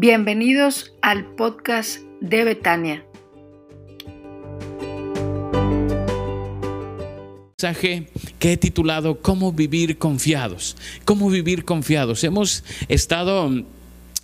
Bienvenidos 0.00 0.94
al 1.02 1.34
podcast 1.34 1.98
de 2.20 2.44
Betania. 2.44 3.04
mensaje 7.60 8.06
que 8.38 8.52
he 8.52 8.56
titulado 8.56 9.20
Cómo 9.20 9.52
vivir 9.52 9.98
confiados. 9.98 10.76
Cómo 11.04 11.28
vivir 11.28 11.64
confiados. 11.64 12.22
Hemos 12.22 12.62
estado 12.86 13.50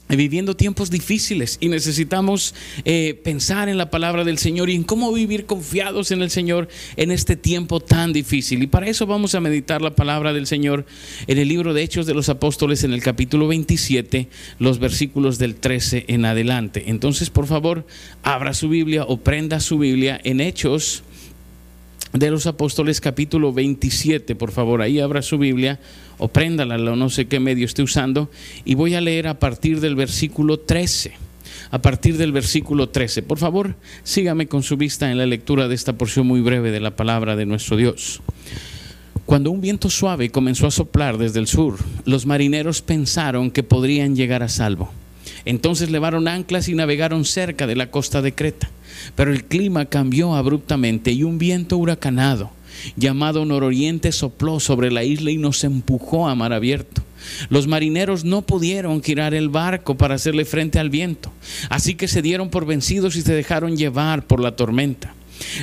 viviendo 0.09 0.55
tiempos 0.55 0.91
difíciles 0.91 1.57
y 1.61 1.68
necesitamos 1.68 2.54
eh, 2.84 3.21
pensar 3.25 3.68
en 3.68 3.79
la 3.79 3.91
palabra 3.91 4.25
del 4.25 4.39
Señor 4.39 4.71
y 4.71 4.75
en 4.75 4.84
cómo 4.84 5.12
vivir 5.12 5.46
confiados 5.46 6.11
en 6.11 6.23
el 6.23 6.30
Señor 6.30 6.68
en 6.96 7.11
este 7.11 7.36
tiempo 7.36 7.80
tan 7.80 8.12
difícil. 8.12 8.62
Y 8.62 8.67
para 8.67 8.86
eso 8.86 9.07
vamos 9.07 9.35
a 9.35 9.40
meditar 9.40 9.82
la 9.82 9.95
palabra 9.95 10.32
del 10.32 10.46
Señor 10.46 10.85
en 11.27 11.39
el 11.39 11.48
libro 11.48 11.75
de 11.75 11.82
Hechos 11.82 12.07
de 12.07 12.14
los 12.14 12.29
Apóstoles 12.29 12.85
en 12.85 12.93
el 12.93 13.03
capítulo 13.03 13.49
27, 13.49 14.29
los 14.58 14.79
versículos 14.79 15.39
del 15.39 15.57
13 15.57 16.05
en 16.08 16.25
adelante. 16.25 16.85
Entonces, 16.86 17.30
por 17.30 17.46
favor, 17.46 17.86
abra 18.22 18.55
su 18.55 18.68
Biblia 18.68 19.05
o 19.05 19.18
prenda 19.18 19.61
su 19.61 19.79
Biblia 19.79 20.21
en 20.22 20.41
Hechos 20.41 21.02
de 22.14 22.31
los 22.31 22.46
Apóstoles 22.46 23.00
capítulo 23.00 23.53
27, 23.53 24.36
por 24.36 24.53
favor, 24.53 24.82
ahí 24.82 25.00
abra 25.00 25.21
su 25.21 25.36
Biblia 25.36 25.81
o 26.17 26.29
préndala, 26.29 26.79
no 26.79 27.11
sé 27.11 27.27
qué 27.27 27.41
medio 27.41 27.67
esté 27.67 27.82
usando, 27.82 28.31
y 28.64 28.77
voy 28.77 28.95
a 28.95 29.00
leer 29.00 29.27
a 29.27 29.41
partir 29.41 29.81
del 29.81 29.96
versículo 29.96 30.61
13. 30.61 31.13
A 31.72 31.82
partir 31.82 32.17
del 32.17 32.31
versículo 32.31 32.89
13. 32.89 33.22
Por 33.25 33.39
favor, 33.39 33.75
sígame 34.05 34.47
con 34.47 34.62
su 34.62 34.77
vista 34.77 35.11
en 35.11 35.19
la 35.19 35.27
lectura 35.27 35.67
de 35.67 35.75
esta 35.75 35.95
porción 35.95 36.27
muy 36.27 36.41
breve 36.41 36.70
de 36.70 36.78
la 36.78 36.95
palabra 36.95 37.34
de 37.34 37.47
nuestro 37.47 37.77
Dios. 37.77 38.20
Cuando 39.27 39.50
un 39.50 39.61
viento 39.61 39.91
suave 39.91 40.31
comenzó 40.31 40.69
a 40.69 40.70
soplar 40.70 41.19
desde 41.19 41.41
el 41.41 41.48
sur, 41.48 41.78
los 42.05 42.27
marineros 42.27 42.81
pensaron 42.83 43.50
que 43.50 43.64
podrían 43.64 44.14
llegar 44.14 44.44
a 44.44 44.48
salvo. 44.48 44.92
Entonces 45.45 45.91
levaron 45.91 46.28
anclas 46.28 46.69
y 46.69 46.75
navegaron 46.75 47.25
cerca 47.25 47.67
de 47.67 47.77
la 47.77 47.91
costa 47.91 48.23
de 48.23 48.34
Creta. 48.34 48.70
Pero 49.14 49.33
el 49.33 49.45
clima 49.45 49.87
cambió 49.87 50.34
abruptamente 50.34 51.12
y 51.12 51.25
un 51.25 51.39
viento 51.39 51.77
huracanado 51.77 52.50
llamado 52.97 53.45
nororiente 53.45 54.12
sopló 54.12 54.61
sobre 54.61 54.91
la 54.91 55.05
isla 55.05 55.31
y 55.31 55.37
nos 55.37 55.65
empujó 55.65 56.28
a 56.28 56.34
mar 56.34 56.53
abierto. 56.53 57.03
Los 57.48 57.67
marineros 57.67 58.25
no 58.25 58.42
pudieron 58.42 59.03
girar 59.03 59.34
el 59.34 59.48
barco 59.48 59.97
para 59.97 60.17
hacerle 60.17 60.45
frente 60.45 60.78
al 60.78 60.91
viento, 60.91 61.33
así 61.70 61.95
que 61.95 62.09
se 62.09 62.20
dieron 62.20 62.50
por 62.50 62.67
vencidos 62.67 63.17
y 63.17 63.22
se 63.22 63.33
dejaron 63.34 63.77
llevar 63.77 64.27
por 64.27 64.41
la 64.41 64.56
tormenta. 64.56 65.15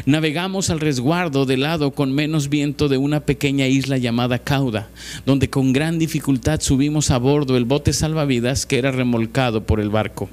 Navegamos 0.06 0.70
al 0.70 0.80
resguardo 0.80 1.46
del 1.46 1.62
lado 1.62 1.92
con 1.92 2.14
menos 2.14 2.50
viento 2.50 2.88
de 2.88 2.98
una 2.98 3.22
pequeña 3.22 3.68
isla 3.68 3.98
llamada 3.98 4.40
Cauda, 4.40 4.90
donde 5.26 5.50
con 5.50 5.74
gran 5.74 6.00
dificultad 6.00 6.62
subimos 6.62 7.12
a 7.12 7.18
bordo 7.18 7.58
el 7.58 7.66
bote 7.66 7.94
salvavidas 7.94 8.66
que 8.66 8.78
era 8.78 8.92
remolcado 8.92 9.64
por 9.64 9.80
el 9.80 9.90
barco. 9.90 10.30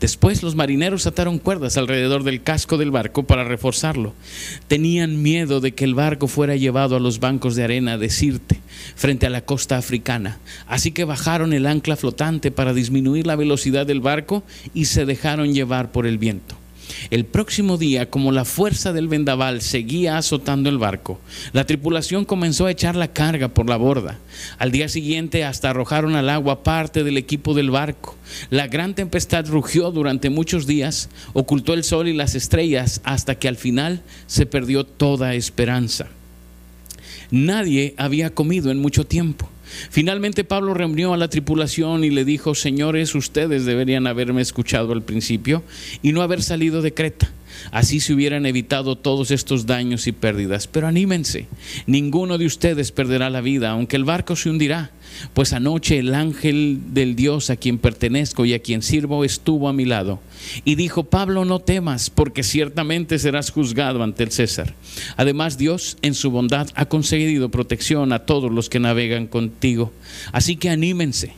Después 0.00 0.42
los 0.42 0.54
marineros 0.54 1.06
ataron 1.06 1.38
cuerdas 1.38 1.76
alrededor 1.76 2.24
del 2.24 2.42
casco 2.42 2.78
del 2.78 2.90
barco 2.90 3.24
para 3.24 3.44
reforzarlo. 3.44 4.14
Tenían 4.66 5.22
miedo 5.22 5.60
de 5.60 5.72
que 5.72 5.84
el 5.84 5.94
barco 5.94 6.26
fuera 6.26 6.56
llevado 6.56 6.96
a 6.96 7.00
los 7.00 7.20
bancos 7.20 7.54
de 7.54 7.64
arena 7.64 7.98
de 7.98 8.08
Sirte, 8.08 8.60
frente 8.96 9.26
a 9.26 9.30
la 9.30 9.42
costa 9.42 9.76
africana. 9.76 10.38
Así 10.66 10.92
que 10.92 11.04
bajaron 11.04 11.52
el 11.52 11.66
ancla 11.66 11.96
flotante 11.96 12.50
para 12.50 12.72
disminuir 12.72 13.26
la 13.26 13.36
velocidad 13.36 13.86
del 13.86 14.00
barco 14.00 14.42
y 14.72 14.86
se 14.86 15.04
dejaron 15.04 15.52
llevar 15.52 15.92
por 15.92 16.06
el 16.06 16.16
viento. 16.16 16.56
El 17.10 17.24
próximo 17.24 17.78
día, 17.78 18.10
como 18.10 18.32
la 18.32 18.44
fuerza 18.44 18.92
del 18.92 19.08
vendaval 19.08 19.60
seguía 19.62 20.18
azotando 20.18 20.68
el 20.68 20.78
barco, 20.78 21.20
la 21.52 21.64
tripulación 21.64 22.24
comenzó 22.24 22.66
a 22.66 22.70
echar 22.70 22.96
la 22.96 23.12
carga 23.12 23.48
por 23.48 23.68
la 23.68 23.76
borda. 23.76 24.18
Al 24.58 24.72
día 24.72 24.88
siguiente 24.88 25.44
hasta 25.44 25.70
arrojaron 25.70 26.16
al 26.16 26.30
agua 26.30 26.62
parte 26.62 27.04
del 27.04 27.16
equipo 27.16 27.54
del 27.54 27.70
barco. 27.70 28.16
La 28.50 28.66
gran 28.66 28.94
tempestad 28.94 29.46
rugió 29.46 29.90
durante 29.90 30.30
muchos 30.30 30.66
días, 30.66 31.08
ocultó 31.32 31.74
el 31.74 31.84
sol 31.84 32.08
y 32.08 32.12
las 32.12 32.34
estrellas 32.34 33.00
hasta 33.04 33.34
que 33.34 33.48
al 33.48 33.56
final 33.56 34.02
se 34.26 34.46
perdió 34.46 34.84
toda 34.84 35.34
esperanza. 35.34 36.08
Nadie 37.30 37.94
había 37.96 38.34
comido 38.34 38.70
en 38.70 38.78
mucho 38.78 39.04
tiempo. 39.06 39.48
Finalmente 39.90 40.44
Pablo 40.44 40.74
reunió 40.74 41.12
a 41.12 41.16
la 41.16 41.28
tripulación 41.28 42.04
y 42.04 42.10
le 42.10 42.24
dijo, 42.24 42.54
señores, 42.54 43.14
ustedes 43.14 43.64
deberían 43.64 44.06
haberme 44.06 44.42
escuchado 44.42 44.92
al 44.92 45.02
principio 45.02 45.62
y 46.02 46.12
no 46.12 46.22
haber 46.22 46.42
salido 46.42 46.82
de 46.82 46.94
Creta. 46.94 47.30
Así 47.70 48.00
se 48.00 48.12
hubieran 48.12 48.46
evitado 48.46 48.96
todos 48.96 49.30
estos 49.30 49.66
daños 49.66 50.06
y 50.06 50.12
pérdidas. 50.12 50.66
Pero 50.66 50.86
anímense, 50.86 51.46
ninguno 51.86 52.38
de 52.38 52.46
ustedes 52.46 52.92
perderá 52.92 53.30
la 53.30 53.40
vida, 53.40 53.70
aunque 53.70 53.96
el 53.96 54.04
barco 54.04 54.36
se 54.36 54.50
hundirá. 54.50 54.90
Pues 55.34 55.52
anoche 55.52 55.98
el 55.98 56.14
ángel 56.14 56.80
del 56.92 57.16
Dios 57.16 57.50
a 57.50 57.56
quien 57.56 57.78
pertenezco 57.78 58.44
y 58.44 58.54
a 58.54 58.60
quien 58.60 58.82
sirvo 58.82 59.24
estuvo 59.24 59.68
a 59.68 59.72
mi 59.72 59.84
lado. 59.84 60.20
Y 60.64 60.76
dijo, 60.76 61.04
Pablo, 61.04 61.44
no 61.44 61.58
temas, 61.58 62.10
porque 62.10 62.42
ciertamente 62.42 63.18
serás 63.18 63.50
juzgado 63.50 64.02
ante 64.02 64.22
el 64.22 64.30
César. 64.30 64.74
Además, 65.16 65.58
Dios 65.58 65.98
en 66.02 66.14
su 66.14 66.30
bondad 66.30 66.68
ha 66.74 66.86
concedido 66.86 67.50
protección 67.50 68.12
a 68.12 68.20
todos 68.20 68.52
los 68.52 68.70
que 68.70 68.80
navegan 68.80 69.26
contigo. 69.26 69.92
Así 70.32 70.56
que 70.56 70.70
anímense 70.70 71.34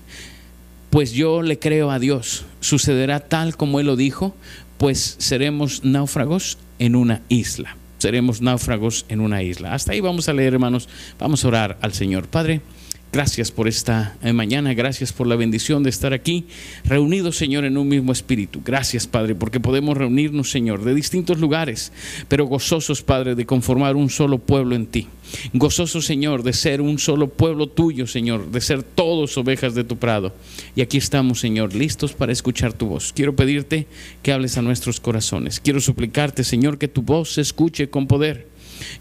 pues 0.93 1.12
yo 1.12 1.41
le 1.41 1.59
creo 1.59 1.91
a 1.91 1.99
Dios. 1.99 2.44
Sucederá 2.60 3.21
tal 3.21 3.56
como 3.56 3.81
Él 3.81 3.87
lo 3.87 3.97
dijo, 3.97 4.37
pues 4.82 5.15
seremos 5.19 5.84
náufragos 5.84 6.59
en 6.81 6.97
una 6.97 7.22
isla. 7.28 7.76
Seremos 7.98 8.41
náufragos 8.43 9.06
en 9.09 9.20
una 9.20 9.41
isla. 9.41 9.75
Hasta 9.75 9.93
ahí 9.93 10.00
vamos 10.00 10.28
a 10.28 10.32
leer, 10.32 10.54
hermanos. 10.54 10.88
Vamos 11.20 11.44
a 11.44 11.48
orar 11.48 11.78
al 11.82 11.93
Señor. 11.93 12.26
Padre. 12.26 12.62
Gracias 13.12 13.50
por 13.50 13.68
esta 13.68 14.16
eh, 14.22 14.32
mañana, 14.32 14.72
gracias 14.72 15.12
por 15.12 15.26
la 15.26 15.36
bendición 15.36 15.82
de 15.82 15.90
estar 15.90 16.14
aquí 16.14 16.46
reunidos, 16.82 17.36
Señor, 17.36 17.66
en 17.66 17.76
un 17.76 17.86
mismo 17.86 18.10
espíritu. 18.10 18.62
Gracias, 18.64 19.06
Padre, 19.06 19.34
porque 19.34 19.60
podemos 19.60 19.98
reunirnos, 19.98 20.50
Señor, 20.50 20.82
de 20.82 20.94
distintos 20.94 21.38
lugares, 21.38 21.92
pero 22.28 22.46
gozosos, 22.46 23.02
Padre, 23.02 23.34
de 23.34 23.44
conformar 23.44 23.96
un 23.96 24.08
solo 24.08 24.38
pueblo 24.38 24.74
en 24.74 24.86
ti. 24.86 25.08
Gozosos, 25.52 26.06
Señor, 26.06 26.42
de 26.42 26.54
ser 26.54 26.80
un 26.80 26.98
solo 26.98 27.28
pueblo 27.28 27.66
tuyo, 27.66 28.06
Señor, 28.06 28.50
de 28.50 28.62
ser 28.62 28.82
todos 28.82 29.36
ovejas 29.36 29.74
de 29.74 29.84
tu 29.84 29.98
prado. 29.98 30.34
Y 30.74 30.80
aquí 30.80 30.96
estamos, 30.96 31.38
Señor, 31.38 31.74
listos 31.74 32.14
para 32.14 32.32
escuchar 32.32 32.72
tu 32.72 32.86
voz. 32.86 33.12
Quiero 33.12 33.36
pedirte 33.36 33.88
que 34.22 34.32
hables 34.32 34.56
a 34.56 34.62
nuestros 34.62 35.00
corazones. 35.00 35.60
Quiero 35.60 35.82
suplicarte, 35.82 36.44
Señor, 36.44 36.78
que 36.78 36.88
tu 36.88 37.02
voz 37.02 37.34
se 37.34 37.42
escuche 37.42 37.90
con 37.90 38.06
poder 38.06 38.51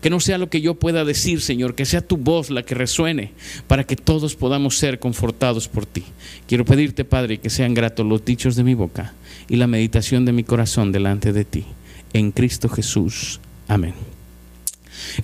que 0.02 0.10
no 0.10 0.20
sea 0.20 0.38
lo 0.38 0.50
que 0.50 0.62
yo 0.62 0.76
pueda 0.76 1.06
decir, 1.06 1.42
Señor, 1.42 1.76
que 1.76 1.86
sea 1.86 2.02
tu 2.02 2.18
voz 2.18 2.50
la 2.50 2.64
que 2.64 2.76
resuene 2.76 3.32
para 3.68 3.84
que 3.84 3.96
todos 3.96 4.36
podamos 4.36 4.78
ser 4.78 5.00
confortados 5.00 5.68
por 5.68 5.86
ti. 5.86 6.04
Quiero 6.48 6.66
pedirte, 6.66 7.06
Padre, 7.06 7.38
que 7.38 7.50
sean 7.50 7.74
gratos 7.74 8.06
los 8.06 8.26
dichos 8.26 8.56
de 8.56 8.64
mi 8.64 8.74
boca 8.74 9.14
y 9.48 9.56
la 9.56 9.68
meditación 9.68 10.26
de 10.26 10.34
mi 10.34 10.44
corazón 10.44 10.92
delante 10.92 11.34
de 11.34 11.46
ti. 11.46 11.66
En 12.14 12.32
Cristo 12.32 12.70
Jesús. 12.70 13.40
Amén. 13.68 14.11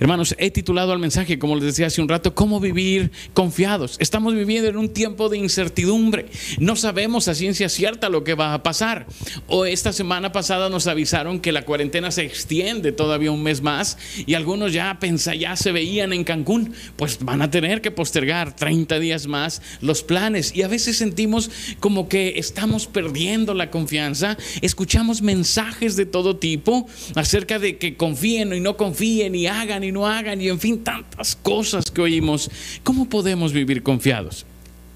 Hermanos, 0.00 0.34
he 0.38 0.50
titulado 0.50 0.92
al 0.92 0.98
mensaje, 0.98 1.38
como 1.38 1.56
les 1.56 1.64
decía 1.64 1.86
hace 1.86 2.00
un 2.00 2.08
rato, 2.08 2.34
cómo 2.34 2.60
vivir 2.60 3.10
confiados. 3.34 3.96
Estamos 3.98 4.34
viviendo 4.34 4.68
en 4.68 4.76
un 4.76 4.88
tiempo 4.90 5.28
de 5.28 5.38
incertidumbre. 5.38 6.26
No 6.58 6.76
sabemos 6.76 7.28
a 7.28 7.34
ciencia 7.34 7.68
cierta 7.68 8.08
lo 8.08 8.24
que 8.24 8.34
va 8.34 8.54
a 8.54 8.62
pasar. 8.62 9.06
O 9.46 9.64
esta 9.64 9.92
semana 9.92 10.32
pasada 10.32 10.68
nos 10.68 10.86
avisaron 10.86 11.40
que 11.40 11.52
la 11.52 11.64
cuarentena 11.64 12.10
se 12.10 12.24
extiende 12.24 12.92
todavía 12.92 13.30
un 13.30 13.42
mes 13.42 13.62
más 13.62 13.98
y 14.26 14.34
algunos 14.34 14.72
ya 14.72 14.98
pensa, 15.00 15.34
ya 15.34 15.56
se 15.56 15.72
veían 15.72 16.12
en 16.12 16.24
Cancún, 16.24 16.72
pues 16.96 17.18
van 17.20 17.42
a 17.42 17.50
tener 17.50 17.80
que 17.80 17.90
postergar 17.90 18.54
30 18.54 18.98
días 18.98 19.26
más 19.26 19.62
los 19.80 20.02
planes 20.02 20.54
y 20.54 20.62
a 20.62 20.68
veces 20.68 20.96
sentimos 20.96 21.50
como 21.80 22.08
que 22.08 22.34
estamos 22.36 22.86
perdiendo 22.86 23.54
la 23.54 23.70
confianza. 23.70 24.36
Escuchamos 24.62 25.22
mensajes 25.22 25.96
de 25.96 26.06
todo 26.06 26.36
tipo 26.36 26.86
acerca 27.14 27.58
de 27.58 27.78
que 27.78 27.96
confíen 27.96 28.52
y 28.52 28.60
no 28.60 28.76
confíen 28.76 29.34
y 29.34 29.46
hagan 29.46 29.67
y 29.68 29.92
no 29.92 30.06
hagan 30.06 30.40
y 30.40 30.48
en 30.48 30.58
fin, 30.58 30.82
tantas 30.82 31.36
cosas 31.36 31.90
que 31.90 32.00
oímos. 32.00 32.50
¿Cómo 32.82 33.08
podemos 33.08 33.52
vivir 33.52 33.82
confiados? 33.82 34.46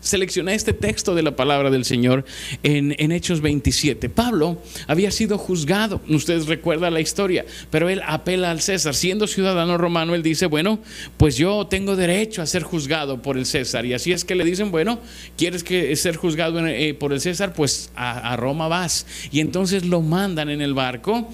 Seleccioné 0.02 0.54
este 0.54 0.72
texto 0.72 1.14
de 1.14 1.22
la 1.22 1.36
palabra 1.36 1.70
del 1.70 1.84
Señor 1.84 2.24
en, 2.64 2.92
en, 2.98 3.12
Hechos 3.12 3.40
27. 3.40 4.08
Pablo 4.08 4.60
había 4.88 5.12
sido 5.12 5.38
juzgado, 5.38 6.00
ustedes 6.08 6.48
recuerdan 6.48 6.92
la 6.92 7.00
historia, 7.00 7.44
pero 7.70 7.88
él 7.88 8.02
apela 8.04 8.50
al 8.50 8.60
César. 8.60 8.96
Siendo 8.96 9.28
ciudadano 9.28 9.78
romano, 9.78 10.16
él 10.16 10.24
dice, 10.24 10.46
bueno, 10.46 10.80
pues 11.18 11.36
yo 11.36 11.68
tengo 11.68 11.94
derecho 11.94 12.42
a 12.42 12.46
ser 12.46 12.64
juzgado 12.64 13.22
por 13.22 13.38
el 13.38 13.46
César. 13.46 13.86
Y 13.86 13.94
así 13.94 14.10
es 14.10 14.24
que 14.24 14.34
le 14.34 14.42
dicen, 14.42 14.72
bueno, 14.72 14.98
¿quieres 15.36 15.62
que 15.62 15.94
ser 15.94 16.16
juzgado 16.16 16.66
eh, 16.66 16.94
por 16.94 17.12
el 17.12 17.20
César? 17.20 17.52
Pues 17.54 17.92
a, 17.94 18.32
a 18.32 18.36
Roma 18.36 18.66
vas. 18.66 19.06
Y 19.30 19.38
entonces 19.38 19.84
lo 19.84 20.00
mandan 20.00 20.48
en 20.50 20.62
el 20.62 20.74
barco 20.74 21.28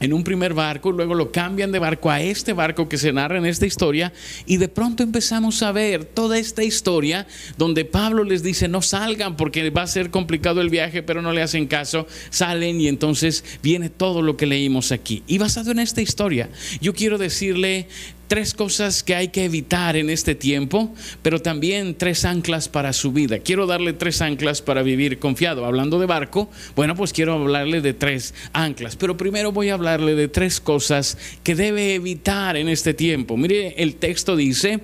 en 0.00 0.12
un 0.12 0.24
primer 0.24 0.54
barco, 0.54 0.92
luego 0.92 1.14
lo 1.14 1.30
cambian 1.30 1.72
de 1.72 1.78
barco 1.78 2.10
a 2.10 2.20
este 2.20 2.52
barco 2.52 2.88
que 2.88 2.98
se 2.98 3.12
narra 3.12 3.38
en 3.38 3.46
esta 3.46 3.64
historia 3.64 4.12
y 4.44 4.56
de 4.56 4.68
pronto 4.68 5.02
empezamos 5.02 5.62
a 5.62 5.72
ver 5.72 6.04
toda 6.04 6.38
esta 6.38 6.64
historia 6.64 7.26
donde 7.56 7.84
Pablo 7.84 8.24
les 8.24 8.42
dice 8.42 8.68
no 8.68 8.82
salgan 8.82 9.36
porque 9.36 9.70
va 9.70 9.82
a 9.82 9.86
ser 9.86 10.10
complicado 10.10 10.60
el 10.60 10.68
viaje, 10.68 11.02
pero 11.02 11.22
no 11.22 11.32
le 11.32 11.42
hacen 11.42 11.66
caso, 11.66 12.06
salen 12.30 12.80
y 12.80 12.88
entonces 12.88 13.44
viene 13.62 13.88
todo 13.88 14.20
lo 14.20 14.36
que 14.36 14.46
leímos 14.46 14.92
aquí. 14.92 15.22
Y 15.26 15.38
basado 15.38 15.70
en 15.70 15.78
esta 15.78 16.02
historia, 16.02 16.50
yo 16.80 16.92
quiero 16.92 17.16
decirle 17.16 17.88
tres 18.34 18.52
cosas 18.52 19.04
que 19.04 19.14
hay 19.14 19.28
que 19.28 19.44
evitar 19.44 19.94
en 19.94 20.10
este 20.10 20.34
tiempo, 20.34 20.92
pero 21.22 21.40
también 21.40 21.94
tres 21.94 22.24
anclas 22.24 22.68
para 22.68 22.92
su 22.92 23.12
vida. 23.12 23.38
Quiero 23.38 23.68
darle 23.68 23.92
tres 23.92 24.20
anclas 24.22 24.60
para 24.60 24.82
vivir 24.82 25.20
confiado. 25.20 25.64
Hablando 25.64 26.00
de 26.00 26.06
barco, 26.06 26.50
bueno, 26.74 26.96
pues 26.96 27.12
quiero 27.12 27.34
hablarle 27.34 27.80
de 27.80 27.94
tres 27.94 28.34
anclas, 28.52 28.96
pero 28.96 29.16
primero 29.16 29.52
voy 29.52 29.68
a 29.68 29.74
hablarle 29.74 30.16
de 30.16 30.26
tres 30.26 30.60
cosas 30.60 31.16
que 31.44 31.54
debe 31.54 31.94
evitar 31.94 32.56
en 32.56 32.68
este 32.68 32.92
tiempo. 32.92 33.36
Mire, 33.36 33.80
el 33.80 33.94
texto 33.94 34.34
dice, 34.34 34.80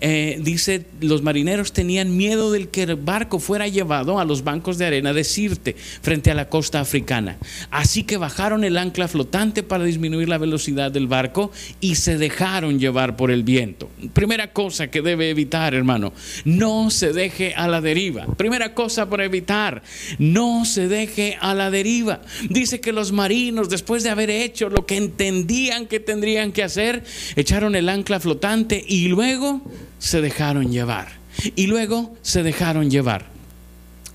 eh, 0.00 0.38
dice, 0.40 0.86
los 1.02 1.20
marineros 1.20 1.74
tenían 1.74 2.16
miedo 2.16 2.50
del 2.50 2.68
que 2.68 2.84
el 2.84 2.96
barco 2.96 3.40
fuera 3.40 3.68
llevado 3.68 4.18
a 4.18 4.24
los 4.24 4.42
bancos 4.42 4.78
de 4.78 4.86
arena 4.86 5.12
de 5.12 5.24
Sirte, 5.24 5.76
frente 6.00 6.30
a 6.30 6.34
la 6.34 6.48
costa 6.48 6.80
africana. 6.80 7.36
Así 7.70 8.04
que 8.04 8.16
bajaron 8.16 8.64
el 8.64 8.78
ancla 8.78 9.06
flotante 9.06 9.62
para 9.62 9.84
disminuir 9.84 10.30
la 10.30 10.38
velocidad 10.38 10.90
del 10.90 11.08
barco 11.08 11.52
y 11.82 11.96
se 11.96 12.16
dejaron 12.16 12.78
llevar 12.78 12.85
por 13.16 13.30
el 13.30 13.42
viento. 13.42 13.90
Primera 14.12 14.52
cosa 14.52 14.88
que 14.88 15.02
debe 15.02 15.30
evitar, 15.30 15.74
hermano, 15.74 16.12
no 16.44 16.90
se 16.90 17.12
deje 17.12 17.54
a 17.54 17.68
la 17.68 17.80
deriva. 17.80 18.26
Primera 18.36 18.74
cosa 18.74 19.08
para 19.08 19.24
evitar, 19.24 19.82
no 20.18 20.64
se 20.64 20.88
deje 20.88 21.36
a 21.40 21.54
la 21.54 21.70
deriva. 21.70 22.22
Dice 22.48 22.80
que 22.80 22.92
los 22.92 23.12
marinos, 23.12 23.68
después 23.68 24.02
de 24.02 24.10
haber 24.10 24.30
hecho 24.30 24.68
lo 24.68 24.86
que 24.86 24.96
entendían 24.96 25.86
que 25.86 26.00
tendrían 26.00 26.52
que 26.52 26.62
hacer, 26.62 27.04
echaron 27.36 27.74
el 27.74 27.88
ancla 27.88 28.20
flotante 28.20 28.82
y 28.86 29.08
luego 29.08 29.62
se 29.98 30.20
dejaron 30.20 30.72
llevar. 30.72 31.08
Y 31.54 31.66
luego 31.66 32.16
se 32.22 32.42
dejaron 32.42 32.90
llevar. 32.90 33.35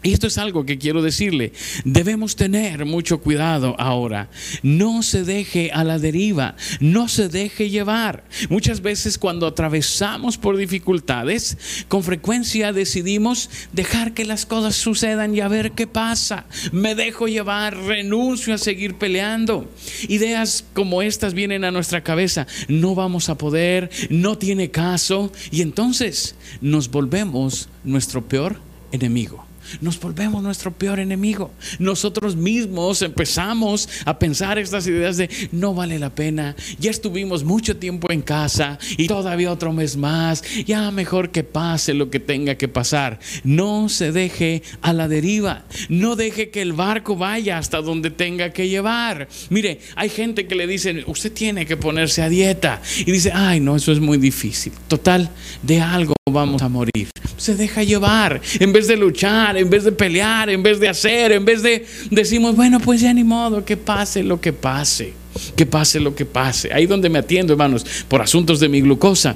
Y 0.03 0.13
esto 0.13 0.25
es 0.25 0.39
algo 0.39 0.65
que 0.65 0.79
quiero 0.79 1.03
decirle. 1.03 1.53
Debemos 1.85 2.35
tener 2.35 2.85
mucho 2.85 3.21
cuidado 3.21 3.75
ahora. 3.77 4.29
No 4.63 5.03
se 5.03 5.23
deje 5.23 5.71
a 5.71 5.83
la 5.83 5.99
deriva, 5.99 6.55
no 6.79 7.07
se 7.07 7.29
deje 7.29 7.69
llevar. 7.69 8.23
Muchas 8.49 8.81
veces 8.81 9.19
cuando 9.19 9.45
atravesamos 9.45 10.39
por 10.39 10.57
dificultades, 10.57 11.85
con 11.87 12.03
frecuencia 12.03 12.73
decidimos 12.73 13.51
dejar 13.73 14.15
que 14.15 14.25
las 14.25 14.47
cosas 14.47 14.75
sucedan 14.75 15.35
y 15.35 15.41
a 15.41 15.47
ver 15.47 15.73
qué 15.73 15.85
pasa. 15.85 16.45
Me 16.71 16.95
dejo 16.95 17.27
llevar, 17.27 17.77
renuncio 17.77 18.55
a 18.55 18.57
seguir 18.57 18.95
peleando. 18.95 19.69
Ideas 20.07 20.65
como 20.73 21.03
estas 21.03 21.35
vienen 21.35 21.63
a 21.63 21.71
nuestra 21.71 22.01
cabeza. 22.01 22.47
No 22.67 22.95
vamos 22.95 23.29
a 23.29 23.37
poder, 23.37 23.91
no 24.09 24.39
tiene 24.39 24.71
caso. 24.71 25.31
Y 25.51 25.61
entonces 25.61 26.33
nos 26.59 26.89
volvemos 26.89 27.69
nuestro 27.83 28.27
peor 28.27 28.57
enemigo 28.91 29.50
nos 29.79 29.99
volvemos 29.99 30.43
nuestro 30.43 30.71
peor 30.71 30.99
enemigo. 30.99 31.51
Nosotros 31.79 32.35
mismos 32.35 33.01
empezamos 33.01 33.87
a 34.05 34.19
pensar 34.19 34.57
estas 34.57 34.87
ideas 34.87 35.17
de 35.17 35.29
no 35.51 35.73
vale 35.73 35.99
la 35.99 36.13
pena, 36.13 36.55
ya 36.79 36.91
estuvimos 36.91 37.43
mucho 37.43 37.77
tiempo 37.77 38.11
en 38.11 38.21
casa 38.21 38.77
y 38.97 39.07
todavía 39.07 39.51
otro 39.51 39.73
mes 39.73 39.95
más, 39.95 40.43
ya 40.65 40.91
mejor 40.91 41.31
que 41.31 41.43
pase 41.43 41.93
lo 41.93 42.09
que 42.09 42.19
tenga 42.19 42.55
que 42.55 42.67
pasar. 42.67 43.19
No 43.43 43.89
se 43.89 44.11
deje 44.11 44.63
a 44.81 44.93
la 44.93 45.07
deriva, 45.07 45.65
no 45.89 46.15
deje 46.15 46.49
que 46.49 46.61
el 46.61 46.73
barco 46.73 47.15
vaya 47.15 47.57
hasta 47.57 47.81
donde 47.81 48.11
tenga 48.11 48.51
que 48.51 48.67
llevar. 48.67 49.27
Mire, 49.49 49.79
hay 49.95 50.09
gente 50.09 50.47
que 50.47 50.55
le 50.55 50.67
dice, 50.67 51.03
usted 51.07 51.31
tiene 51.31 51.65
que 51.65 51.77
ponerse 51.77 52.21
a 52.21 52.29
dieta 52.29 52.81
y 52.99 53.11
dice, 53.11 53.31
ay 53.33 53.59
no, 53.59 53.75
eso 53.75 53.91
es 53.91 53.99
muy 53.99 54.17
difícil. 54.17 54.73
Total, 54.87 55.29
de 55.63 55.81
algo 55.81 56.20
vamos 56.29 56.61
a 56.61 56.69
morir. 56.69 57.09
Se 57.37 57.55
deja 57.55 57.83
llevar, 57.83 58.41
en 58.59 58.71
vez 58.71 58.87
de 58.87 58.95
luchar, 58.95 59.57
en 59.57 59.69
vez 59.71 59.83
de 59.83 59.91
pelear, 59.91 60.51
en 60.51 60.61
vez 60.61 60.79
de 60.79 60.87
hacer, 60.87 61.31
en 61.31 61.43
vez 61.43 61.63
de 61.63 61.85
decimos, 62.11 62.55
bueno, 62.55 62.79
pues 62.79 63.01
ya 63.01 63.11
ni 63.11 63.23
modo, 63.23 63.65
que 63.65 63.75
pase 63.75 64.21
lo 64.21 64.39
que 64.39 64.53
pase, 64.53 65.13
que 65.55 65.65
pase 65.65 65.99
lo 65.99 66.13
que 66.13 66.25
pase. 66.25 66.71
Ahí 66.71 66.85
donde 66.85 67.09
me 67.09 67.17
atiendo, 67.17 67.53
hermanos, 67.53 67.85
por 68.07 68.21
asuntos 68.21 68.59
de 68.59 68.69
mi 68.69 68.81
glucosa. 68.81 69.35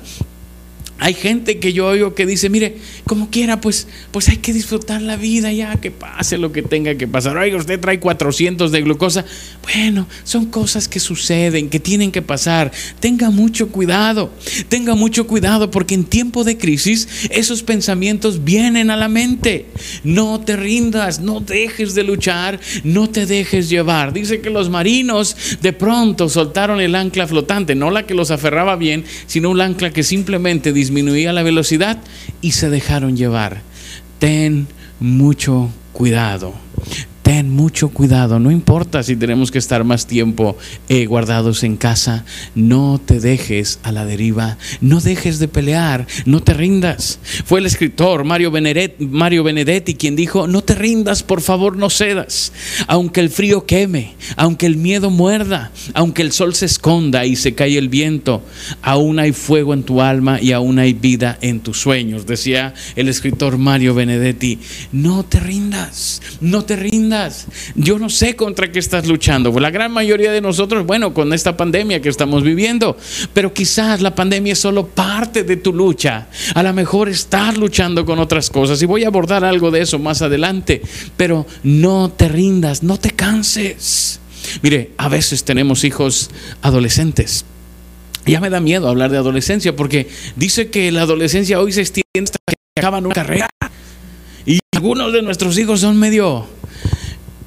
Hay 0.98 1.14
gente 1.14 1.60
que 1.60 1.74
yo 1.74 1.88
oigo 1.88 2.16
que 2.16 2.26
dice, 2.26 2.50
mire, 2.50 2.78
como 3.06 3.30
quiera, 3.30 3.60
pues, 3.60 3.88
pues 4.12 4.30
hay 4.30 4.38
que 4.38 4.54
disfrutar 4.54 5.02
la 5.02 5.18
vida 5.18 5.52
ya, 5.52 5.76
que 5.76 5.92
pase 5.92 6.38
lo 6.38 6.54
que 6.54 6.62
tenga 6.62 6.96
que 6.96 7.06
pasar. 7.06 7.36
Oiga, 7.36 7.58
usted 7.58 7.80
trae 7.82 8.00
400 8.00 8.72
de 8.72 8.82
glucosa. 8.82 9.26
Bueno, 9.62 10.08
son 10.24 10.46
cosas 10.46 10.88
que 10.88 11.02
suceden, 11.02 11.70
que 11.70 11.82
tienen 11.82 12.14
que 12.14 12.22
pasar. 12.22 12.72
Tenga 13.02 13.30
mucho 13.30 13.70
cuidado, 13.70 14.32
tenga 14.70 14.96
mucho 14.96 15.28
cuidado, 15.28 15.70
porque 15.70 15.96
en 15.96 16.06
tiempo 16.06 16.46
de 16.46 16.58
crisis 16.58 17.28
esos 17.30 17.62
pensamientos 17.62 18.46
vienen 18.46 18.90
a 18.90 18.96
la 18.96 19.10
mente. 19.10 19.66
No 20.06 20.40
te 20.40 20.56
rindas, 20.56 21.20
no 21.20 21.42
dejes 21.42 21.94
de 21.94 22.04
luchar, 22.04 22.60
no 22.86 23.10
te 23.10 23.26
dejes 23.26 23.70
llevar. 23.70 24.14
Dice 24.14 24.40
que 24.40 24.50
los 24.50 24.70
marinos 24.70 25.36
de 25.62 25.74
pronto 25.74 26.30
soltaron 26.30 26.80
el 26.80 26.96
ancla 26.96 27.28
flotante, 27.28 27.76
no 27.76 27.92
la 27.92 28.06
que 28.06 28.14
los 28.14 28.32
aferraba 28.32 28.78
bien, 28.78 29.04
sino 29.28 29.50
un 29.50 29.60
ancla 29.60 29.92
que 29.92 30.04
simplemente 30.04 30.72
disminuía 30.86 31.34
la 31.34 31.42
velocidad 31.42 31.98
y 32.42 32.52
se 32.52 32.70
dejaron 32.70 33.18
llevar. 33.18 33.62
Ten 34.20 34.68
mucho 35.00 35.72
cuidado. 35.94 36.54
Mucho 37.44 37.90
cuidado, 37.90 38.40
no 38.40 38.50
importa 38.50 39.04
si 39.04 39.18
tenemos 39.18 39.52
que 39.52 39.58
estar 39.58 39.84
más 39.84 40.08
tiempo 40.08 40.58
eh, 40.88 41.06
guardados 41.06 41.64
en 41.64 41.76
casa, 41.76 42.24
no 42.56 43.02
te 43.04 43.20
dejes 43.20 43.80
a 43.84 43.92
la 43.92 44.06
deriva, 44.06 44.58
no 44.80 45.02
dejes 45.02 45.40
de 45.40 45.50
pelear, 45.50 46.08
no 46.26 46.42
te 46.42 46.54
rindas. 46.54 47.20
Fue 47.46 47.60
el 47.60 47.66
escritor 47.66 48.24
Mario, 48.24 48.54
Mario 49.00 49.44
Benedetti 49.44 49.96
quien 49.96 50.16
dijo, 50.16 50.48
no 50.48 50.64
te 50.64 50.76
rindas, 50.76 51.24
por 51.24 51.42
favor 51.42 51.76
no 51.76 51.90
cedas, 51.90 52.54
aunque 52.88 53.20
el 53.20 53.30
frío 53.30 53.66
queme, 53.66 54.16
aunque 54.38 54.66
el 54.66 54.78
miedo 54.78 55.10
muerda, 55.10 55.72
aunque 55.94 56.22
el 56.22 56.32
sol 56.32 56.56
se 56.56 56.68
esconda 56.68 57.26
y 57.26 57.36
se 57.36 57.54
cae 57.54 57.78
el 57.78 57.90
viento, 57.90 58.44
aún 58.82 59.20
hay 59.20 59.34
fuego 59.34 59.74
en 59.74 59.84
tu 59.84 60.02
alma 60.02 60.40
y 60.42 60.54
aún 60.54 60.80
hay 60.80 60.94
vida 60.94 61.38
en 61.42 61.60
tus 61.60 61.80
sueños, 61.82 62.26
decía 62.26 62.74
el 62.96 63.10
escritor 63.10 63.58
Mario 63.58 63.94
Benedetti, 63.94 64.60
no 64.94 65.26
te 65.26 65.42
rindas, 65.42 66.22
no 66.40 66.64
te 66.64 66.78
rindas 66.78 67.25
yo 67.76 68.00
no 68.00 68.10
sé 68.10 68.36
contra 68.36 68.72
qué 68.72 68.80
estás 68.80 69.08
luchando. 69.08 69.58
La 69.60 69.72
gran 69.72 69.92
mayoría 69.92 70.32
de 70.32 70.42
nosotros, 70.42 70.86
bueno, 70.86 71.14
con 71.14 71.34
esta 71.34 71.58
pandemia 71.58 72.02
que 72.02 72.10
estamos 72.10 72.44
viviendo, 72.44 72.98
pero 73.34 73.54
quizás 73.54 74.02
la 74.02 74.16
pandemia 74.16 74.54
es 74.54 74.60
solo 74.60 74.88
parte 74.88 75.44
de 75.44 75.58
tu 75.58 75.74
lucha. 75.74 76.28
A 76.54 76.64
lo 76.64 76.74
mejor 76.74 77.10
estás 77.10 77.58
luchando 77.58 78.06
con 78.06 78.20
otras 78.20 78.50
cosas 78.50 78.82
y 78.82 78.86
voy 78.86 79.04
a 79.04 79.08
abordar 79.08 79.44
algo 79.44 79.72
de 79.72 79.82
eso 79.82 80.00
más 80.00 80.22
adelante, 80.22 80.82
pero 81.18 81.46
no 81.64 82.10
te 82.10 82.28
rindas, 82.28 82.84
no 82.84 82.98
te 82.98 83.12
canses. 83.12 84.20
Mire, 84.62 84.92
a 84.98 85.10
veces 85.10 85.44
tenemos 85.44 85.84
hijos 85.84 86.30
adolescentes. 86.62 87.46
Ya 88.26 88.40
me 88.40 88.50
da 88.50 88.60
miedo 88.60 88.88
hablar 88.88 89.12
de 89.12 89.18
adolescencia 89.18 89.76
porque 89.76 90.10
dice 90.36 90.70
que 90.70 90.92
la 90.92 91.02
adolescencia 91.02 91.60
hoy 91.60 91.72
se 91.72 91.82
extiende 91.82 92.24
hasta 92.24 92.40
que 92.48 92.56
acaban 92.80 93.06
una 93.06 93.14
carrera. 93.14 93.48
Y 94.46 94.60
algunos 94.74 95.14
de 95.14 95.22
nuestros 95.22 95.58
hijos 95.58 95.82
son 95.82 95.98
medio 95.98 96.48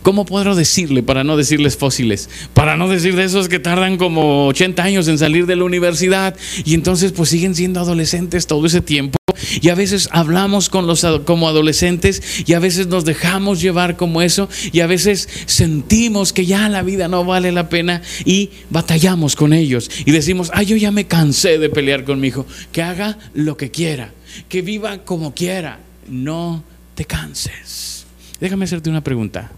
¿Cómo 0.08 0.24
puedo 0.24 0.54
decirle 0.54 1.02
para 1.02 1.22
no 1.22 1.36
decirles 1.36 1.76
fósiles? 1.76 2.30
Para 2.54 2.78
no 2.78 2.88
decir 2.88 3.14
de 3.14 3.24
esos 3.24 3.50
que 3.50 3.58
tardan 3.58 3.98
como 3.98 4.46
80 4.46 4.82
años 4.82 5.06
en 5.06 5.18
salir 5.18 5.44
de 5.44 5.54
la 5.54 5.64
universidad. 5.64 6.34
Y 6.64 6.72
entonces 6.72 7.12
pues 7.12 7.28
siguen 7.28 7.54
siendo 7.54 7.78
adolescentes 7.80 8.46
todo 8.46 8.64
ese 8.64 8.80
tiempo. 8.80 9.18
Y 9.60 9.68
a 9.68 9.74
veces 9.74 10.08
hablamos 10.10 10.70
con 10.70 10.86
los 10.86 11.04
como 11.26 11.46
adolescentes 11.46 12.22
y 12.46 12.54
a 12.54 12.58
veces 12.58 12.86
nos 12.86 13.04
dejamos 13.04 13.60
llevar 13.60 13.98
como 13.98 14.22
eso 14.22 14.48
y 14.72 14.80
a 14.80 14.86
veces 14.86 15.28
sentimos 15.44 16.32
que 16.32 16.46
ya 16.46 16.70
la 16.70 16.82
vida 16.82 17.08
no 17.08 17.26
vale 17.26 17.52
la 17.52 17.68
pena 17.68 18.00
y 18.24 18.48
batallamos 18.70 19.36
con 19.36 19.52
ellos. 19.52 19.90
Y 20.06 20.12
decimos, 20.12 20.50
"Ay, 20.54 20.64
yo 20.64 20.76
ya 20.76 20.90
me 20.90 21.06
cansé 21.06 21.58
de 21.58 21.68
pelear 21.68 22.04
con 22.04 22.18
mi 22.18 22.28
hijo, 22.28 22.46
que 22.72 22.80
haga 22.80 23.18
lo 23.34 23.58
que 23.58 23.70
quiera, 23.70 24.14
que 24.48 24.62
viva 24.62 25.04
como 25.04 25.34
quiera, 25.34 25.80
no 26.08 26.64
te 26.94 27.04
canses." 27.04 27.97
Déjame 28.40 28.64
hacerte 28.64 28.88
una 28.88 29.02
pregunta. 29.02 29.50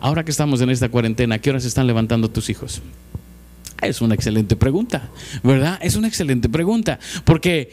Ahora 0.00 0.24
que 0.24 0.30
estamos 0.30 0.60
en 0.60 0.70
esta 0.70 0.88
cuarentena, 0.88 1.38
¿qué 1.38 1.50
horas 1.50 1.64
están 1.64 1.86
levantando 1.86 2.30
tus 2.30 2.50
hijos? 2.50 2.82
Es 3.82 4.00
una 4.00 4.14
excelente 4.14 4.56
pregunta, 4.56 5.10
¿verdad? 5.42 5.78
Es 5.82 5.96
una 5.96 6.08
excelente 6.08 6.48
pregunta, 6.48 6.98
porque 7.24 7.70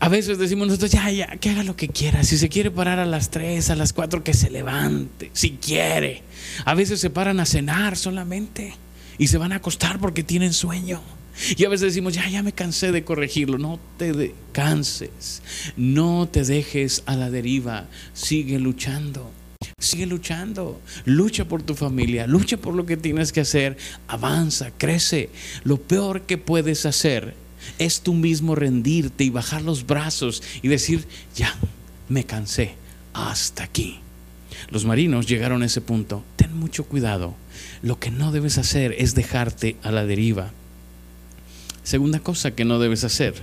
a 0.00 0.08
veces 0.08 0.38
decimos 0.38 0.66
nosotros, 0.66 0.90
ya, 0.90 1.10
ya, 1.10 1.26
que 1.36 1.50
haga 1.50 1.64
lo 1.64 1.76
que 1.76 1.88
quiera. 1.88 2.24
Si 2.24 2.36
se 2.36 2.48
quiere 2.48 2.70
parar 2.70 2.98
a 2.98 3.06
las 3.06 3.30
3, 3.30 3.70
a 3.70 3.76
las 3.76 3.92
4, 3.92 4.22
que 4.24 4.34
se 4.34 4.50
levante, 4.50 5.30
si 5.32 5.52
quiere. 5.52 6.22
A 6.64 6.74
veces 6.74 7.00
se 7.00 7.10
paran 7.10 7.40
a 7.40 7.46
cenar 7.46 7.96
solamente 7.96 8.74
y 9.18 9.28
se 9.28 9.38
van 9.38 9.52
a 9.52 9.56
acostar 9.56 9.98
porque 9.98 10.22
tienen 10.22 10.52
sueño. 10.52 11.00
Y 11.56 11.64
a 11.64 11.68
veces 11.68 11.88
decimos, 11.88 12.14
ya, 12.14 12.28
ya 12.28 12.42
me 12.42 12.52
cansé 12.52 12.92
de 12.92 13.04
corregirlo. 13.04 13.58
No 13.58 13.80
te 13.96 14.34
canses, 14.52 15.42
no 15.76 16.28
te 16.28 16.44
dejes 16.44 17.02
a 17.06 17.16
la 17.16 17.30
deriva, 17.30 17.86
sigue 18.12 18.58
luchando. 18.58 19.32
Sigue 19.84 20.06
luchando, 20.06 20.80
lucha 21.04 21.44
por 21.44 21.62
tu 21.62 21.74
familia, 21.74 22.26
lucha 22.26 22.56
por 22.56 22.74
lo 22.74 22.86
que 22.86 22.96
tienes 22.96 23.32
que 23.32 23.42
hacer, 23.42 23.76
avanza, 24.08 24.70
crece. 24.70 25.28
Lo 25.62 25.76
peor 25.76 26.22
que 26.22 26.38
puedes 26.38 26.86
hacer 26.86 27.34
es 27.78 28.00
tú 28.00 28.14
mismo 28.14 28.54
rendirte 28.54 29.24
y 29.24 29.30
bajar 29.30 29.60
los 29.60 29.86
brazos 29.86 30.42
y 30.62 30.68
decir, 30.68 31.06
ya, 31.36 31.54
me 32.08 32.24
cansé, 32.24 32.76
hasta 33.12 33.64
aquí. 33.64 34.00
Los 34.70 34.86
marinos 34.86 35.26
llegaron 35.26 35.62
a 35.62 35.66
ese 35.66 35.82
punto. 35.82 36.24
Ten 36.36 36.56
mucho 36.56 36.84
cuidado. 36.84 37.34
Lo 37.82 37.98
que 37.98 38.10
no 38.10 38.32
debes 38.32 38.56
hacer 38.56 38.94
es 38.98 39.14
dejarte 39.14 39.76
a 39.82 39.90
la 39.90 40.06
deriva. 40.06 40.52
Segunda 41.84 42.18
cosa 42.18 42.54
que 42.54 42.64
no 42.64 42.78
debes 42.78 43.04
hacer, 43.04 43.34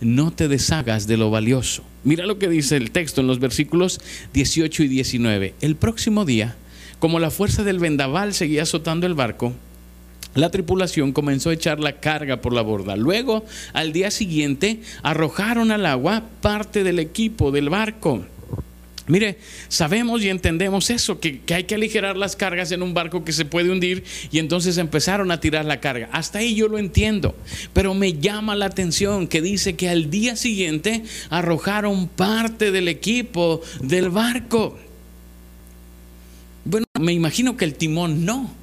no 0.00 0.32
te 0.32 0.48
deshagas 0.48 1.06
de 1.06 1.16
lo 1.16 1.30
valioso. 1.30 1.84
Mira 2.02 2.26
lo 2.26 2.40
que 2.40 2.48
dice 2.48 2.76
el 2.76 2.90
texto 2.90 3.20
en 3.20 3.28
los 3.28 3.38
versículos 3.38 4.00
18 4.32 4.82
y 4.82 4.88
19. 4.88 5.54
El 5.60 5.76
próximo 5.76 6.24
día, 6.24 6.56
como 6.98 7.20
la 7.20 7.30
fuerza 7.30 7.62
del 7.62 7.78
vendaval 7.78 8.34
seguía 8.34 8.64
azotando 8.64 9.06
el 9.06 9.14
barco, 9.14 9.52
la 10.34 10.50
tripulación 10.50 11.12
comenzó 11.12 11.50
a 11.50 11.54
echar 11.54 11.78
la 11.78 12.00
carga 12.00 12.40
por 12.40 12.52
la 12.52 12.62
borda. 12.62 12.96
Luego, 12.96 13.44
al 13.72 13.92
día 13.92 14.10
siguiente, 14.10 14.80
arrojaron 15.04 15.70
al 15.70 15.86
agua 15.86 16.24
parte 16.40 16.82
del 16.82 16.98
equipo 16.98 17.52
del 17.52 17.70
barco 17.70 18.26
Mire, 19.06 19.36
sabemos 19.68 20.22
y 20.22 20.30
entendemos 20.30 20.88
eso, 20.88 21.20
que, 21.20 21.42
hay 21.54 21.64
que 21.64 21.74
aligerar 21.74 22.16
las 22.16 22.36
cargas 22.36 22.72
en 22.72 22.82
un 22.82 22.94
barco 22.94 23.22
que 23.22 23.32
se 23.32 23.44
puede 23.44 23.70
hundir 23.70 24.02
y 24.32 24.38
entonces 24.38 24.78
empezaron 24.78 25.30
a 25.30 25.40
tirar 25.40 25.66
la 25.66 25.80
carga. 25.80 26.08
Hasta 26.10 26.38
ahí 26.38 26.54
yo 26.54 26.68
lo 26.68 26.78
entiendo, 26.78 27.36
pero 27.74 27.92
me 27.92 28.14
llama 28.14 28.56
la 28.56 28.64
atención 28.64 29.28
que 29.28 29.42
dice 29.42 29.76
que 29.76 29.90
al 29.90 30.10
día 30.10 30.36
siguiente 30.36 31.02
arrojaron 31.28 32.08
parte 32.08 32.70
del 32.70 32.88
equipo 32.88 33.60
del 33.82 34.08
barco. 34.08 34.78
Bueno, 36.64 36.86
me 36.98 37.12
imagino 37.12 37.58
que 37.58 37.66
el 37.66 37.74
timón 37.74 38.24
no, 38.24 38.54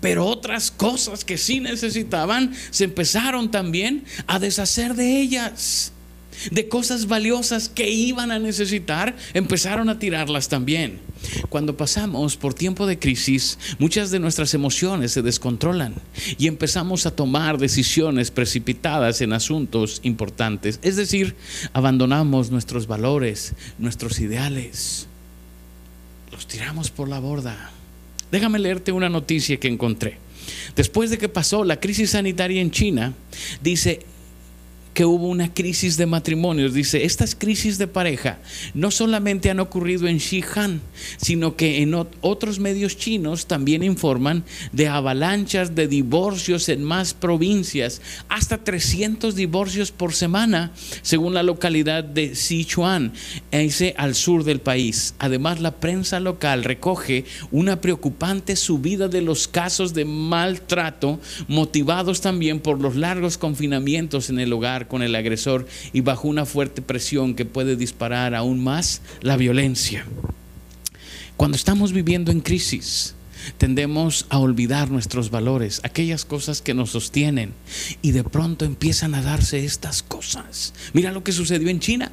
pero 0.00 0.26
otras 0.26 0.70
cosas 0.70 1.24
que 1.24 1.36
sí 1.38 1.58
necesitaban 1.58 2.54
se 2.70 2.84
empezaron 2.84 3.50
también 3.50 4.04
a 4.28 4.38
deshacer 4.38 4.94
de 4.94 5.20
ellas 5.20 5.92
de 6.50 6.68
cosas 6.68 7.06
valiosas 7.06 7.68
que 7.68 7.90
iban 7.90 8.30
a 8.30 8.38
necesitar, 8.38 9.16
empezaron 9.34 9.88
a 9.88 9.98
tirarlas 9.98 10.48
también. 10.48 11.00
Cuando 11.48 11.76
pasamos 11.76 12.36
por 12.36 12.54
tiempo 12.54 12.86
de 12.86 12.98
crisis, 12.98 13.58
muchas 13.78 14.10
de 14.10 14.20
nuestras 14.20 14.54
emociones 14.54 15.12
se 15.12 15.22
descontrolan 15.22 15.94
y 16.38 16.46
empezamos 16.46 17.06
a 17.06 17.14
tomar 17.14 17.58
decisiones 17.58 18.30
precipitadas 18.30 19.20
en 19.20 19.32
asuntos 19.32 20.00
importantes. 20.04 20.78
Es 20.82 20.96
decir, 20.96 21.34
abandonamos 21.72 22.50
nuestros 22.50 22.86
valores, 22.86 23.54
nuestros 23.78 24.20
ideales, 24.20 25.08
los 26.30 26.46
tiramos 26.46 26.90
por 26.90 27.08
la 27.08 27.18
borda. 27.18 27.72
Déjame 28.30 28.58
leerte 28.58 28.92
una 28.92 29.08
noticia 29.08 29.58
que 29.58 29.68
encontré. 29.68 30.18
Después 30.76 31.10
de 31.10 31.18
que 31.18 31.28
pasó 31.28 31.64
la 31.64 31.80
crisis 31.80 32.10
sanitaria 32.10 32.60
en 32.60 32.70
China, 32.70 33.14
dice, 33.62 34.00
que 34.94 35.04
hubo 35.04 35.28
una 35.28 35.52
crisis 35.52 35.96
de 35.96 36.06
matrimonios. 36.06 36.74
Dice, 36.74 37.04
estas 37.04 37.34
crisis 37.34 37.78
de 37.78 37.86
pareja 37.86 38.38
no 38.74 38.90
solamente 38.90 39.50
han 39.50 39.60
ocurrido 39.60 40.08
en 40.08 40.18
Xi'an, 40.20 40.80
sino 41.16 41.56
que 41.56 41.82
en 41.82 41.94
otros 41.94 42.58
medios 42.58 42.96
chinos 42.96 43.46
también 43.46 43.82
informan 43.82 44.44
de 44.72 44.88
avalanchas 44.88 45.74
de 45.74 45.88
divorcios 45.88 46.68
en 46.68 46.82
más 46.82 47.14
provincias, 47.14 48.00
hasta 48.28 48.58
300 48.58 49.34
divorcios 49.34 49.90
por 49.90 50.14
semana, 50.14 50.72
según 51.02 51.34
la 51.34 51.42
localidad 51.42 52.04
de 52.04 52.34
Sichuan, 52.34 53.12
ese 53.50 53.94
al 53.96 54.14
sur 54.14 54.44
del 54.44 54.60
país. 54.60 55.14
Además, 55.18 55.60
la 55.60 55.76
prensa 55.76 56.20
local 56.20 56.64
recoge 56.64 57.24
una 57.50 57.80
preocupante 57.80 58.56
subida 58.56 59.08
de 59.08 59.22
los 59.22 59.48
casos 59.48 59.94
de 59.94 60.04
maltrato, 60.04 61.20
motivados 61.46 62.20
también 62.20 62.60
por 62.60 62.80
los 62.80 62.96
largos 62.96 63.38
confinamientos 63.38 64.30
en 64.30 64.38
el 64.38 64.52
hogar 64.52 64.77
con 64.86 65.02
el 65.02 65.14
agresor 65.14 65.66
y 65.92 66.02
bajo 66.02 66.28
una 66.28 66.46
fuerte 66.46 66.82
presión 66.82 67.34
que 67.34 67.44
puede 67.44 67.74
disparar 67.74 68.34
aún 68.34 68.62
más 68.62 69.00
la 69.22 69.36
violencia. 69.36 70.06
Cuando 71.36 71.56
estamos 71.56 71.92
viviendo 71.92 72.30
en 72.30 72.40
crisis, 72.40 73.14
tendemos 73.58 74.26
a 74.28 74.38
olvidar 74.38 74.90
nuestros 74.90 75.30
valores, 75.30 75.80
aquellas 75.84 76.24
cosas 76.24 76.62
que 76.62 76.74
nos 76.74 76.90
sostienen, 76.90 77.52
y 78.02 78.10
de 78.12 78.24
pronto 78.24 78.64
empiezan 78.64 79.14
a 79.14 79.22
darse 79.22 79.64
estas 79.64 80.02
cosas. 80.02 80.74
Mira 80.92 81.12
lo 81.12 81.24
que 81.24 81.32
sucedió 81.32 81.68
en 81.68 81.80
China. 81.80 82.12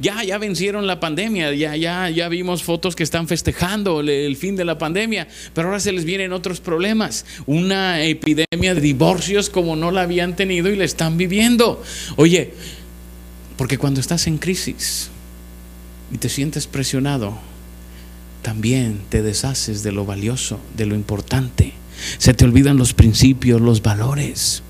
Ya, 0.00 0.22
ya 0.24 0.38
vencieron 0.38 0.86
la 0.86 1.00
pandemia, 1.00 1.52
ya, 1.54 1.76
ya, 1.76 2.08
ya 2.10 2.28
vimos 2.28 2.62
fotos 2.62 2.96
que 2.96 3.02
están 3.02 3.28
festejando 3.28 4.00
el, 4.00 4.36
fin 4.36 4.56
de 4.56 4.64
la 4.64 4.78
pandemia, 4.78 5.28
pero 5.52 5.68
ahora 5.68 5.80
se 5.80 5.92
les 5.92 6.04
vienen 6.04 6.32
otros 6.32 6.60
problemas. 6.60 7.24
Una 7.46 8.02
epidemia 8.02 8.74
de 8.74 8.80
divorcios 8.80 9.50
como 9.50 9.76
no 9.76 9.90
la 9.90 10.02
habían 10.02 10.36
tenido 10.36 10.68
y 10.70 10.76
la 10.76 10.84
están 10.84 11.16
viviendo. 11.16 11.82
Oye, 12.16 12.54
porque 13.56 13.78
cuando 13.78 14.00
estás 14.00 14.26
en 14.26 14.38
crisis 14.38 15.10
y 16.12 16.18
te 16.18 16.28
sientes 16.28 16.66
presionado, 16.66 17.38
también 18.42 19.00
te 19.08 19.22
deshaces 19.22 19.82
de 19.82 19.92
lo 19.92 20.04
valioso, 20.04 20.60
de 20.76 20.86
lo 20.86 20.94
importante. 20.94 21.72
Se 22.18 22.34
te 22.34 22.44
olvidan 22.44 22.76
los 22.76 22.92
principios, 22.92 23.60
los 23.60 23.82
valores 23.82 24.62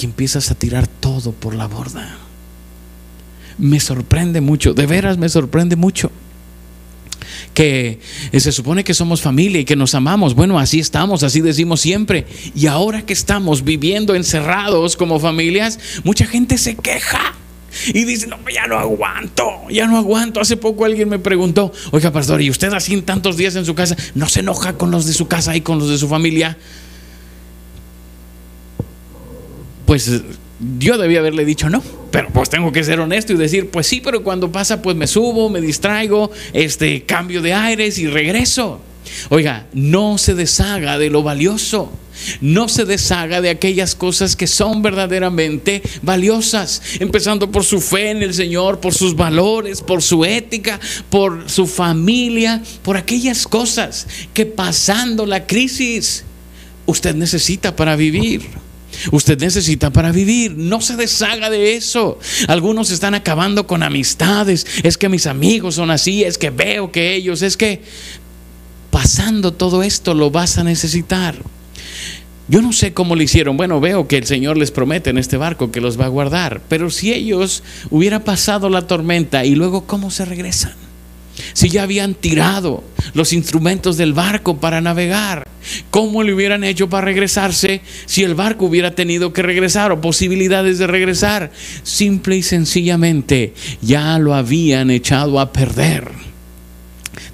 y 0.00 0.04
empiezas 0.04 0.50
a 0.50 0.54
tirar 0.54 0.86
todo 0.86 1.32
por 1.32 1.54
la 1.54 1.66
borda 1.66 2.21
me 3.58 3.80
sorprende 3.80 4.40
mucho, 4.40 4.74
de 4.74 4.86
veras 4.86 5.18
me 5.18 5.28
sorprende 5.28 5.76
mucho. 5.76 6.10
Que 7.54 8.00
se 8.32 8.50
supone 8.50 8.82
que 8.82 8.94
somos 8.94 9.20
familia 9.20 9.60
y 9.60 9.64
que 9.64 9.76
nos 9.76 9.94
amamos. 9.94 10.34
Bueno, 10.34 10.58
así 10.58 10.80
estamos, 10.80 11.22
así 11.22 11.42
decimos 11.42 11.80
siempre. 11.80 12.26
Y 12.54 12.66
ahora 12.66 13.04
que 13.04 13.12
estamos 13.12 13.62
viviendo 13.62 14.14
encerrados 14.14 14.96
como 14.96 15.20
familias, 15.20 15.78
mucha 16.02 16.24
gente 16.24 16.56
se 16.56 16.76
queja. 16.76 17.34
Y 17.88 18.04
dice, 18.04 18.26
no, 18.26 18.36
ya 18.52 18.66
no 18.66 18.78
aguanto, 18.78 19.44
ya 19.70 19.86
no 19.86 19.96
aguanto. 19.96 20.40
Hace 20.40 20.56
poco 20.56 20.84
alguien 20.84 21.08
me 21.08 21.18
preguntó, 21.18 21.72
oiga, 21.90 22.10
pastor, 22.10 22.42
¿y 22.42 22.50
usted 22.50 22.72
así 22.72 22.94
en 22.94 23.02
tantos 23.02 23.36
días 23.36 23.56
en 23.56 23.64
su 23.64 23.74
casa 23.74 23.96
no 24.14 24.28
se 24.28 24.40
enoja 24.40 24.74
con 24.74 24.90
los 24.90 25.06
de 25.06 25.12
su 25.12 25.26
casa 25.26 25.56
y 25.56 25.62
con 25.62 25.78
los 25.78 25.88
de 25.88 25.98
su 25.98 26.08
familia? 26.08 26.58
Pues 29.86 30.22
yo 30.78 30.98
debía 30.98 31.20
haberle 31.20 31.44
dicho 31.44 31.68
no, 31.68 31.82
pero 32.10 32.28
pues 32.30 32.50
tengo 32.50 32.72
que 32.72 32.84
ser 32.84 33.00
honesto 33.00 33.32
y 33.32 33.36
decir, 33.36 33.70
pues 33.70 33.86
sí, 33.86 34.00
pero 34.00 34.22
cuando 34.22 34.52
pasa 34.52 34.82
pues 34.82 34.96
me 34.96 35.06
subo, 35.06 35.48
me 35.48 35.60
distraigo, 35.60 36.30
este 36.52 37.04
cambio 37.04 37.42
de 37.42 37.54
aires 37.54 37.98
y 37.98 38.06
regreso. 38.06 38.80
Oiga, 39.30 39.66
no 39.72 40.18
se 40.18 40.34
deshaga 40.34 40.98
de 40.98 41.10
lo 41.10 41.22
valioso. 41.22 41.90
No 42.40 42.68
se 42.68 42.84
deshaga 42.84 43.40
de 43.40 43.50
aquellas 43.50 43.94
cosas 43.94 44.36
que 44.36 44.46
son 44.46 44.82
verdaderamente 44.82 45.82
valiosas, 46.02 46.82
empezando 47.00 47.50
por 47.50 47.64
su 47.64 47.80
fe 47.80 48.10
en 48.10 48.22
el 48.22 48.34
Señor, 48.34 48.80
por 48.80 48.94
sus 48.94 49.16
valores, 49.16 49.80
por 49.80 50.02
su 50.02 50.24
ética, 50.24 50.78
por 51.10 51.48
su 51.50 51.66
familia, 51.66 52.62
por 52.82 52.96
aquellas 52.96 53.46
cosas 53.46 54.06
que 54.34 54.46
pasando 54.46 55.26
la 55.26 55.46
crisis 55.46 56.24
usted 56.86 57.14
necesita 57.14 57.74
para 57.74 57.96
vivir. 57.96 58.61
Usted 59.10 59.38
necesita 59.40 59.90
para 59.90 60.12
vivir. 60.12 60.56
No 60.56 60.80
se 60.80 60.96
deshaga 60.96 61.50
de 61.50 61.74
eso. 61.74 62.18
Algunos 62.48 62.90
están 62.90 63.14
acabando 63.14 63.66
con 63.66 63.82
amistades. 63.82 64.66
Es 64.82 64.98
que 64.98 65.08
mis 65.08 65.26
amigos 65.26 65.76
son 65.76 65.90
así. 65.90 66.24
Es 66.24 66.38
que 66.38 66.50
veo 66.50 66.92
que 66.92 67.14
ellos. 67.14 67.42
Es 67.42 67.56
que 67.56 67.82
pasando 68.90 69.52
todo 69.52 69.82
esto 69.82 70.14
lo 70.14 70.30
vas 70.30 70.58
a 70.58 70.64
necesitar. 70.64 71.36
Yo 72.48 72.60
no 72.60 72.72
sé 72.72 72.92
cómo 72.92 73.16
lo 73.16 73.22
hicieron. 73.22 73.56
Bueno, 73.56 73.80
veo 73.80 74.06
que 74.08 74.18
el 74.18 74.26
Señor 74.26 74.56
les 74.58 74.70
promete 74.70 75.10
en 75.10 75.18
este 75.18 75.36
barco 75.36 75.70
que 75.70 75.80
los 75.80 75.98
va 75.98 76.06
a 76.06 76.08
guardar. 76.08 76.60
Pero 76.68 76.90
si 76.90 77.12
ellos 77.12 77.62
hubiera 77.90 78.24
pasado 78.24 78.68
la 78.68 78.86
tormenta 78.86 79.44
y 79.44 79.54
luego 79.54 79.86
cómo 79.86 80.10
se 80.10 80.24
regresan. 80.24 80.74
Si 81.54 81.70
ya 81.70 81.82
habían 81.82 82.14
tirado 82.14 82.84
los 83.14 83.32
instrumentos 83.32 83.96
del 83.96 84.12
barco 84.12 84.58
para 84.58 84.80
navegar, 84.80 85.48
¿cómo 85.90 86.22
le 86.22 86.32
hubieran 86.34 86.64
hecho 86.64 86.88
para 86.88 87.04
regresarse 87.04 87.80
si 88.06 88.22
el 88.22 88.34
barco 88.34 88.66
hubiera 88.66 88.94
tenido 88.94 89.32
que 89.32 89.42
regresar 89.42 89.92
o 89.92 90.00
posibilidades 90.00 90.78
de 90.78 90.86
regresar? 90.86 91.50
Simple 91.82 92.36
y 92.36 92.42
sencillamente 92.42 93.54
ya 93.80 94.18
lo 94.18 94.34
habían 94.34 94.90
echado 94.90 95.40
a 95.40 95.52
perder. 95.52 96.08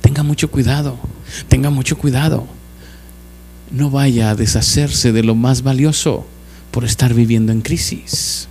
Tenga 0.00 0.22
mucho 0.22 0.50
cuidado, 0.50 0.98
tenga 1.48 1.70
mucho 1.70 1.98
cuidado. 1.98 2.46
No 3.70 3.90
vaya 3.90 4.30
a 4.30 4.34
deshacerse 4.34 5.12
de 5.12 5.22
lo 5.22 5.34
más 5.34 5.62
valioso 5.62 6.26
por 6.70 6.84
estar 6.84 7.14
viviendo 7.14 7.52
en 7.52 7.60
crisis. 7.60 8.48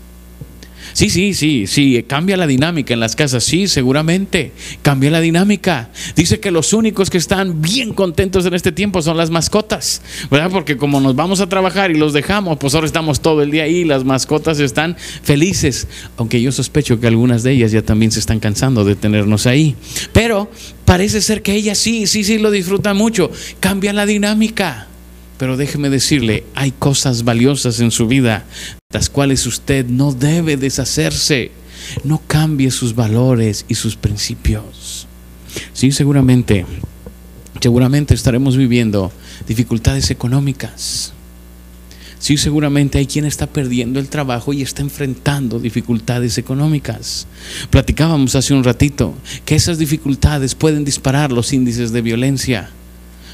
Sí, 0.97 1.11
sí, 1.11 1.35
sí, 1.35 1.67
sí, 1.67 2.03
cambia 2.07 2.37
la 2.37 2.47
dinámica 2.47 2.91
en 2.91 2.99
las 2.99 3.15
casas, 3.15 3.43
sí, 3.43 3.67
seguramente, 3.67 4.51
cambia 4.81 5.11
la 5.11 5.21
dinámica. 5.21 5.91
Dice 6.15 6.39
que 6.39 6.49
los 6.49 6.73
únicos 6.73 7.11
que 7.11 7.19
están 7.19 7.61
bien 7.61 7.93
contentos 7.93 8.47
en 8.47 8.55
este 8.55 8.71
tiempo 8.71 9.03
son 9.03 9.15
las 9.15 9.29
mascotas, 9.29 10.01
¿verdad? 10.31 10.49
Porque 10.49 10.75
como 10.75 10.99
nos 10.99 11.15
vamos 11.15 11.39
a 11.39 11.47
trabajar 11.47 11.91
y 11.91 11.99
los 11.99 12.13
dejamos, 12.13 12.57
pues 12.57 12.73
ahora 12.73 12.87
estamos 12.87 13.19
todo 13.19 13.43
el 13.43 13.51
día 13.51 13.65
ahí, 13.65 13.83
las 13.83 14.05
mascotas 14.05 14.59
están 14.59 14.97
felices, 15.21 15.87
aunque 16.17 16.41
yo 16.41 16.51
sospecho 16.51 16.99
que 16.99 17.05
algunas 17.05 17.43
de 17.43 17.51
ellas 17.51 17.71
ya 17.71 17.83
también 17.83 18.11
se 18.11 18.19
están 18.19 18.39
cansando 18.39 18.83
de 18.83 18.95
tenernos 18.95 19.45
ahí. 19.45 19.75
Pero 20.13 20.49
parece 20.83 21.21
ser 21.21 21.43
que 21.43 21.53
ellas 21.53 21.77
sí, 21.77 22.07
sí, 22.07 22.23
sí 22.23 22.39
lo 22.39 22.49
disfrutan 22.49 22.97
mucho, 22.97 23.29
cambia 23.59 23.93
la 23.93 24.07
dinámica. 24.07 24.86
Pero 25.37 25.57
déjeme 25.57 25.89
decirle, 25.89 26.43
hay 26.55 26.71
cosas 26.71 27.23
valiosas 27.23 27.79
en 27.79 27.91
su 27.91 28.07
vida, 28.07 28.45
las 28.91 29.09
cuales 29.09 29.45
usted 29.45 29.85
no 29.85 30.11
debe 30.11 30.57
deshacerse. 30.57 31.51
No 32.03 32.21
cambie 32.25 32.71
sus 32.71 32.95
valores 32.95 33.65
y 33.67 33.75
sus 33.75 33.95
principios. 33.95 35.07
Sí, 35.73 35.91
seguramente, 35.91 36.65
seguramente 37.61 38.13
estaremos 38.13 38.57
viviendo 38.57 39.11
dificultades 39.47 40.09
económicas. 40.11 41.13
Sí, 42.19 42.37
seguramente 42.37 42.97
hay 42.97 43.05
quien 43.05 43.25
está 43.25 43.45
perdiendo 43.45 43.99
el 43.99 44.09
trabajo 44.09 44.51
y 44.51 44.63
está 44.63 44.81
enfrentando 44.81 45.59
dificultades 45.59 46.37
económicas. 46.37 47.27
Platicábamos 47.69 48.35
hace 48.35 48.55
un 48.55 48.63
ratito 48.63 49.13
que 49.45 49.55
esas 49.55 49.77
dificultades 49.77 50.55
pueden 50.55 50.83
disparar 50.83 51.31
los 51.31 51.53
índices 51.53 51.91
de 51.91 52.01
violencia. 52.01 52.71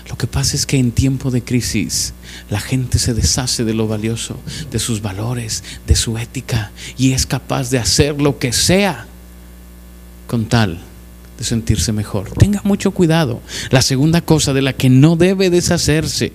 Lo 0.10 0.18
que 0.18 0.28
pasa 0.28 0.56
es 0.56 0.66
que 0.66 0.78
en 0.78 0.92
tiempo 0.92 1.32
de 1.32 1.44
crisis 1.44 2.14
la 2.50 2.60
gente 2.60 3.00
se 3.00 3.14
deshace 3.14 3.64
de 3.64 3.74
lo 3.74 3.88
valioso, 3.88 4.38
de 4.70 4.80
sus 4.80 5.02
valores, 5.02 5.64
de 5.88 5.96
su 5.96 6.18
ética 6.18 6.72
y 6.98 7.14
es 7.14 7.26
capaz 7.26 7.70
de 7.70 7.80
hacer 7.80 8.22
lo 8.22 8.38
que 8.38 8.52
sea 8.52 9.08
con 10.28 10.46
tal 10.46 10.82
de 11.38 11.44
sentirse 11.44 11.94
mejor. 11.94 12.32
Tenga 12.32 12.62
mucho 12.64 12.92
cuidado. 12.92 13.42
La 13.70 13.82
segunda 13.82 14.22
cosa 14.22 14.54
de 14.54 14.62
la 14.62 14.74
que 14.74 14.90
no 14.90 15.16
debe 15.16 15.50
deshacerse 15.50 16.34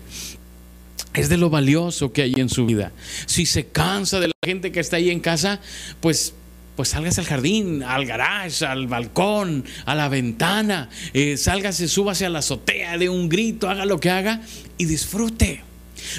es 1.15 1.29
de 1.29 1.37
lo 1.37 1.51
valioso 1.51 2.13
que 2.13 2.23
hay 2.23 2.35
en 2.37 2.49
su 2.49 2.67
vida. 2.67 2.93
Si 3.27 3.47
se 3.47 3.67
cansa 3.67 4.21
de 4.21 4.29
la 4.29 4.35
gente 4.45 4.73
que 4.73 4.81
está 4.81 4.97
ahí 4.97 5.11
en 5.11 5.21
casa, 5.21 5.61
pues 6.01 6.33
pues 6.79 6.91
sálgase 6.91 7.21
al 7.21 7.27
jardín, 7.27 7.83
al 7.83 8.07
garage, 8.07 8.65
al 8.65 8.87
balcón, 8.87 9.65
a 9.85 9.97
la 9.97 10.09
ventana, 10.09 10.89
eh, 11.13 11.37
sálgase, 11.37 11.89
súbase 11.89 12.25
a 12.25 12.31
la 12.31 12.39
azotea, 12.39 12.97
de 12.99 13.09
un 13.09 13.29
grito, 13.29 13.69
haga 13.69 13.85
lo 13.85 13.99
que 13.99 14.11
haga 14.11 14.43
y 14.77 14.85
disfrute. 14.85 15.65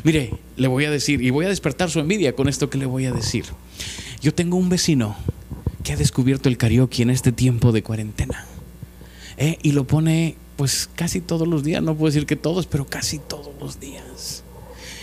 Mire, 0.03 0.33
le 0.57 0.67
voy 0.67 0.83
a 0.83 0.91
decir, 0.91 1.21
y 1.21 1.29
voy 1.29 1.45
a 1.45 1.47
despertar 1.47 1.89
su 1.89 2.01
envidia 2.01 2.35
con 2.35 2.49
esto 2.49 2.69
que 2.69 2.77
le 2.77 2.85
voy 2.85 3.05
a 3.05 3.13
decir. 3.13 3.45
Yo 4.21 4.33
tengo 4.33 4.57
un 4.57 4.67
vecino 4.67 5.15
que 5.85 5.93
ha 5.93 5.95
descubierto 5.95 6.49
el 6.49 6.57
karaoke 6.57 7.03
en 7.03 7.09
este 7.09 7.31
tiempo 7.31 7.71
de 7.71 7.81
cuarentena. 7.81 8.45
Eh, 9.37 9.59
y 9.63 9.71
lo 9.71 9.87
pone 9.87 10.35
pues 10.57 10.89
casi 10.93 11.21
todos 11.21 11.47
los 11.47 11.63
días, 11.63 11.81
no 11.81 11.95
puedo 11.95 12.11
decir 12.11 12.25
que 12.25 12.35
todos, 12.35 12.65
pero 12.65 12.85
casi 12.85 13.17
todos 13.17 13.53
los 13.61 13.79
días. 13.79 14.43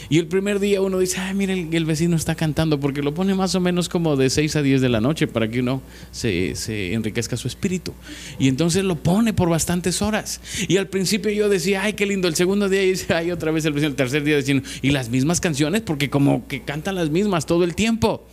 Y 0.08 0.18
el 0.18 0.26
primer 0.26 0.60
día 0.60 0.80
uno 0.80 0.98
dice, 0.98 1.18
ay, 1.18 1.34
mire, 1.34 1.68
el, 1.70 1.84
vecino 1.84 2.16
está 2.16 2.34
cantando, 2.34 2.78
porque 2.78 3.02
lo 3.02 3.12
pone 3.14 3.34
más 3.34 3.54
o 3.54 3.60
menos 3.60 3.88
como 3.88 4.16
de 4.16 4.30
6 4.30 4.56
a 4.56 4.62
10 4.62 4.80
de 4.80 4.88
la 4.88 5.00
noche 5.00 5.26
para 5.26 5.48
que 5.48 5.60
uno 5.60 5.82
se, 6.12 6.54
se, 6.54 6.92
enriquezca 6.92 7.36
su 7.36 7.48
espíritu. 7.48 7.92
Y 8.38 8.48
entonces 8.48 8.84
lo 8.84 8.96
pone 8.96 9.32
por 9.32 9.48
bastantes 9.48 10.02
horas. 10.02 10.40
Y 10.68 10.76
al 10.76 10.88
principio 10.88 11.30
yo 11.32 11.48
decía, 11.48 11.82
ay, 11.82 11.94
qué 11.94 12.06
lindo. 12.06 12.28
El 12.28 12.36
segundo 12.36 12.68
día 12.68 12.80
dice, 12.82 13.12
ay, 13.14 13.32
otra 13.32 13.50
vez 13.50 13.64
el 13.64 13.72
vecino. 13.72 13.90
El 13.90 13.96
tercer 13.96 14.22
día 14.22 14.36
diciendo, 14.36 14.68
y 14.82 14.90
las 14.90 15.08
mismas 15.08 15.40
canciones, 15.40 15.82
porque 15.82 16.08
como 16.08 16.46
que 16.46 16.62
cantan 16.62 16.94
las 16.94 17.10
mismas 17.10 17.46
todo 17.46 17.64
el 17.64 17.75
tiempo. 17.75 18.26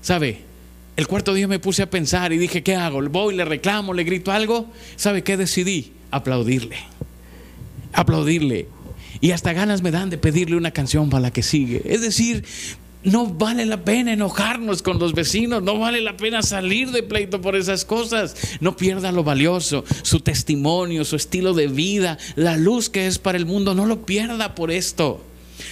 ¿Sabe? 0.00 0.42
El 0.96 1.06
cuarto 1.06 1.34
día 1.34 1.48
me 1.48 1.58
puse 1.58 1.82
a 1.82 1.90
pensar 1.90 2.32
y 2.32 2.38
dije, 2.38 2.62
¿qué 2.62 2.74
hago? 2.74 3.00
¿Voy, 3.08 3.34
le 3.34 3.44
reclamo, 3.44 3.94
le 3.94 4.04
grito 4.04 4.32
algo? 4.32 4.66
¿Sabe 4.96 5.22
qué 5.22 5.36
decidí? 5.36 5.92
Aplaudirle. 6.10 6.76
Aplaudirle 7.92 8.66
y 9.20 9.32
hasta 9.32 9.52
ganas 9.52 9.82
me 9.82 9.90
dan 9.90 10.10
de 10.10 10.18
pedirle 10.18 10.56
una 10.56 10.70
canción 10.70 11.10
para 11.10 11.22
la 11.22 11.30
que 11.30 11.42
sigue. 11.42 11.82
Es 11.84 12.00
decir, 12.00 12.44
no 13.04 13.26
vale 13.26 13.64
la 13.64 13.84
pena 13.84 14.12
enojarnos 14.12 14.82
con 14.82 14.98
los 14.98 15.14
vecinos, 15.14 15.62
no 15.62 15.78
vale 15.78 16.00
la 16.00 16.16
pena 16.16 16.42
salir 16.42 16.90
de 16.90 17.02
pleito 17.02 17.40
por 17.40 17.56
esas 17.56 17.84
cosas. 17.84 18.36
No 18.60 18.76
pierda 18.76 19.12
lo 19.12 19.24
valioso, 19.24 19.84
su 20.02 20.20
testimonio, 20.20 21.04
su 21.04 21.16
estilo 21.16 21.54
de 21.54 21.68
vida, 21.68 22.18
la 22.36 22.56
luz 22.56 22.90
que 22.90 23.06
es 23.06 23.18
para 23.18 23.38
el 23.38 23.46
mundo, 23.46 23.74
no 23.74 23.86
lo 23.86 24.04
pierda 24.04 24.54
por 24.54 24.70
esto. 24.70 25.22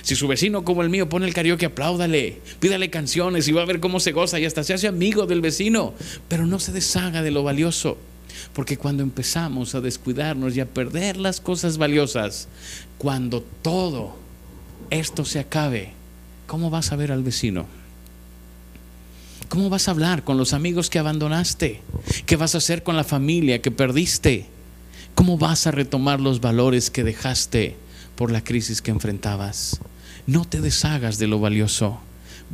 Si 0.02 0.16
su 0.16 0.26
vecino 0.28 0.64
como 0.64 0.82
el 0.82 0.90
mío 0.90 1.08
pone 1.08 1.26
el 1.26 1.34
karaoke, 1.34 1.66
apláudale, 1.66 2.40
pídale 2.60 2.90
canciones 2.90 3.46
y 3.48 3.52
va 3.52 3.62
a 3.62 3.66
ver 3.66 3.80
cómo 3.80 4.00
se 4.00 4.12
goza 4.12 4.38
y 4.40 4.44
hasta 4.44 4.64
se 4.64 4.74
hace 4.74 4.88
amigo 4.88 5.26
del 5.26 5.40
vecino, 5.40 5.94
pero 6.28 6.46
no 6.46 6.58
se 6.58 6.72
deshaga 6.72 7.22
de 7.22 7.30
lo 7.30 7.42
valioso. 7.42 7.98
Porque 8.56 8.78
cuando 8.78 9.02
empezamos 9.02 9.74
a 9.74 9.82
descuidarnos 9.82 10.56
y 10.56 10.60
a 10.60 10.66
perder 10.66 11.18
las 11.18 11.42
cosas 11.42 11.76
valiosas, 11.76 12.48
cuando 12.96 13.42
todo 13.42 14.16
esto 14.88 15.26
se 15.26 15.40
acabe, 15.40 15.92
¿cómo 16.46 16.70
vas 16.70 16.90
a 16.90 16.96
ver 16.96 17.12
al 17.12 17.22
vecino? 17.22 17.66
¿Cómo 19.50 19.68
vas 19.68 19.88
a 19.88 19.90
hablar 19.90 20.24
con 20.24 20.38
los 20.38 20.54
amigos 20.54 20.88
que 20.88 20.98
abandonaste? 20.98 21.82
¿Qué 22.24 22.36
vas 22.36 22.54
a 22.54 22.58
hacer 22.58 22.82
con 22.82 22.96
la 22.96 23.04
familia 23.04 23.60
que 23.60 23.70
perdiste? 23.70 24.46
¿Cómo 25.14 25.36
vas 25.36 25.66
a 25.66 25.70
retomar 25.70 26.22
los 26.22 26.40
valores 26.40 26.90
que 26.90 27.04
dejaste 27.04 27.76
por 28.14 28.32
la 28.32 28.42
crisis 28.42 28.80
que 28.80 28.90
enfrentabas? 28.90 29.80
No 30.26 30.46
te 30.46 30.62
deshagas 30.62 31.18
de 31.18 31.26
lo 31.26 31.40
valioso, 31.40 32.00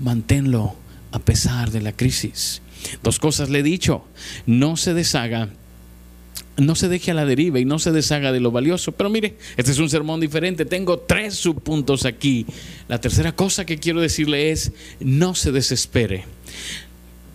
manténlo 0.03 0.75
a 1.13 1.21
pesar 1.21 1.71
de 1.71 1.81
la 1.81 1.93
crisis. 1.93 2.61
Dos 3.05 3.21
cosas 3.21 3.51
le 3.51 3.61
he 3.61 3.63
dicho, 3.63 4.05
no 4.47 4.77
se 4.77 4.95
deshaga 4.95 5.51
no 6.57 6.75
se 6.75 6.89
deje 6.89 7.11
a 7.11 7.15
la 7.15 7.25
deriva 7.25 7.59
y 7.59 7.65
no 7.65 7.79
se 7.79 7.93
deshaga 7.93 8.33
de 8.33 8.41
lo 8.41 8.51
valioso. 8.51 8.93
Pero 8.93 9.11
mire, 9.11 9.37
este 9.57 9.73
es 9.73 9.79
un 9.79 9.89
sermón 9.89 10.21
diferente. 10.21 10.65
Tengo 10.65 10.99
tres 10.99 11.35
subpuntos 11.35 12.05
aquí. 12.05 12.47
La 12.89 13.01
tercera 13.01 13.33
cosa 13.33 13.65
que 13.65 13.79
quiero 13.79 14.01
decirle 14.01 14.51
es, 14.51 14.73
no 15.01 15.35
se 15.35 15.53
desespere. 15.53 16.25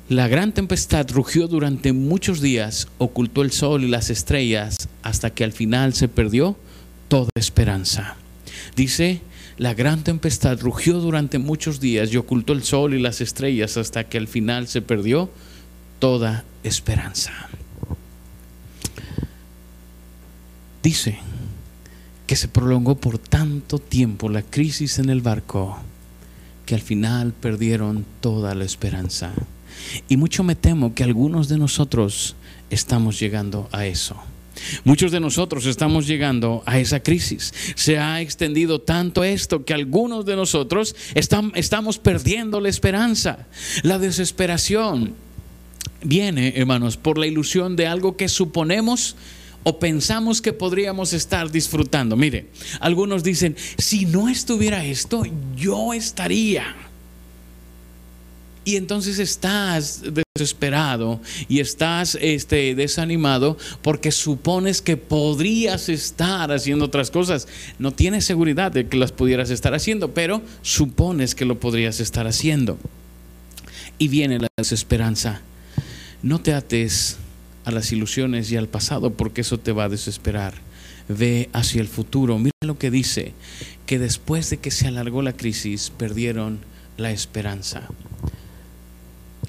La 0.10 0.28
gran 0.30 0.54
tempestad 0.54 1.10
rugió 1.12 1.48
durante 1.48 1.92
muchos 1.92 2.40
días, 2.40 2.88
ocultó 2.98 3.42
el 3.42 3.52
sol 3.52 3.84
y 3.84 3.90
las 3.90 4.10
estrellas, 4.10 4.88
hasta 5.04 5.32
que 5.32 5.44
al 5.44 5.52
final 5.52 5.94
se 5.94 6.08
perdió 6.08 6.56
toda 7.10 7.30
esperanza. 7.36 8.16
Dice, 8.78 9.20
la 9.58 9.74
gran 9.74 10.06
tempestad 10.06 10.62
rugió 10.62 11.00
durante 11.00 11.40
muchos 11.40 11.82
días 11.82 12.14
y 12.14 12.18
ocultó 12.18 12.54
el 12.54 12.64
sol 12.64 12.94
y 12.94 13.02
las 13.02 13.20
estrellas, 13.20 13.76
hasta 13.76 14.06
que 14.06 14.18
al 14.18 14.30
final 14.30 14.68
se 14.68 14.82
perdió 14.82 15.30
toda 16.00 16.46
esperanza. 16.64 17.50
Dice 20.84 21.20
que 22.26 22.36
se 22.36 22.48
prolongó 22.48 22.96
por 22.96 23.18
tanto 23.18 23.80
tiempo 23.80 24.30
la 24.30 24.42
crisis 24.42 25.00
en 25.00 25.10
el 25.10 25.22
barco 25.22 25.78
que 26.66 26.76
al 26.76 26.82
final 26.82 27.34
perdieron 27.34 28.06
toda 28.20 28.54
la 28.54 28.66
esperanza. 28.66 29.32
Y 30.10 30.18
mucho 30.18 30.44
me 30.44 30.56
temo 30.56 30.94
que 30.94 31.04
algunos 31.04 31.48
de 31.48 31.58
nosotros 31.58 32.36
estamos 32.70 33.20
llegando 33.20 33.70
a 33.72 33.86
eso. 33.86 34.18
Muchos 34.84 35.12
de 35.12 35.20
nosotros 35.20 35.66
estamos 35.66 36.08
llegando 36.08 36.64
a 36.66 36.80
esa 36.80 37.00
crisis. 37.02 37.54
Se 37.76 38.00
ha 38.00 38.22
extendido 38.22 38.82
tanto 38.82 39.24
esto 39.24 39.66
que 39.66 39.74
algunos 39.74 40.26
de 40.26 40.36
nosotros 40.36 40.96
estamos 41.14 42.00
perdiendo 42.00 42.60
la 42.60 42.70
esperanza. 42.70 43.48
La 43.84 44.00
desesperación 44.00 45.14
viene, 46.04 46.54
hermanos, 46.56 46.98
por 46.98 47.18
la 47.18 47.28
ilusión 47.28 47.76
de 47.76 47.88
algo 47.88 48.18
que 48.18 48.28
suponemos 48.28 49.16
o 49.64 49.80
pensamos 49.80 50.42
que 50.42 50.54
podríamos 50.54 51.14
estar 51.14 51.52
disfrutando. 51.52 52.16
Mire, 52.16 52.48
algunos 52.80 53.24
dicen, 53.24 53.56
si 53.78 54.06
no 54.06 54.30
estuviera 54.30 54.86
esto, 54.86 55.24
yo 55.56 55.94
estaría. 55.94 56.76
Y 58.68 58.76
entonces 58.76 59.18
estás 59.18 60.04
desesperado 60.36 61.22
y 61.48 61.62
estás 61.62 62.18
este, 62.20 62.76
desanimado 62.76 63.58
porque 63.82 64.12
supones 64.12 64.82
que 64.82 64.98
podrías 64.98 65.88
estar 65.88 66.52
haciendo 66.52 66.84
otras 66.84 67.10
cosas. 67.10 67.48
No 67.80 67.94
tienes 67.94 68.26
seguridad 68.26 68.72
de 68.72 68.88
que 68.88 68.98
las 68.98 69.14
pudieras 69.14 69.52
estar 69.52 69.74
haciendo, 69.74 70.14
pero 70.14 70.42
supones 70.64 71.34
que 71.34 71.46
lo 71.46 71.62
podrías 71.62 72.02
estar 72.02 72.28
haciendo. 72.28 72.78
Y 73.98 74.10
viene 74.10 74.38
la 74.38 74.50
desesperanza. 74.58 75.42
No 76.22 76.40
te 76.40 76.54
ates 76.54 77.18
a 77.68 77.72
las 77.72 77.92
ilusiones 77.92 78.50
y 78.50 78.56
al 78.56 78.70
pasado 78.70 79.12
porque 79.12 79.42
eso 79.42 79.60
te 79.60 79.74
va 79.74 79.84
a 79.84 79.90
desesperar. 79.90 80.54
Ve 81.10 81.50
hacia 81.52 81.82
el 81.82 81.90
futuro. 81.90 82.40
Mira 82.40 82.54
lo 82.62 82.80
que 82.80 82.90
dice, 82.90 83.34
que 83.86 84.00
después 84.00 84.50
de 84.50 84.58
que 84.58 84.72
se 84.72 84.88
alargó 84.88 85.22
la 85.22 85.34
crisis 85.34 85.90
perdieron 85.90 86.60
la 86.96 87.12
esperanza. 87.12 87.90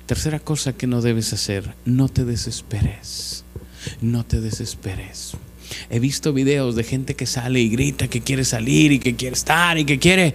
Tercera 0.06 0.40
cosa 0.40 0.72
que 0.72 0.88
no 0.88 1.00
debes 1.00 1.32
hacer, 1.32 1.74
no 1.84 2.08
te 2.08 2.24
desesperes. 2.24 3.44
No 4.00 4.24
te 4.24 4.40
desesperes. 4.40 5.34
He 5.88 6.00
visto 6.00 6.32
videos 6.32 6.74
de 6.74 6.82
gente 6.82 7.14
que 7.14 7.26
sale 7.26 7.60
y 7.60 7.68
grita 7.68 8.08
que 8.08 8.22
quiere 8.22 8.44
salir 8.44 8.90
y 8.90 8.98
que 8.98 9.14
quiere 9.14 9.34
estar 9.34 9.78
y 9.78 9.84
que 9.84 10.00
quiere... 10.00 10.34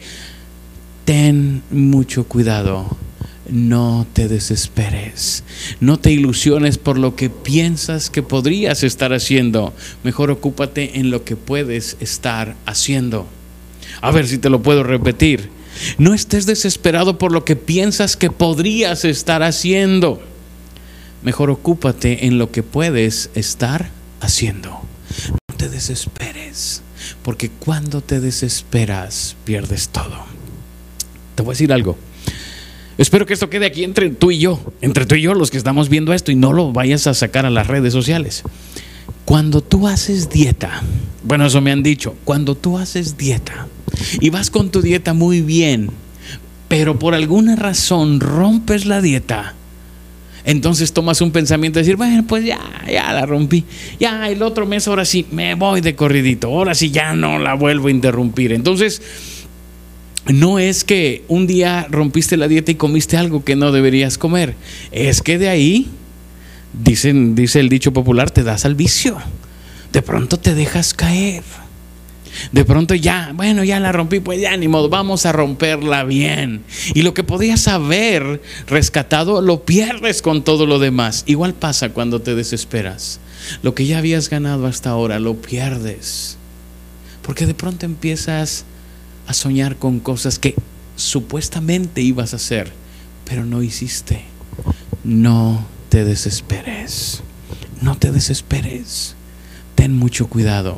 Ten 1.04 1.62
mucho 1.70 2.24
cuidado 2.30 2.98
no 3.50 4.08
te 4.14 4.28
desesperes, 4.28 5.44
no 5.80 6.00
te 6.00 6.12
ilusiones 6.12 6.78
por 6.78 6.98
lo 6.98 7.16
que 7.16 7.30
piensas 7.30 8.10
que 8.10 8.24
podrías 8.24 8.84
estar 8.84 9.14
haciendo, 9.14 9.74
mejor 10.04 10.32
ocúpate 10.32 11.00
en 11.00 11.12
lo 11.12 11.24
que 11.24 11.36
puedes 11.36 11.98
estar 12.00 12.56
haciendo. 12.66 13.28
A 14.02 14.12
ver 14.12 14.28
si 14.28 14.38
te 14.38 14.50
lo 14.50 14.62
puedo 14.62 14.84
repetir. 14.84 15.50
No 15.98 16.14
estés 16.14 16.46
desesperado 16.46 17.18
por 17.18 17.32
lo 17.32 17.46
que 17.46 17.56
piensas 17.56 18.16
que 18.16 18.30
podrías 18.30 19.06
estar 19.06 19.44
haciendo. 19.44 20.22
Mejor 21.24 21.50
ocúpate 21.50 22.26
en 22.26 22.38
lo 22.38 22.52
que 22.52 22.64
puedes 22.64 23.30
estar 23.34 23.90
haciendo. 24.20 24.82
No 25.50 25.56
te 25.58 25.70
desesperes, 25.70 26.82
porque 27.24 27.50
cuando 27.50 28.02
te 28.02 28.20
desesperas 28.20 29.36
pierdes 29.46 29.90
todo. 29.90 30.26
Te 31.36 31.44
voy 31.44 31.52
a 31.52 31.56
decir 31.56 31.74
algo. 31.74 31.98
Espero 32.98 33.26
que 33.26 33.34
esto 33.34 33.50
quede 33.50 33.66
aquí 33.66 33.84
entre 33.84 34.10
tú 34.10 34.32
y 34.32 34.38
yo, 34.38 34.60
entre 34.82 35.06
tú 35.06 35.16
y 35.16 35.22
yo 35.22 35.34
los 35.34 35.50
que 35.50 35.58
estamos 35.58 35.90
viendo 35.90 36.14
esto 36.14 36.32
y 36.32 36.36
no 36.36 36.54
lo 36.54 36.72
vayas 36.72 37.08
a 37.08 37.14
sacar 37.14 37.46
a 37.46 37.50
las 37.50 37.68
redes 37.68 37.92
sociales. 37.92 38.44
Cuando 39.26 39.62
tú 39.62 39.88
haces 39.88 40.30
dieta, 40.30 40.84
bueno, 41.24 41.46
eso 41.46 41.62
me 41.62 41.72
han 41.72 41.82
dicho, 41.82 42.16
cuando 42.24 42.56
tú 42.56 42.78
haces 42.78 43.18
dieta 43.18 43.68
y 44.20 44.30
vas 44.30 44.52
con 44.52 44.70
tu 44.70 44.82
dieta 44.82 45.14
muy 45.14 45.42
bien, 45.42 45.90
pero 46.68 47.00
por 47.00 47.16
alguna 47.16 47.56
razón 47.56 48.20
rompes 48.20 48.86
la 48.86 49.02
dieta, 49.02 49.56
entonces 50.46 50.94
tomas 50.94 51.22
un 51.22 51.32
pensamiento 51.32 51.80
de 51.80 51.84
decir, 51.84 51.96
bueno, 51.96 52.26
pues 52.28 52.44
ya, 52.44 52.60
ya 52.92 53.14
la 53.14 53.26
rompí. 53.26 53.64
Ya 54.00 54.30
el 54.30 54.42
otro 54.44 54.66
mes, 54.66 54.88
ahora 54.88 55.06
sí, 55.06 55.26
me 55.32 55.56
voy 55.56 55.82
de 55.82 55.96
corridito. 55.96 56.48
Ahora 56.48 56.76
sí, 56.76 56.92
ya 56.92 57.14
no 57.14 57.40
la 57.40 57.54
vuelvo 57.54 57.88
a 57.88 57.92
interrumpir. 57.92 58.52
Entonces, 58.52 59.02
no 60.28 60.60
es 60.60 60.84
que 60.84 61.24
un 61.28 61.48
día 61.48 61.88
rompiste 61.90 62.38
la 62.38 62.48
dieta 62.48 62.72
y 62.72 62.76
comiste 62.76 63.18
algo 63.18 63.44
que 63.44 63.56
no 63.56 63.72
deberías 63.72 64.18
comer. 64.18 64.56
Es 64.92 65.22
que 65.22 65.38
de 65.38 65.50
ahí, 65.50 65.90
dicen, 66.72 67.36
dice 67.36 67.60
el 67.60 67.70
dicho 67.70 67.92
popular, 67.92 68.32
te 68.32 68.44
das 68.44 68.66
al 68.66 68.76
vicio. 68.76 69.18
De 69.92 70.02
pronto 70.02 70.38
te 70.38 70.56
dejas 70.56 70.94
caer. 70.94 71.44
De 72.52 72.66
pronto 72.66 72.96
ya, 72.96 73.32
bueno, 73.36 73.64
ya 73.64 73.80
la 73.80 73.92
rompí, 73.92 74.20
pues 74.20 74.42
ya 74.42 74.56
ni 74.58 74.68
modo, 74.68 74.90
vamos 74.90 75.26
a 75.26 75.32
romperla 75.32 76.04
bien. 76.04 76.64
Y 76.94 77.04
lo 77.04 77.14
que 77.14 77.24
podías 77.24 77.68
haber 77.68 78.42
rescatado 78.68 79.42
lo 79.42 79.66
pierdes 79.66 80.22
con 80.22 80.44
todo 80.44 80.66
lo 80.66 80.80
demás. 80.80 81.24
Igual 81.28 81.54
pasa 81.54 81.90
cuando 81.90 82.22
te 82.22 82.34
desesperas. 82.34 83.20
Lo 83.62 83.76
que 83.76 83.86
ya 83.86 83.98
habías 83.98 84.30
ganado 84.30 84.68
hasta 84.68 84.90
ahora 84.90 85.20
lo 85.20 85.36
pierdes. 85.36 86.38
Porque 87.22 87.46
de 87.46 87.54
pronto 87.54 87.86
empiezas 87.86 88.66
a 89.28 89.34
soñar 89.34 89.78
con 89.78 90.00
cosas 90.00 90.40
que 90.40 90.56
supuestamente 90.96 92.02
ibas 92.02 92.34
a 92.34 92.38
hacer, 92.38 92.72
pero 93.26 93.46
no 93.46 93.64
hiciste. 93.64 94.24
No 95.04 95.66
te 95.90 96.06
desesperes. 96.06 97.22
No 97.82 97.98
te 97.98 98.12
desesperes. 98.12 99.16
Ten 99.76 99.96
mucho 99.96 100.28
cuidado 100.28 100.78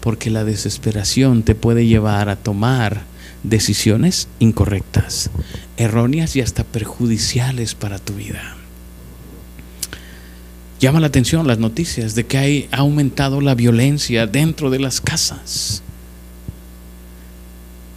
porque 0.00 0.30
la 0.30 0.44
desesperación 0.44 1.42
te 1.42 1.54
puede 1.54 1.86
llevar 1.86 2.28
a 2.28 2.36
tomar 2.36 3.02
decisiones 3.42 4.28
incorrectas, 4.38 5.30
erróneas 5.76 6.36
y 6.36 6.40
hasta 6.40 6.64
perjudiciales 6.64 7.74
para 7.74 7.98
tu 7.98 8.14
vida. 8.14 8.56
Llama 10.80 11.00
la 11.00 11.06
atención 11.06 11.46
las 11.46 11.58
noticias 11.58 12.14
de 12.14 12.26
que 12.26 12.68
ha 12.70 12.76
aumentado 12.76 13.40
la 13.40 13.54
violencia 13.54 14.26
dentro 14.26 14.68
de 14.68 14.80
las 14.80 15.00
casas. 15.00 15.82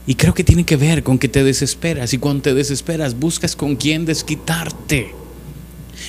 Y 0.08 0.16
creo 0.16 0.34
que 0.34 0.46
tiene 0.46 0.64
que 0.64 0.78
ver 0.78 1.04
con 1.04 1.20
que 1.20 1.28
te 1.28 1.44
desesperas 1.44 2.14
y 2.14 2.18
cuando 2.18 2.44
te 2.44 2.54
desesperas 2.54 3.20
buscas 3.20 3.58
con 3.58 3.76
quién 3.76 4.06
desquitarte. 4.06 5.14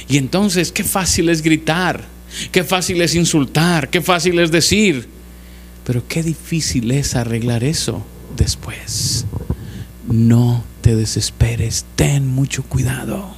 Y 0.09 0.17
entonces, 0.19 0.71
qué 0.71 0.85
fácil 0.85 1.29
es 1.29 1.43
gritar, 1.43 2.07
qué 2.53 2.63
fácil 2.63 3.03
es 3.03 3.17
insultar, 3.17 3.91
qué 3.91 4.01
fácil 4.01 4.39
es 4.39 4.53
decir, 4.53 5.09
pero 5.85 6.07
qué 6.07 6.23
difícil 6.23 6.93
es 6.93 7.17
arreglar 7.17 7.65
eso 7.65 8.07
después. 8.37 9.27
No 10.07 10.63
te 10.81 10.95
desesperes, 10.95 11.85
ten 11.97 12.27
mucho 12.27 12.63
cuidado. 12.63 13.37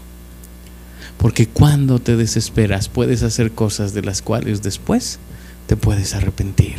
Porque 1.17 1.47
cuando 1.47 2.01
te 2.01 2.17
desesperas 2.17 2.89
puedes 2.89 3.23
hacer 3.23 3.53
cosas 3.53 3.95
de 3.95 4.03
las 4.03 4.21
cuales 4.21 4.63
después 4.63 5.21
te 5.67 5.77
puedes 5.77 6.15
arrepentir. 6.15 6.77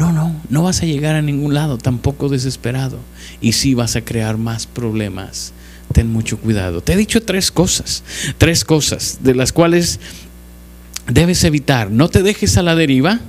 No, 0.00 0.12
no, 0.12 0.34
no 0.48 0.62
vas 0.62 0.82
a 0.82 0.86
llegar 0.86 1.14
a 1.14 1.20
ningún 1.20 1.52
lado 1.52 1.76
tampoco 1.76 2.30
desesperado. 2.30 2.96
Y 3.42 3.52
sí 3.52 3.74
vas 3.74 3.96
a 3.96 4.00
crear 4.00 4.38
más 4.38 4.66
problemas. 4.66 5.52
Ten 5.92 6.10
mucho 6.10 6.38
cuidado. 6.38 6.80
Te 6.80 6.94
he 6.94 6.96
dicho 6.96 7.22
tres 7.22 7.50
cosas, 7.50 8.02
tres 8.38 8.64
cosas 8.64 9.18
de 9.22 9.34
las 9.34 9.52
cuales 9.52 10.00
debes 11.06 11.44
evitar. 11.44 11.90
No 11.90 12.08
te 12.08 12.22
dejes 12.22 12.56
a 12.56 12.62
la 12.62 12.76
deriva 12.76 13.20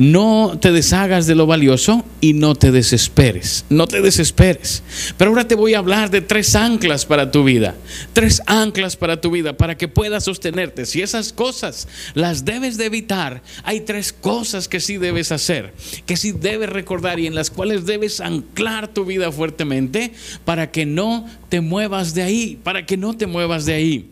no 0.00 0.56
te 0.58 0.72
deshagas 0.72 1.26
de 1.26 1.34
lo 1.34 1.44
valioso 1.44 2.06
y 2.22 2.32
no 2.32 2.54
te 2.54 2.72
desesperes. 2.72 3.66
No 3.68 3.86
te 3.86 4.00
desesperes. 4.00 4.82
Pero 5.18 5.28
ahora 5.30 5.46
te 5.46 5.54
voy 5.54 5.74
a 5.74 5.78
hablar 5.78 6.08
de 6.08 6.22
tres 6.22 6.54
anclas 6.54 7.04
para 7.04 7.30
tu 7.30 7.44
vida. 7.44 7.74
Tres 8.14 8.40
anclas 8.46 8.96
para 8.96 9.20
tu 9.20 9.30
vida 9.30 9.58
para 9.58 9.76
que 9.76 9.88
puedas 9.88 10.24
sostenerte. 10.24 10.86
Si 10.86 11.02
esas 11.02 11.34
cosas 11.34 11.86
las 12.14 12.46
debes 12.46 12.78
de 12.78 12.86
evitar, 12.86 13.42
hay 13.62 13.82
tres 13.82 14.14
cosas 14.14 14.68
que 14.68 14.80
sí 14.80 14.96
debes 14.96 15.32
hacer, 15.32 15.74
que 16.06 16.16
sí 16.16 16.32
debes 16.32 16.70
recordar 16.70 17.20
y 17.20 17.26
en 17.26 17.34
las 17.34 17.50
cuales 17.50 17.84
debes 17.84 18.22
anclar 18.22 18.88
tu 18.88 19.04
vida 19.04 19.30
fuertemente 19.30 20.14
para 20.46 20.70
que 20.70 20.86
no 20.86 21.26
te 21.50 21.60
muevas 21.60 22.14
de 22.14 22.22
ahí, 22.22 22.58
para 22.62 22.86
que 22.86 22.96
no 22.96 23.18
te 23.18 23.26
muevas 23.26 23.66
de 23.66 23.74
ahí 23.74 24.10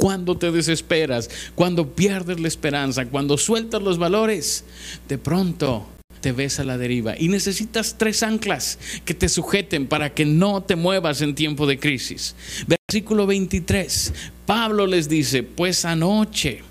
cuando 0.00 0.38
te 0.38 0.50
desesperas, 0.50 1.28
cuando 1.54 1.94
pierdes 1.94 2.40
la 2.40 2.48
esperanza, 2.48 3.04
cuando 3.04 3.36
sueltas 3.36 3.82
los 3.82 3.98
valores, 3.98 4.64
de 5.10 5.18
pronto 5.18 5.86
te 6.22 6.32
ves 6.32 6.58
a 6.58 6.64
la 6.64 6.78
deriva 6.78 7.18
y 7.18 7.28
necesitas 7.28 7.96
tres 7.98 8.22
anclas 8.22 8.78
que 9.04 9.12
te 9.12 9.28
sujeten 9.28 9.86
para 9.86 10.14
que 10.14 10.24
no 10.24 10.62
te 10.62 10.74
muevas 10.74 11.20
en 11.20 11.34
tiempo 11.34 11.66
de 11.66 11.78
crisis. 11.78 12.34
Versículo 12.66 13.26
23, 13.26 14.14
Pablo 14.46 14.86
les 14.86 15.06
dice, 15.10 15.42
pues 15.42 15.84
anoche 15.84 16.62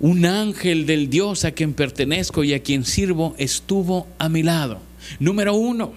un 0.00 0.26
ángel 0.26 0.86
del 0.86 1.10
Dios 1.10 1.44
a 1.44 1.52
quien 1.52 1.74
pertenezco 1.74 2.42
y 2.42 2.54
a 2.54 2.62
quien 2.64 2.84
sirvo 2.84 3.36
estuvo 3.38 4.08
a 4.18 4.28
mi 4.28 4.42
lado. 4.42 4.80
Número 5.20 5.54
uno, 5.54 5.92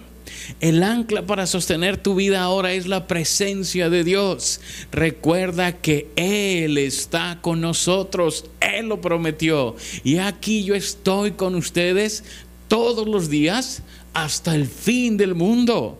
el 0.60 0.82
ancla 0.82 1.26
para 1.26 1.46
sostener 1.46 1.96
tu 1.96 2.14
vida 2.14 2.42
ahora 2.42 2.72
es 2.72 2.86
la 2.86 3.06
presencia 3.06 3.90
de 3.90 4.04
Dios. 4.04 4.60
Recuerda 4.92 5.72
que 5.72 6.08
Él 6.16 6.78
está 6.78 7.38
con 7.40 7.60
nosotros. 7.60 8.46
Él 8.60 8.88
lo 8.88 9.00
prometió. 9.00 9.76
Y 10.02 10.18
aquí 10.18 10.64
yo 10.64 10.74
estoy 10.74 11.32
con 11.32 11.54
ustedes 11.54 12.24
todos 12.68 13.06
los 13.06 13.28
días 13.28 13.82
hasta 14.12 14.54
el 14.54 14.66
fin 14.66 15.16
del 15.16 15.34
mundo. 15.34 15.98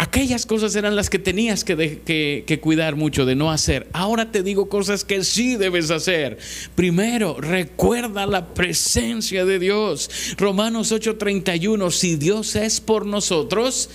Aquellas 0.00 0.46
cosas 0.46 0.74
eran 0.76 0.96
las 0.96 1.10
que 1.10 1.18
tenías 1.18 1.62
que, 1.62 2.58
cuidar 2.62 2.96
mucho 2.96 3.26
de 3.26 3.34
no 3.34 3.50
hacer. 3.50 3.86
Ahora 3.92 4.32
te 4.32 4.42
digo 4.42 4.70
cosas 4.70 5.04
que 5.04 5.22
sí 5.24 5.56
debes 5.56 5.90
hacer. 5.90 6.38
Primero, 6.74 7.36
recuerda 7.38 8.24
la 8.24 8.54
presencia 8.54 9.44
de 9.44 9.58
Dios. 9.58 10.10
Romanos 10.38 10.90
8:31, 10.90 11.90
si 11.90 12.16
Dios 12.16 12.56
es 12.56 12.80
por 12.80 13.04
nosotros, 13.04 13.90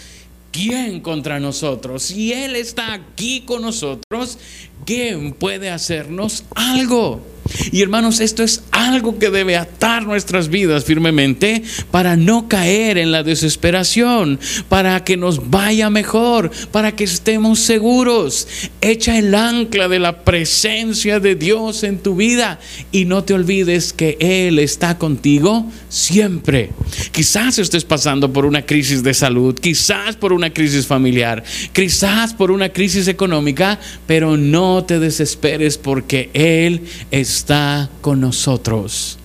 ¿quién 0.51 0.99
contra 0.99 1.39
nosotros? 1.39 2.03
Si 2.03 2.31
Él 2.31 2.55
está 2.55 2.93
aquí 2.93 3.41
con 3.41 3.63
nosotros, 3.63 4.37
¿quién 4.85 5.33
puede 5.33 5.71
hacernos 5.71 6.43
algo? 6.53 7.34
Y 7.71 7.81
hermanos, 7.81 8.19
esto 8.21 8.43
es 8.43 8.63
algo 8.71 9.19
que 9.19 9.29
debe 9.29 9.55
atar 9.55 10.05
nuestras 10.05 10.49
vidas 10.49 10.83
firmemente 10.83 11.61
para 11.91 12.15
no 12.15 12.47
caer 12.47 12.97
en 12.97 13.11
la 13.11 13.23
desesperación, 13.23 14.39
para 14.67 15.03
que 15.03 15.15
nos 15.15 15.49
vaya 15.49 15.89
mejor, 15.89 16.51
para 16.71 16.95
que 16.95 17.03
estemos 17.03 17.59
seguros. 17.59 18.47
Echa 18.81 19.17
el 19.17 19.35
ancla 19.35 19.87
de 19.87 19.99
la 19.99 20.23
presencia 20.23 21.19
de 21.19 21.35
Dios 21.35 21.83
en 21.83 21.99
tu 21.99 22.15
vida 22.15 22.59
y 22.91 23.05
no 23.05 23.23
te 23.23 23.33
olvides 23.33 23.93
que 23.93 24.17
Él 24.19 24.57
está 24.59 24.97
contigo 24.97 25.71
siempre. 25.89 26.71
Quizás 27.11 27.59
estés 27.59 27.85
pasando 27.85 28.33
por 28.33 28.45
una 28.45 28.65
crisis 28.65 29.03
de 29.03 29.13
salud, 29.13 29.55
quizás 29.55 30.15
por 30.15 30.33
una 30.33 30.51
crisis 30.51 30.87
familiar, 30.87 31.43
quizás 31.73 32.33
por 32.33 32.51
una 32.51 32.69
crisis 32.69 33.07
económica, 33.07 33.79
pero 34.07 34.35
no 34.35 34.83
te 34.83 34.99
desesperes 34.99 35.77
porque 35.77 36.29
Él 36.33 36.81
está 37.11 37.34
está 37.35 37.89
con 37.99 38.21
nosotros. 38.21 39.17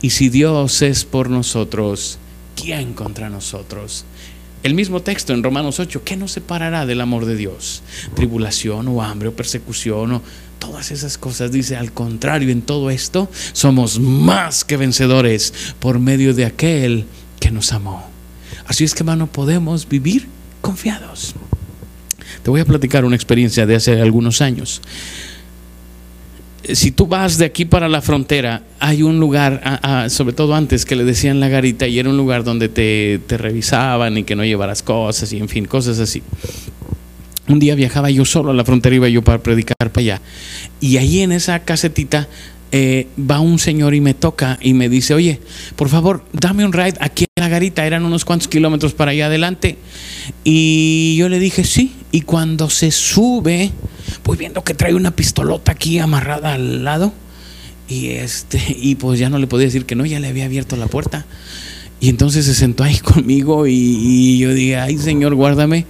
Y 0.00 0.10
si 0.10 0.30
Dios 0.30 0.80
es 0.80 1.04
por 1.04 1.28
nosotros, 1.28 2.18
¿quién 2.54 2.94
contra 2.94 3.28
nosotros? 3.28 4.06
El 4.62 4.72
mismo 4.72 5.02
texto 5.02 5.34
en 5.34 5.42
Romanos 5.42 5.78
8, 5.78 6.02
¿qué 6.02 6.16
nos 6.16 6.32
separará 6.32 6.86
del 6.86 7.02
amor 7.02 7.26
de 7.26 7.36
Dios? 7.36 7.82
Tribulación 8.14 8.88
o 8.88 9.02
hambre 9.02 9.28
o 9.28 9.36
persecución 9.36 10.12
o 10.12 10.22
todas 10.58 10.90
esas 10.90 11.18
cosas. 11.18 11.52
Dice, 11.52 11.76
al 11.76 11.92
contrario, 11.92 12.48
en 12.48 12.62
todo 12.62 12.88
esto 12.88 13.30
somos 13.52 14.00
más 14.00 14.64
que 14.64 14.78
vencedores 14.78 15.52
por 15.78 15.98
medio 15.98 16.32
de 16.32 16.46
aquel 16.46 17.04
que 17.38 17.50
nos 17.50 17.72
amó. 17.72 18.08
Así 18.66 18.82
es 18.82 18.94
que, 18.94 19.00
hermano, 19.00 19.26
podemos 19.26 19.86
vivir 19.86 20.26
confiados. 20.62 21.34
Te 22.42 22.48
voy 22.48 22.62
a 22.62 22.64
platicar 22.64 23.04
una 23.04 23.14
experiencia 23.14 23.66
de 23.66 23.76
hace 23.76 24.00
algunos 24.00 24.40
años 24.40 24.80
si 26.74 26.90
tú 26.90 27.06
vas 27.06 27.38
de 27.38 27.44
aquí 27.44 27.64
para 27.64 27.88
la 27.88 28.00
frontera, 28.02 28.62
hay 28.80 29.02
un 29.02 29.20
lugar, 29.20 30.08
sobre 30.10 30.34
todo 30.34 30.54
antes 30.54 30.84
que 30.84 30.96
le 30.96 31.04
decían 31.04 31.40
la 31.40 31.48
garita, 31.48 31.86
y 31.86 31.98
era 31.98 32.08
un 32.08 32.16
lugar 32.16 32.44
donde 32.44 32.68
te, 32.68 33.20
revisaban 33.36 34.16
y 34.18 34.24
que 34.24 34.36
no 34.36 34.44
llevaras 34.44 34.82
cosas 34.82 35.32
y 35.32 35.38
en 35.38 35.48
fin, 35.48 35.66
cosas 35.66 35.98
así. 35.98 36.22
Un 37.48 37.58
día 37.60 37.74
viajaba 37.74 38.10
yo 38.10 38.24
solo 38.24 38.50
a 38.50 38.54
la 38.54 38.64
frontera, 38.64 38.96
iba 38.96 39.08
yo 39.08 39.22
para 39.22 39.42
predicar 39.42 39.76
para 39.78 40.00
allá. 40.00 40.20
Y 40.80 40.96
ahí 40.96 41.20
en 41.20 41.32
esa 41.32 41.60
casetita 41.60 42.28
eh, 42.72 43.06
va 43.18 43.38
un 43.38 43.60
señor 43.60 43.94
y 43.94 44.00
me 44.00 44.14
toca 44.14 44.58
y 44.60 44.74
me 44.74 44.88
dice, 44.88 45.14
oye, 45.14 45.40
por 45.76 45.88
favor, 45.88 46.24
dame 46.32 46.64
un 46.64 46.72
ride 46.72 46.94
aquí 47.00 47.24
en 47.36 47.42
la 47.42 47.48
garita, 47.48 47.86
eran 47.86 48.04
unos 48.04 48.24
cuantos 48.24 48.48
kilómetros 48.48 48.94
para 48.94 49.12
allá 49.12 49.26
adelante. 49.26 49.78
Y 50.42 51.14
yo 51.16 51.28
le 51.28 51.38
dije, 51.38 51.62
sí, 51.62 51.94
y 52.16 52.22
cuando 52.22 52.70
se 52.70 52.92
sube, 52.92 53.72
voy 54.24 54.38
viendo 54.38 54.64
que 54.64 54.72
trae 54.72 54.94
una 54.94 55.10
pistolota 55.10 55.72
aquí 55.72 55.98
amarrada 55.98 56.54
al 56.54 56.82
lado. 56.82 57.12
Y 57.88 58.08
este, 58.12 58.58
y 58.74 58.94
pues 58.94 59.18
ya 59.18 59.28
no 59.28 59.38
le 59.38 59.46
podía 59.46 59.66
decir 59.66 59.84
que 59.84 59.96
no, 59.96 60.06
ya 60.06 60.18
le 60.18 60.28
había 60.28 60.46
abierto 60.46 60.76
la 60.76 60.86
puerta. 60.86 61.26
Y 62.00 62.08
entonces 62.10 62.44
se 62.44 62.54
sentó 62.54 62.84
ahí 62.84 62.98
conmigo 63.02 63.66
y, 63.66 64.38
yo 64.38 64.52
dije, 64.52 64.76
ay 64.76 64.98
Señor, 64.98 65.34
guárdame. 65.34 65.86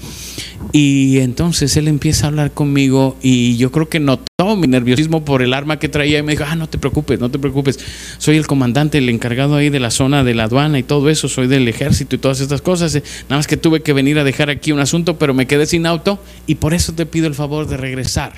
Y 0.73 1.19
entonces 1.19 1.77
él 1.77 1.89
empieza 1.89 2.27
a 2.27 2.29
hablar 2.29 2.51
conmigo 2.53 3.17
y 3.23 3.57
yo 3.57 3.71
creo 3.71 3.89
que 3.89 4.01
notó 4.01 4.57
mi 4.57 4.67
nerviosismo 4.67 5.25
por 5.25 5.43
el 5.43 5.55
arma 5.55 5.79
que 5.79 5.89
traía 5.89 6.19
y 6.19 6.23
me 6.23 6.33
dijo, 6.33 6.45
ah, 6.47 6.57
no 6.57 6.69
te 6.69 6.79
preocupes, 6.79 7.21
no 7.21 7.31
te 7.31 7.39
preocupes. 7.39 7.79
Soy 8.19 8.37
el 8.37 8.47
comandante, 8.47 8.99
el 8.99 9.09
encargado 9.09 9.55
ahí 9.57 9.71
de 9.71 9.81
la 9.81 9.91
zona 9.91 10.25
de 10.25 10.35
la 10.35 10.45
aduana 10.45 10.79
y 10.79 10.83
todo 10.83 11.09
eso, 11.09 11.29
soy 11.29 11.47
del 11.47 11.69
ejército 11.69 12.17
y 12.17 12.19
todas 12.19 12.41
estas 12.41 12.63
cosas. 12.63 12.95
Nada 12.95 13.37
más 13.37 13.47
que 13.47 13.57
tuve 13.57 13.81
que 13.81 13.93
venir 13.93 14.19
a 14.19 14.25
dejar 14.25 14.51
aquí 14.51 14.73
un 14.73 14.81
asunto, 14.81 15.19
pero 15.19 15.35
me 15.35 15.47
quedé 15.47 15.67
sin 15.67 15.87
auto 15.87 16.19
y 16.47 16.57
por 16.57 16.75
eso 16.75 16.93
te 16.93 17.07
pido 17.07 17.27
el 17.27 17.35
favor 17.35 17.67
de 17.69 17.77
regresar. 17.77 18.33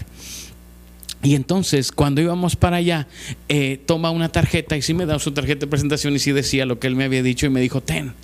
Y 1.22 1.34
entonces, 1.34 1.90
cuando 1.90 2.20
íbamos 2.20 2.54
para 2.54 2.76
allá, 2.76 3.08
eh, 3.48 3.80
toma 3.86 4.10
una 4.10 4.28
tarjeta 4.28 4.76
y 4.76 4.82
sí 4.82 4.94
me 4.94 5.04
da 5.04 5.18
su 5.18 5.32
tarjeta 5.32 5.60
de 5.60 5.66
presentación 5.66 6.14
y 6.14 6.20
sí 6.20 6.30
decía 6.30 6.64
lo 6.64 6.78
que 6.78 6.86
él 6.86 6.94
me 6.94 7.04
había 7.04 7.22
dicho 7.22 7.46
y 7.46 7.50
me 7.50 7.60
dijo, 7.60 7.82
ten, 7.82 8.14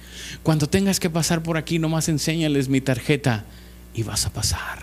cuando 0.45 0.69
tengas 0.69 1.01
que 1.01 1.11
pasar 1.11 1.43
por 1.43 1.57
aquí, 1.57 1.81
nomás 1.81 2.09
enséñales 2.09 2.69
mi 2.69 2.81
tarjeta 2.81 3.47
y 3.95 4.05
vas 4.05 4.27
a 4.27 4.33
pasar, 4.33 4.79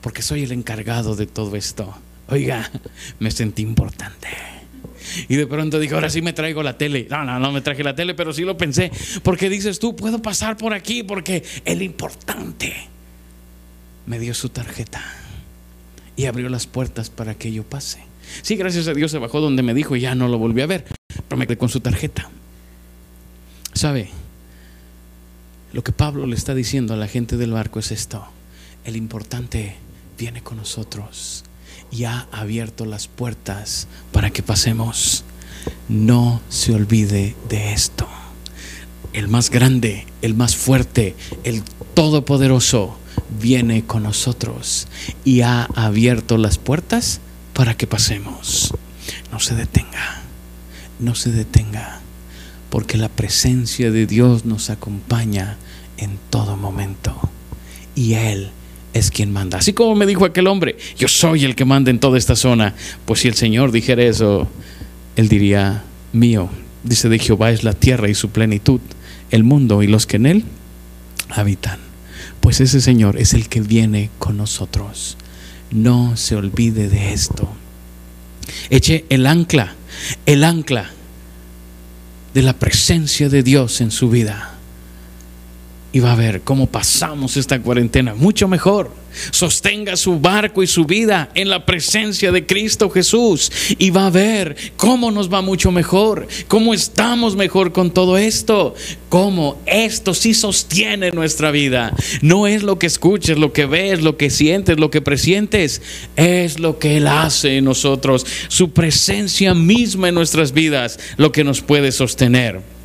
porque 0.00 0.22
soy 0.22 0.42
el 0.42 0.50
encargado 0.50 1.14
de 1.14 1.26
todo 1.26 1.54
esto. 1.54 1.96
Oiga, 2.28 2.68
me 3.20 3.30
sentí 3.30 3.62
importante. 3.62 4.28
Y 5.28 5.36
de 5.36 5.46
pronto 5.46 5.78
dijo, 5.78 5.94
ahora 5.94 6.10
sí 6.10 6.20
me 6.22 6.32
traigo 6.32 6.64
la 6.64 6.76
tele. 6.76 7.06
No, 7.08 7.24
no, 7.24 7.38
no 7.38 7.52
me 7.52 7.60
traje 7.60 7.84
la 7.84 7.94
tele, 7.94 8.14
pero 8.14 8.32
sí 8.32 8.42
lo 8.42 8.56
pensé. 8.56 8.90
Porque 9.22 9.48
dices 9.48 9.78
tú, 9.78 9.94
puedo 9.94 10.20
pasar 10.20 10.56
por 10.56 10.74
aquí 10.74 11.04
porque 11.04 11.44
el 11.64 11.80
importante 11.82 12.74
me 14.06 14.18
dio 14.18 14.34
su 14.34 14.48
tarjeta 14.48 15.25
y 16.16 16.24
abrió 16.24 16.48
las 16.48 16.66
puertas 16.66 17.10
para 17.10 17.34
que 17.34 17.52
yo 17.52 17.62
pase. 17.62 18.00
Sí, 18.42 18.56
gracias 18.56 18.88
a 18.88 18.94
Dios 18.94 19.10
se 19.10 19.18
bajó 19.18 19.40
donde 19.40 19.62
me 19.62 19.74
dijo 19.74 19.94
y 19.96 20.00
ya 20.00 20.14
no 20.14 20.28
lo 20.28 20.38
volví 20.38 20.62
a 20.62 20.66
ver, 20.66 20.84
pero 21.28 21.38
me 21.38 21.46
quedé 21.46 21.58
con 21.58 21.68
su 21.68 21.80
tarjeta. 21.80 22.30
¿Sabe? 23.72 24.10
Lo 25.72 25.84
que 25.84 25.92
Pablo 25.92 26.26
le 26.26 26.34
está 26.34 26.54
diciendo 26.54 26.94
a 26.94 26.96
la 26.96 27.08
gente 27.08 27.36
del 27.36 27.52
barco 27.52 27.78
es 27.78 27.92
esto. 27.92 28.26
El 28.84 28.96
importante 28.96 29.76
viene 30.18 30.42
con 30.42 30.56
nosotros 30.56 31.44
y 31.90 32.04
ha 32.04 32.26
abierto 32.32 32.86
las 32.86 33.08
puertas 33.08 33.86
para 34.12 34.30
que 34.30 34.42
pasemos. 34.42 35.24
No 35.88 36.40
se 36.48 36.74
olvide 36.74 37.36
de 37.48 37.72
esto. 37.72 38.08
El 39.12 39.28
más 39.28 39.50
grande, 39.50 40.06
el 40.22 40.34
más 40.34 40.56
fuerte, 40.56 41.14
el 41.44 41.62
todopoderoso 41.94 42.96
viene 43.40 43.84
con 43.84 44.04
nosotros 44.04 44.88
y 45.24 45.40
ha 45.42 45.64
abierto 45.74 46.36
las 46.38 46.58
puertas 46.58 47.20
para 47.52 47.76
que 47.76 47.86
pasemos. 47.86 48.74
No 49.32 49.40
se 49.40 49.54
detenga, 49.54 50.22
no 50.98 51.14
se 51.14 51.30
detenga, 51.30 52.00
porque 52.70 52.96
la 52.96 53.08
presencia 53.08 53.90
de 53.90 54.06
Dios 54.06 54.44
nos 54.44 54.70
acompaña 54.70 55.56
en 55.96 56.18
todo 56.30 56.56
momento 56.56 57.18
y 57.94 58.14
Él 58.14 58.50
es 58.92 59.10
quien 59.10 59.32
manda. 59.32 59.58
Así 59.58 59.72
como 59.72 59.94
me 59.94 60.06
dijo 60.06 60.24
aquel 60.24 60.46
hombre, 60.46 60.76
yo 60.98 61.08
soy 61.08 61.44
el 61.44 61.54
que 61.54 61.64
manda 61.64 61.90
en 61.90 62.00
toda 62.00 62.18
esta 62.18 62.36
zona. 62.36 62.74
Pues 63.04 63.20
si 63.20 63.28
el 63.28 63.34
Señor 63.34 63.72
dijera 63.72 64.02
eso, 64.02 64.48
Él 65.16 65.28
diría, 65.28 65.84
mío, 66.12 66.48
dice 66.82 67.08
de 67.08 67.18
Jehová 67.18 67.50
es 67.50 67.64
la 67.64 67.74
tierra 67.74 68.08
y 68.08 68.14
su 68.14 68.30
plenitud, 68.30 68.80
el 69.30 69.44
mundo 69.44 69.82
y 69.82 69.86
los 69.86 70.06
que 70.06 70.16
en 70.16 70.26
Él 70.26 70.44
habitan 71.30 71.85
pues 72.46 72.60
ese 72.60 72.80
Señor 72.80 73.18
es 73.18 73.34
el 73.34 73.48
que 73.48 73.60
viene 73.60 74.08
con 74.20 74.36
nosotros. 74.36 75.16
No 75.72 76.16
se 76.16 76.36
olvide 76.36 76.88
de 76.88 77.12
esto. 77.12 77.48
Eche 78.70 79.04
el 79.08 79.26
ancla, 79.26 79.74
el 80.26 80.44
ancla 80.44 80.92
de 82.34 82.42
la 82.42 82.52
presencia 82.52 83.28
de 83.28 83.42
Dios 83.42 83.80
en 83.80 83.90
su 83.90 84.10
vida. 84.10 84.55
Y 85.96 86.00
va 86.00 86.12
a 86.12 86.14
ver 86.14 86.42
cómo 86.42 86.66
pasamos 86.66 87.38
esta 87.38 87.58
cuarentena 87.62 88.14
mucho 88.14 88.48
mejor 88.48 88.90
sostenga 89.30 89.96
su 89.96 90.20
barco 90.20 90.62
y 90.62 90.66
su 90.66 90.84
vida 90.84 91.30
en 91.34 91.48
la 91.48 91.64
presencia 91.64 92.32
de 92.32 92.44
Cristo 92.44 92.90
Jesús 92.90 93.50
y 93.78 93.88
va 93.88 94.08
a 94.08 94.10
ver 94.10 94.54
cómo 94.76 95.10
nos 95.10 95.32
va 95.32 95.40
mucho 95.40 95.72
mejor, 95.72 96.28
cómo 96.48 96.74
estamos 96.74 97.34
mejor 97.34 97.72
con 97.72 97.92
todo 97.92 98.18
esto, 98.18 98.74
cómo 99.08 99.58
esto 99.64 100.12
sí 100.12 100.34
sostiene 100.34 101.12
nuestra 101.12 101.50
vida. 101.50 101.94
No 102.20 102.46
es 102.46 102.62
lo 102.62 102.78
que 102.78 102.88
escuches, 102.88 103.38
lo 103.38 103.54
que 103.54 103.64
ves, 103.64 104.02
lo 104.02 104.18
que 104.18 104.28
sientes, 104.28 104.78
lo 104.78 104.90
que 104.90 105.00
presientes, 105.00 105.80
es 106.16 106.58
lo 106.58 106.78
que 106.78 106.98
Él 106.98 107.06
hace 107.06 107.56
en 107.56 107.64
nosotros, 107.64 108.26
su 108.48 108.72
presencia 108.72 109.54
misma 109.54 110.10
en 110.10 110.14
nuestras 110.14 110.52
vidas, 110.52 110.98
lo 111.16 111.32
que 111.32 111.42
nos 111.42 111.62
puede 111.62 111.90
sostener. 111.90 112.75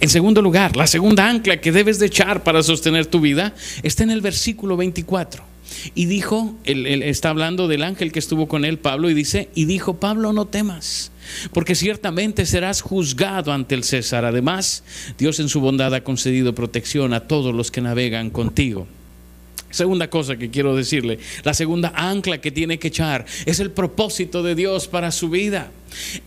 En 0.00 0.10
segundo 0.10 0.42
lugar, 0.42 0.76
la 0.76 0.86
segunda 0.86 1.28
ancla 1.28 1.60
que 1.60 1.72
debes 1.72 1.98
de 1.98 2.06
echar 2.06 2.44
para 2.44 2.62
sostener 2.62 3.06
tu 3.06 3.20
vida 3.20 3.54
está 3.82 4.02
en 4.02 4.10
el 4.10 4.20
versículo 4.20 4.76
24. 4.76 5.42
Y 5.94 6.06
dijo, 6.06 6.54
él, 6.64 7.02
está 7.02 7.30
hablando 7.30 7.66
del 7.66 7.82
ángel 7.82 8.12
que 8.12 8.18
estuvo 8.18 8.46
con 8.46 8.64
él, 8.64 8.78
Pablo, 8.78 9.10
y 9.10 9.14
dice, 9.14 9.48
y 9.54 9.64
dijo, 9.64 9.94
Pablo, 9.98 10.32
no 10.32 10.46
temas, 10.46 11.10
porque 11.52 11.74
ciertamente 11.74 12.46
serás 12.46 12.82
juzgado 12.82 13.52
ante 13.52 13.74
el 13.74 13.84
César. 13.84 14.24
Además, 14.24 14.84
Dios 15.18 15.40
en 15.40 15.48
su 15.48 15.60
bondad 15.60 15.94
ha 15.94 16.04
concedido 16.04 16.54
protección 16.54 17.12
a 17.14 17.26
todos 17.26 17.54
los 17.54 17.70
que 17.70 17.80
navegan 17.80 18.30
contigo. 18.30 18.86
Segunda 19.76 20.08
cosa 20.08 20.38
que 20.38 20.48
quiero 20.48 20.74
decirle, 20.74 21.18
la 21.44 21.52
segunda 21.52 21.92
ancla 21.94 22.40
que 22.40 22.50
tiene 22.50 22.78
que 22.78 22.88
echar 22.88 23.26
es 23.44 23.60
el 23.60 23.70
propósito 23.70 24.42
de 24.42 24.54
Dios 24.54 24.88
para 24.88 25.12
su 25.12 25.28
vida. 25.28 25.70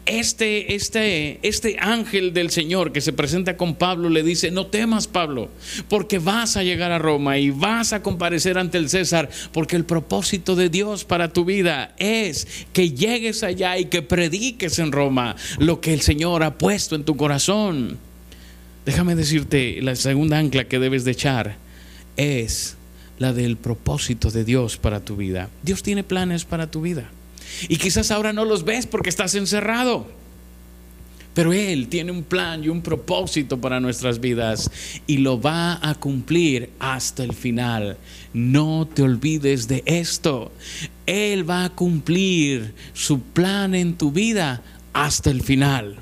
Este, 0.05 0.75
este, 0.75 1.39
este 1.41 1.77
ángel 1.79 2.31
del 2.31 2.51
Señor 2.51 2.91
que 2.91 3.01
se 3.01 3.11
presenta 3.11 3.57
con 3.57 3.73
Pablo 3.73 4.09
le 4.09 4.21
dice, 4.21 4.51
no 4.51 4.67
temas 4.67 5.07
Pablo, 5.07 5.49
porque 5.87 6.19
vas 6.19 6.57
a 6.57 6.63
llegar 6.63 6.91
a 6.91 6.99
Roma 6.99 7.39
y 7.39 7.49
vas 7.49 7.91
a 7.91 8.03
comparecer 8.03 8.59
ante 8.59 8.77
el 8.77 8.87
César, 8.87 9.31
porque 9.51 9.75
el 9.75 9.83
propósito 9.83 10.55
de 10.55 10.69
Dios 10.69 11.03
para 11.03 11.33
tu 11.33 11.43
vida 11.43 11.95
es 11.97 12.47
que 12.71 12.91
llegues 12.91 13.41
allá 13.41 13.79
y 13.79 13.85
que 13.85 14.03
prediques 14.03 14.77
en 14.77 14.91
Roma 14.91 15.35
lo 15.57 15.81
que 15.81 15.91
el 15.91 16.01
Señor 16.01 16.43
ha 16.43 16.55
puesto 16.55 16.95
en 16.95 17.03
tu 17.03 17.17
corazón. 17.17 17.97
Déjame 18.85 19.15
decirte, 19.15 19.79
la 19.81 19.95
segunda 19.95 20.37
ancla 20.37 20.65
que 20.65 20.77
debes 20.77 21.03
de 21.03 21.11
echar 21.13 21.57
es 22.15 22.75
la 23.19 23.33
del 23.33 23.57
propósito 23.57 24.31
de 24.31 24.43
Dios 24.43 24.77
para 24.77 25.01
tu 25.01 25.15
vida. 25.15 25.49
Dios 25.61 25.83
tiene 25.83 26.03
planes 26.03 26.45
para 26.45 26.71
tu 26.71 26.81
vida. 26.81 27.09
Y 27.67 27.77
quizás 27.77 28.11
ahora 28.11 28.33
no 28.33 28.45
los 28.45 28.63
ves 28.63 28.87
porque 28.87 29.09
estás 29.09 29.35
encerrado. 29.35 30.07
Pero 31.33 31.53
Él 31.53 31.87
tiene 31.89 32.11
un 32.11 32.23
plan 32.23 32.63
y 32.63 32.69
un 32.69 32.81
propósito 32.81 33.61
para 33.61 33.79
nuestras 33.79 34.19
vidas 34.19 34.71
y 35.05 35.17
lo 35.17 35.39
va 35.39 35.79
a 35.87 35.95
cumplir 35.95 36.71
hasta 36.79 37.23
el 37.23 37.33
final. 37.33 37.97
No 38.33 38.87
te 38.91 39.03
olvides 39.03 39.67
de 39.67 39.83
esto. 39.85 40.51
Él 41.05 41.49
va 41.49 41.65
a 41.65 41.69
cumplir 41.69 42.73
su 42.93 43.21
plan 43.21 43.75
en 43.75 43.95
tu 43.95 44.11
vida 44.11 44.63
hasta 44.93 45.29
el 45.29 45.41
final. 45.41 45.97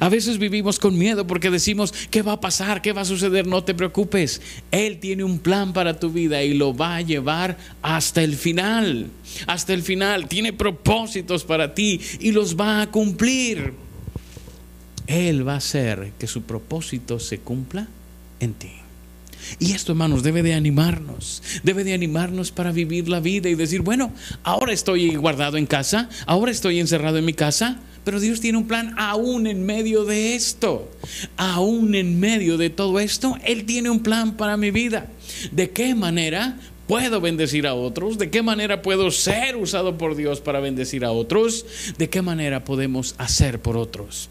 A 0.00 0.08
veces 0.08 0.38
vivimos 0.38 0.78
con 0.78 0.96
miedo 0.98 1.26
porque 1.26 1.50
decimos, 1.50 1.92
¿qué 2.10 2.22
va 2.22 2.32
a 2.32 2.40
pasar? 2.40 2.82
¿Qué 2.82 2.92
va 2.92 3.02
a 3.02 3.06
suceder? 3.06 3.46
No 3.46 3.64
te 3.64 3.74
preocupes. 3.74 4.40
Él 4.70 4.98
tiene 4.98 5.24
un 5.24 5.38
plan 5.38 5.72
para 5.72 5.98
tu 5.98 6.10
vida 6.10 6.42
y 6.42 6.54
lo 6.54 6.76
va 6.76 6.96
a 6.96 7.02
llevar 7.02 7.56
hasta 7.82 8.22
el 8.22 8.36
final. 8.36 9.10
Hasta 9.46 9.72
el 9.72 9.82
final. 9.82 10.28
Tiene 10.28 10.52
propósitos 10.52 11.44
para 11.44 11.74
ti 11.74 12.00
y 12.20 12.32
los 12.32 12.56
va 12.56 12.82
a 12.82 12.90
cumplir. 12.90 13.74
Él 15.06 15.46
va 15.46 15.54
a 15.54 15.58
hacer 15.58 16.12
que 16.18 16.26
su 16.26 16.42
propósito 16.42 17.18
se 17.18 17.38
cumpla 17.38 17.86
en 18.40 18.54
ti. 18.54 18.85
Y 19.58 19.72
esto, 19.72 19.92
hermanos, 19.92 20.22
debe 20.22 20.42
de 20.42 20.54
animarnos, 20.54 21.42
debe 21.62 21.84
de 21.84 21.94
animarnos 21.94 22.50
para 22.50 22.72
vivir 22.72 23.08
la 23.08 23.20
vida 23.20 23.48
y 23.48 23.54
decir, 23.54 23.82
bueno, 23.82 24.12
ahora 24.42 24.72
estoy 24.72 25.16
guardado 25.16 25.56
en 25.56 25.66
casa, 25.66 26.08
ahora 26.26 26.50
estoy 26.50 26.80
encerrado 26.80 27.18
en 27.18 27.24
mi 27.24 27.32
casa, 27.32 27.80
pero 28.04 28.20
Dios 28.20 28.40
tiene 28.40 28.58
un 28.58 28.68
plan 28.68 28.94
aún 28.98 29.46
en 29.48 29.66
medio 29.66 30.04
de 30.04 30.36
esto. 30.36 30.88
Aún 31.36 31.94
en 31.94 32.20
medio 32.20 32.56
de 32.56 32.70
todo 32.70 33.00
esto, 33.00 33.36
Él 33.44 33.64
tiene 33.64 33.90
un 33.90 34.00
plan 34.00 34.36
para 34.36 34.56
mi 34.56 34.70
vida. 34.70 35.08
¿De 35.50 35.70
qué 35.70 35.94
manera 35.94 36.56
puedo 36.86 37.20
bendecir 37.20 37.66
a 37.66 37.74
otros? 37.74 38.16
¿De 38.16 38.30
qué 38.30 38.42
manera 38.42 38.80
puedo 38.82 39.10
ser 39.10 39.56
usado 39.56 39.98
por 39.98 40.14
Dios 40.14 40.40
para 40.40 40.60
bendecir 40.60 41.04
a 41.04 41.10
otros? 41.10 41.66
¿De 41.98 42.08
qué 42.08 42.22
manera 42.22 42.64
podemos 42.64 43.16
hacer 43.18 43.60
por 43.60 43.76
otros? 43.76 44.30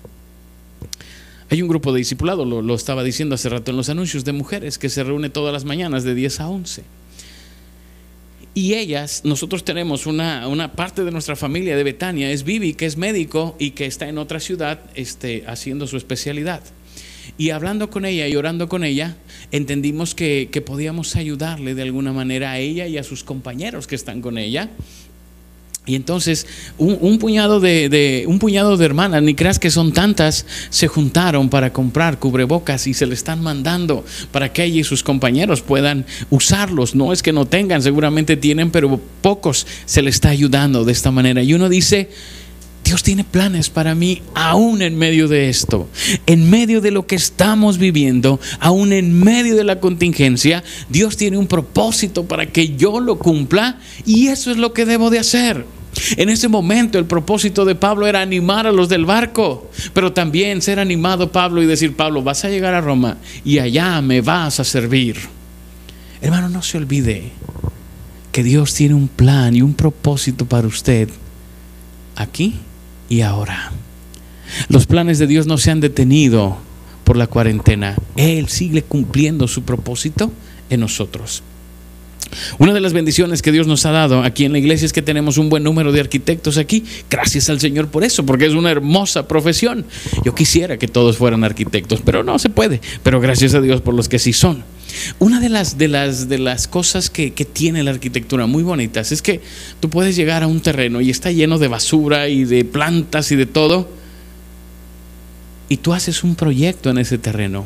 Hay 1.50 1.62
un 1.62 1.68
grupo 1.68 1.94
de 1.94 2.00
discipulados, 2.00 2.48
lo, 2.48 2.62
lo, 2.62 2.74
estaba 2.74 3.04
diciendo 3.04 3.36
hace 3.36 3.50
rato 3.50 3.72
en 3.72 3.78
los 3.78 3.90
anuncios, 3.90 4.26
de 4.26 4.34
mujeres 4.34 4.80
que 4.80 4.90
se 4.90 5.04
reúne 5.04 5.30
todas 5.30 5.54
las 5.54 5.64
mañanas 5.64 6.04
de 6.04 6.16
10 6.16 6.40
a 6.40 6.50
11. 6.50 6.84
Y 8.56 8.74
ellas, 8.76 9.22
nosotros 9.26 9.66
tenemos 9.66 10.08
una, 10.08 10.48
una, 10.48 10.72
parte 10.74 11.04
de 11.04 11.12
nuestra 11.12 11.36
familia 11.36 11.76
de 11.76 11.84
Betania, 11.84 12.32
es 12.32 12.44
Vivi, 12.44 12.74
que 12.74 12.86
es 12.86 12.96
médico 12.96 13.56
y 13.60 13.72
que 13.72 13.86
está 13.86 14.08
en 14.08 14.18
otra 14.18 14.40
ciudad 14.40 14.80
este, 14.96 15.44
haciendo 15.46 15.88
su 15.88 15.98
especialidad. 15.98 16.62
Y 17.38 17.50
hablando 17.50 17.90
con 17.90 18.06
ella 18.06 18.28
y 18.30 18.36
orando 18.38 18.70
con 18.70 18.86
ella, 18.86 19.18
entendimos 19.52 20.16
que, 20.16 20.48
que 20.52 20.62
podíamos 20.62 21.18
ayudarle 21.18 21.76
de 21.76 21.82
alguna 21.82 22.14
manera 22.14 22.52
a 22.52 22.60
ella 22.60 22.88
y 22.88 22.98
a 22.98 23.04
sus 23.04 23.26
compañeros 23.26 23.88
que 23.88 23.96
están 23.96 24.22
con 24.22 24.38
ella 24.38 24.70
Y 25.86 25.96
entonces 25.96 26.48
un, 26.78 27.20
puñado 27.20 27.60
de, 27.60 28.26
un 28.28 28.40
puñado 28.40 28.76
de 28.76 28.86
hermanas, 28.86 29.22
ni 29.22 29.36
creas 29.36 29.60
que 29.60 29.70
son 29.70 29.94
tantas, 29.94 30.46
se 30.70 30.88
juntaron 30.88 31.50
para 31.50 31.72
comprar 31.74 32.18
cubrebocas 32.20 32.88
y 32.88 32.94
se 32.94 33.06
le 33.06 33.14
están 33.14 33.42
mandando 33.42 34.04
para 34.32 34.52
que 34.52 34.64
ella 34.64 34.82
y 34.82 34.84
sus 34.84 35.04
compañeros 35.04 35.62
puedan 35.62 36.06
usarlos. 36.32 36.96
No 36.96 37.14
es 37.14 37.22
que 37.22 37.34
no 37.34 37.46
tengan, 37.46 37.84
seguramente 37.84 38.36
tienen, 38.36 38.72
pero 38.72 39.00
pocos 39.22 39.68
se 39.86 40.02
le 40.02 40.10
está 40.10 40.30
ayudando 40.30 40.86
de 40.86 40.92
esta 40.92 41.12
manera. 41.12 41.44
Y 41.44 41.54
uno 41.54 41.70
dice, 41.70 42.10
Dios 42.86 43.02
tiene 43.02 43.24
planes 43.24 43.72
para 43.72 43.96
mí 43.96 44.22
aún 44.36 44.84
en 44.84 44.96
medio 44.96 45.28
de 45.28 45.50
esto, 45.50 45.90
en 46.28 46.50
medio 46.52 46.82
de 46.82 46.92
lo 46.92 47.08
que 47.08 47.16
estamos 47.16 47.80
viviendo, 47.80 48.40
aún 48.60 48.94
en 48.94 49.24
medio 49.24 49.56
de 49.56 49.64
la 49.64 49.80
contingencia, 49.80 50.64
Dios 50.88 51.18
tiene 51.18 51.38
un 51.38 51.48
propósito 51.48 52.26
para 52.26 52.46
que 52.46 52.76
yo 52.76 53.00
lo 53.00 53.18
cumpla 53.18 53.80
y 54.06 54.28
eso 54.28 54.52
es 54.52 54.58
lo 54.58 54.72
que 54.72 54.86
debo 54.86 55.10
de 55.10 55.18
hacer. 55.18 55.66
En 56.18 56.30
ese 56.30 56.48
momento 56.48 57.00
el 57.00 57.06
propósito 57.06 57.66
de 57.66 57.76
Pablo 57.76 58.08
era 58.08 58.22
animar 58.22 58.68
a 58.68 58.72
los 58.72 58.90
del 58.90 59.06
barco, 59.06 59.70
pero 59.94 60.14
también 60.14 60.62
ser 60.62 60.80
animado 60.80 61.32
Pablo 61.32 61.64
y 61.64 61.66
decir, 61.66 61.96
Pablo, 61.96 62.22
vas 62.22 62.44
a 62.46 62.50
llegar 62.50 62.74
a 62.74 62.82
Roma 62.82 63.18
y 63.44 63.60
allá 63.60 64.02
me 64.02 64.22
vas 64.22 64.60
a 64.60 64.64
servir. 64.64 65.18
Hermano, 66.22 66.50
no 66.50 66.62
se 66.62 66.78
olvide 66.78 67.32
que 68.32 68.44
Dios 68.44 68.74
tiene 68.74 68.96
un 68.96 69.08
plan 69.08 69.56
y 69.56 69.62
un 69.62 69.74
propósito 69.74 70.46
para 70.46 70.68
usted 70.68 71.10
aquí 72.16 72.56
y 73.10 73.22
ahora. 73.22 73.72
Los 74.70 74.86
planes 74.86 75.20
de 75.20 75.28
Dios 75.28 75.48
no 75.48 75.58
se 75.58 75.72
han 75.72 75.80
detenido 75.80 76.58
por 77.04 77.18
la 77.18 77.28
cuarentena. 77.28 77.96
Él 78.16 78.50
sigue 78.50 78.84
cumpliendo 78.84 79.48
su 79.48 79.64
propósito 79.64 80.32
en 80.70 80.82
nosotros. 80.82 81.44
Una 82.58 82.74
de 82.74 82.82
las 82.82 82.94
bendiciones 82.94 83.42
que 83.42 83.52
Dios 83.52 83.68
nos 83.68 83.86
ha 83.86 83.92
dado 83.92 84.24
aquí 84.24 84.46
en 84.46 84.52
la 84.52 84.60
iglesia 84.60 84.86
es 84.86 84.94
que 84.94 85.02
tenemos 85.02 85.38
un 85.38 85.50
buen 85.50 85.64
número 85.64 85.92
de 85.92 86.00
arquitectos 86.00 86.58
aquí. 86.58 86.84
Gracias 87.10 87.50
al 87.50 87.60
Señor 87.60 87.88
por 87.88 88.04
eso, 88.04 88.26
porque 88.26 88.46
es 88.46 88.54
una 88.54 88.72
hermosa 88.72 89.28
profesión. 89.28 89.86
Yo 90.24 90.36
quisiera 90.36 90.78
que 90.78 90.88
todos 90.88 91.18
fueran 91.18 91.44
arquitectos, 91.44 92.02
pero 92.04 92.24
no 92.24 92.40
se 92.40 92.50
puede. 92.50 92.82
Pero 93.04 93.20
gracias 93.20 93.54
a 93.54 93.62
Dios 93.62 93.82
por 93.82 93.94
los 93.94 94.10
que 94.10 94.20
sí 94.20 94.34
son. 94.34 94.64
Una 95.20 95.40
de 95.40 95.50
las, 95.50 95.78
de 95.78 95.88
las, 95.88 96.30
de 96.30 96.38
las 96.38 96.68
cosas 96.68 97.10
que, 97.10 97.32
tiene 97.32 97.84
la 97.84 97.92
arquitectura 97.92 98.46
muy 98.48 98.64
bonitas 98.64 99.12
es 99.12 99.22
que 99.22 99.42
tú 99.80 99.90
puedes 99.90 100.16
llegar 100.16 100.44
a 100.44 100.48
un 100.48 100.62
terreno 100.62 101.02
y 101.02 101.10
está 101.10 101.32
lleno 101.32 101.58
de 101.58 101.68
basura 101.68 102.28
y 102.28 102.46
de 102.46 102.66
plantas 102.66 103.32
y 103.32 103.36
de 103.36 103.46
todo. 103.46 103.90
Y 105.68 105.78
tú 105.78 105.94
haces 105.94 106.24
un 106.24 106.36
proyecto 106.36 106.90
en 106.90 106.98
ese 106.98 107.18
terreno. 107.18 107.66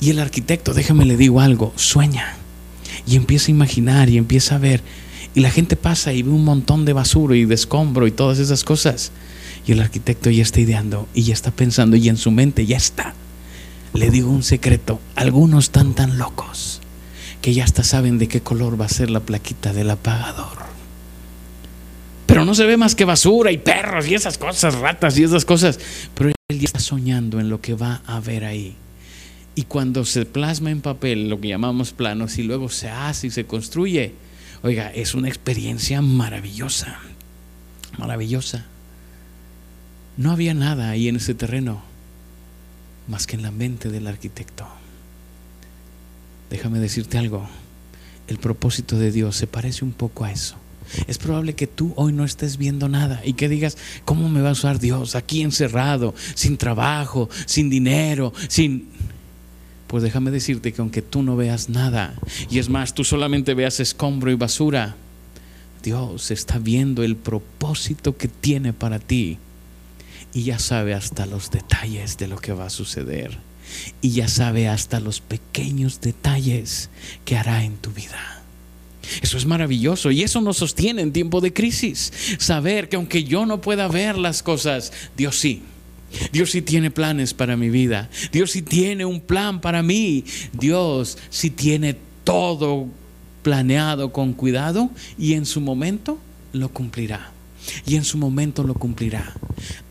Y 0.00 0.10
el 0.10 0.18
arquitecto, 0.18 0.74
déjame 0.74 1.04
le 1.04 1.16
digo 1.16 1.40
algo, 1.40 1.72
sueña 1.76 2.43
y 3.06 3.16
empieza 3.16 3.48
a 3.48 3.50
imaginar 3.50 4.08
y 4.08 4.18
empieza 4.18 4.56
a 4.56 4.58
ver. 4.58 4.82
Y 5.34 5.40
la 5.40 5.50
gente 5.50 5.76
pasa 5.76 6.12
y 6.12 6.22
ve 6.22 6.30
un 6.30 6.44
montón 6.44 6.84
de 6.84 6.92
basura 6.92 7.36
y 7.36 7.44
de 7.44 7.54
escombro 7.54 8.06
y 8.06 8.12
todas 8.12 8.38
esas 8.38 8.64
cosas. 8.64 9.12
Y 9.66 9.72
el 9.72 9.80
arquitecto 9.80 10.30
ya 10.30 10.42
está 10.42 10.60
ideando 10.60 11.08
y 11.14 11.22
ya 11.22 11.34
está 11.34 11.50
pensando 11.50 11.96
y 11.96 12.08
en 12.08 12.16
su 12.16 12.30
mente 12.30 12.66
ya 12.66 12.76
está. 12.76 13.14
Le 13.92 14.10
digo 14.10 14.30
un 14.30 14.42
secreto, 14.42 15.00
algunos 15.16 15.64
están 15.64 15.94
tan 15.94 16.18
locos 16.18 16.80
que 17.40 17.54
ya 17.54 17.64
hasta 17.64 17.84
saben 17.84 18.18
de 18.18 18.28
qué 18.28 18.40
color 18.40 18.80
va 18.80 18.86
a 18.86 18.88
ser 18.88 19.10
la 19.10 19.20
plaquita 19.20 19.72
del 19.72 19.90
apagador. 19.90 20.64
Pero 22.26 22.44
no 22.44 22.54
se 22.54 22.64
ve 22.64 22.76
más 22.76 22.94
que 22.94 23.04
basura 23.04 23.52
y 23.52 23.58
perros 23.58 24.08
y 24.08 24.14
esas 24.14 24.38
cosas, 24.38 24.74
ratas 24.74 25.18
y 25.18 25.24
esas 25.24 25.44
cosas. 25.44 25.78
Pero 26.14 26.30
él 26.30 26.58
ya 26.58 26.64
está 26.64 26.80
soñando 26.80 27.40
en 27.40 27.48
lo 27.48 27.60
que 27.60 27.74
va 27.74 28.02
a 28.06 28.18
ver 28.20 28.44
ahí. 28.44 28.76
Y 29.54 29.62
cuando 29.64 30.04
se 30.04 30.26
plasma 30.26 30.70
en 30.70 30.80
papel, 30.80 31.28
lo 31.28 31.40
que 31.40 31.48
llamamos 31.48 31.92
planos, 31.92 32.38
y 32.38 32.42
luego 32.42 32.68
se 32.68 32.88
hace 32.88 33.28
y 33.28 33.30
se 33.30 33.46
construye, 33.46 34.14
oiga, 34.62 34.92
es 34.92 35.14
una 35.14 35.28
experiencia 35.28 36.02
maravillosa, 36.02 36.98
maravillosa. 37.98 38.66
No 40.16 40.32
había 40.32 40.54
nada 40.54 40.90
ahí 40.90 41.08
en 41.08 41.16
ese 41.16 41.34
terreno 41.34 41.82
más 43.06 43.26
que 43.26 43.36
en 43.36 43.42
la 43.42 43.50
mente 43.50 43.90
del 43.90 44.06
arquitecto. 44.06 44.66
Déjame 46.50 46.78
decirte 46.78 47.18
algo, 47.18 47.48
el 48.28 48.38
propósito 48.38 48.98
de 48.98 49.10
Dios 49.10 49.36
se 49.36 49.46
parece 49.46 49.84
un 49.84 49.92
poco 49.92 50.24
a 50.24 50.32
eso. 50.32 50.56
Es 51.06 51.18
probable 51.18 51.54
que 51.54 51.66
tú 51.66 51.94
hoy 51.96 52.12
no 52.12 52.24
estés 52.24 52.58
viendo 52.58 52.88
nada 52.88 53.22
y 53.24 53.32
que 53.34 53.48
digas, 53.48 53.78
¿cómo 54.04 54.28
me 54.28 54.42
va 54.42 54.50
a 54.50 54.52
usar 54.52 54.78
Dios 54.78 55.14
aquí 55.14 55.42
encerrado, 55.42 56.14
sin 56.34 56.58
trabajo, 56.58 57.30
sin 57.46 57.70
dinero, 57.70 58.32
sin 58.48 58.88
pues 59.86 60.02
déjame 60.02 60.30
decirte 60.30 60.72
que 60.72 60.80
aunque 60.80 61.02
tú 61.02 61.22
no 61.22 61.36
veas 61.36 61.68
nada, 61.68 62.14
y 62.50 62.58
es 62.58 62.68
más, 62.68 62.94
tú 62.94 63.04
solamente 63.04 63.54
veas 63.54 63.80
escombro 63.80 64.30
y 64.30 64.34
basura, 64.34 64.96
Dios 65.82 66.30
está 66.30 66.58
viendo 66.58 67.02
el 67.02 67.16
propósito 67.16 68.16
que 68.16 68.28
tiene 68.28 68.72
para 68.72 68.98
ti 68.98 69.38
y 70.32 70.44
ya 70.44 70.58
sabe 70.58 70.94
hasta 70.94 71.26
los 71.26 71.50
detalles 71.50 72.16
de 72.16 72.26
lo 72.26 72.38
que 72.38 72.52
va 72.52 72.66
a 72.66 72.70
suceder 72.70 73.38
y 74.00 74.10
ya 74.10 74.28
sabe 74.28 74.68
hasta 74.68 75.00
los 75.00 75.20
pequeños 75.20 76.00
detalles 76.00 76.90
que 77.24 77.36
hará 77.36 77.64
en 77.64 77.76
tu 77.76 77.90
vida. 77.90 78.42
Eso 79.22 79.36
es 79.36 79.46
maravilloso 79.46 80.10
y 80.10 80.22
eso 80.22 80.40
nos 80.40 80.56
sostiene 80.56 81.02
en 81.02 81.12
tiempo 81.12 81.40
de 81.40 81.52
crisis. 81.52 82.12
Saber 82.38 82.88
que 82.88 82.96
aunque 82.96 83.24
yo 83.24 83.46
no 83.46 83.60
pueda 83.60 83.88
ver 83.88 84.16
las 84.16 84.42
cosas, 84.42 84.92
Dios 85.16 85.38
sí. 85.38 85.62
Dios 86.32 86.50
sí 86.50 86.62
tiene 86.62 86.90
planes 86.90 87.34
para 87.34 87.56
mi 87.56 87.70
vida. 87.70 88.10
Dios 88.32 88.52
sí 88.52 88.62
tiene 88.62 89.04
un 89.04 89.20
plan 89.20 89.60
para 89.60 89.82
mí. 89.82 90.24
Dios 90.52 91.18
sí 91.30 91.50
tiene 91.50 91.96
todo 92.24 92.88
planeado 93.42 94.12
con 94.12 94.32
cuidado 94.32 94.90
y 95.18 95.34
en 95.34 95.46
su 95.46 95.60
momento 95.60 96.18
lo 96.52 96.68
cumplirá. 96.70 97.32
Y 97.86 97.96
en 97.96 98.04
su 98.04 98.18
momento 98.18 98.62
lo 98.62 98.74
cumplirá. 98.74 99.34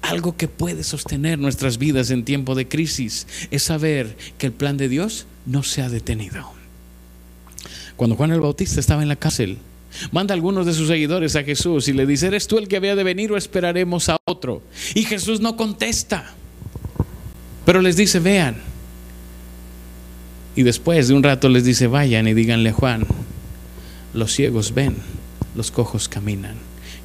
Algo 0.01 0.37
que 0.37 0.47
puede 0.47 0.83
sostener 0.83 1.39
nuestras 1.39 1.77
vidas 1.77 2.11
en 2.11 2.23
tiempo 2.23 2.55
de 2.55 2.67
crisis 2.67 3.25
es 3.49 3.63
saber 3.63 4.15
que 4.37 4.47
el 4.47 4.53
plan 4.53 4.77
de 4.77 4.89
Dios 4.89 5.25
no 5.45 5.63
se 5.63 5.81
ha 5.81 5.89
detenido. 5.89 6.51
Cuando 7.95 8.15
Juan 8.15 8.31
el 8.31 8.41
Bautista 8.41 8.79
estaba 8.79 9.01
en 9.01 9.07
la 9.07 9.15
cárcel, 9.15 9.57
Manda 10.11 10.33
algunos 10.33 10.65
de 10.65 10.73
sus 10.73 10.87
seguidores 10.87 11.35
a 11.35 11.43
Jesús 11.43 11.87
y 11.87 11.93
le 11.93 12.05
dice, 12.05 12.27
¿eres 12.27 12.47
tú 12.47 12.57
el 12.57 12.67
que 12.67 12.77
había 12.77 12.95
de 12.95 13.03
venir 13.03 13.31
o 13.31 13.37
esperaremos 13.37 14.09
a 14.09 14.17
otro? 14.25 14.61
Y 14.95 15.03
Jesús 15.03 15.39
no 15.39 15.55
contesta, 15.55 16.33
pero 17.65 17.81
les 17.81 17.95
dice, 17.95 18.19
vean. 18.19 18.57
Y 20.55 20.63
después 20.63 21.07
de 21.07 21.15
un 21.15 21.23
rato 21.23 21.49
les 21.49 21.65
dice, 21.65 21.87
vayan 21.87 22.27
y 22.27 22.33
díganle 22.33 22.69
a 22.69 22.73
Juan, 22.73 23.05
los 24.13 24.31
ciegos 24.33 24.73
ven, 24.73 24.97
los 25.55 25.71
cojos 25.71 26.07
caminan 26.07 26.55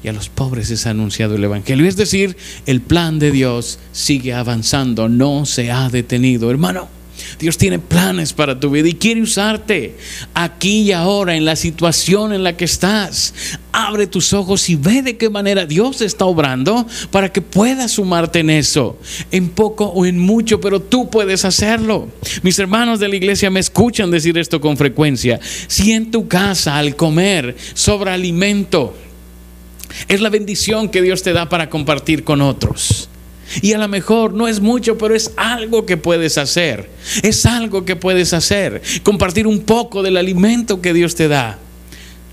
y 0.03 0.07
a 0.07 0.13
los 0.13 0.29
pobres 0.29 0.69
es 0.71 0.85
anunciado 0.87 1.35
el 1.35 1.43
Evangelio. 1.43 1.87
Es 1.87 1.97
decir, 1.97 2.37
el 2.65 2.81
plan 2.81 3.19
de 3.19 3.31
Dios 3.31 3.79
sigue 3.91 4.33
avanzando, 4.33 5.09
no 5.09 5.45
se 5.45 5.71
ha 5.71 5.89
detenido, 5.89 6.49
hermano. 6.51 6.98
Dios 7.37 7.57
tiene 7.57 7.79
planes 7.79 8.33
para 8.33 8.59
tu 8.59 8.69
vida 8.69 8.87
y 8.87 8.93
quiere 8.93 9.21
usarte 9.21 9.95
aquí 10.33 10.81
y 10.81 10.91
ahora 10.91 11.35
en 11.35 11.45
la 11.45 11.55
situación 11.55 12.33
en 12.33 12.43
la 12.43 12.57
que 12.57 12.65
estás. 12.65 13.33
Abre 13.71 14.07
tus 14.07 14.33
ojos 14.33 14.69
y 14.69 14.75
ve 14.75 15.01
de 15.01 15.17
qué 15.17 15.29
manera 15.29 15.65
Dios 15.65 16.01
está 16.01 16.25
obrando 16.25 16.87
para 17.11 17.31
que 17.31 17.41
puedas 17.41 17.91
sumarte 17.91 18.39
en 18.39 18.49
eso, 18.49 18.99
en 19.31 19.49
poco 19.49 19.85
o 19.85 20.05
en 20.05 20.17
mucho, 20.17 20.59
pero 20.59 20.81
tú 20.81 21.09
puedes 21.09 21.45
hacerlo. 21.45 22.09
Mis 22.41 22.57
hermanos 22.59 22.99
de 22.99 23.07
la 23.07 23.15
iglesia 23.15 23.49
me 23.49 23.59
escuchan 23.59 24.11
decir 24.11 24.37
esto 24.37 24.59
con 24.59 24.77
frecuencia. 24.77 25.39
Si 25.67 25.91
en 25.91 26.11
tu 26.11 26.27
casa 26.27 26.77
al 26.77 26.95
comer 26.95 27.55
sobra 27.73 28.13
alimento, 28.13 28.95
es 30.07 30.21
la 30.21 30.29
bendición 30.29 30.89
que 30.89 31.01
Dios 31.01 31.23
te 31.23 31.33
da 31.33 31.49
para 31.49 31.69
compartir 31.69 32.23
con 32.23 32.41
otros. 32.41 33.09
Y 33.61 33.73
a 33.73 33.77
lo 33.77 33.87
mejor 33.87 34.33
no 34.33 34.47
es 34.47 34.59
mucho, 34.59 34.97
pero 34.97 35.15
es 35.15 35.31
algo 35.35 35.85
que 35.85 35.97
puedes 35.97 36.37
hacer. 36.37 36.89
Es 37.23 37.45
algo 37.45 37.85
que 37.85 37.95
puedes 37.95 38.33
hacer. 38.33 38.81
Compartir 39.03 39.47
un 39.47 39.61
poco 39.61 40.03
del 40.03 40.17
alimento 40.17 40.81
que 40.81 40.93
Dios 40.93 41.15
te 41.15 41.27
da. 41.27 41.57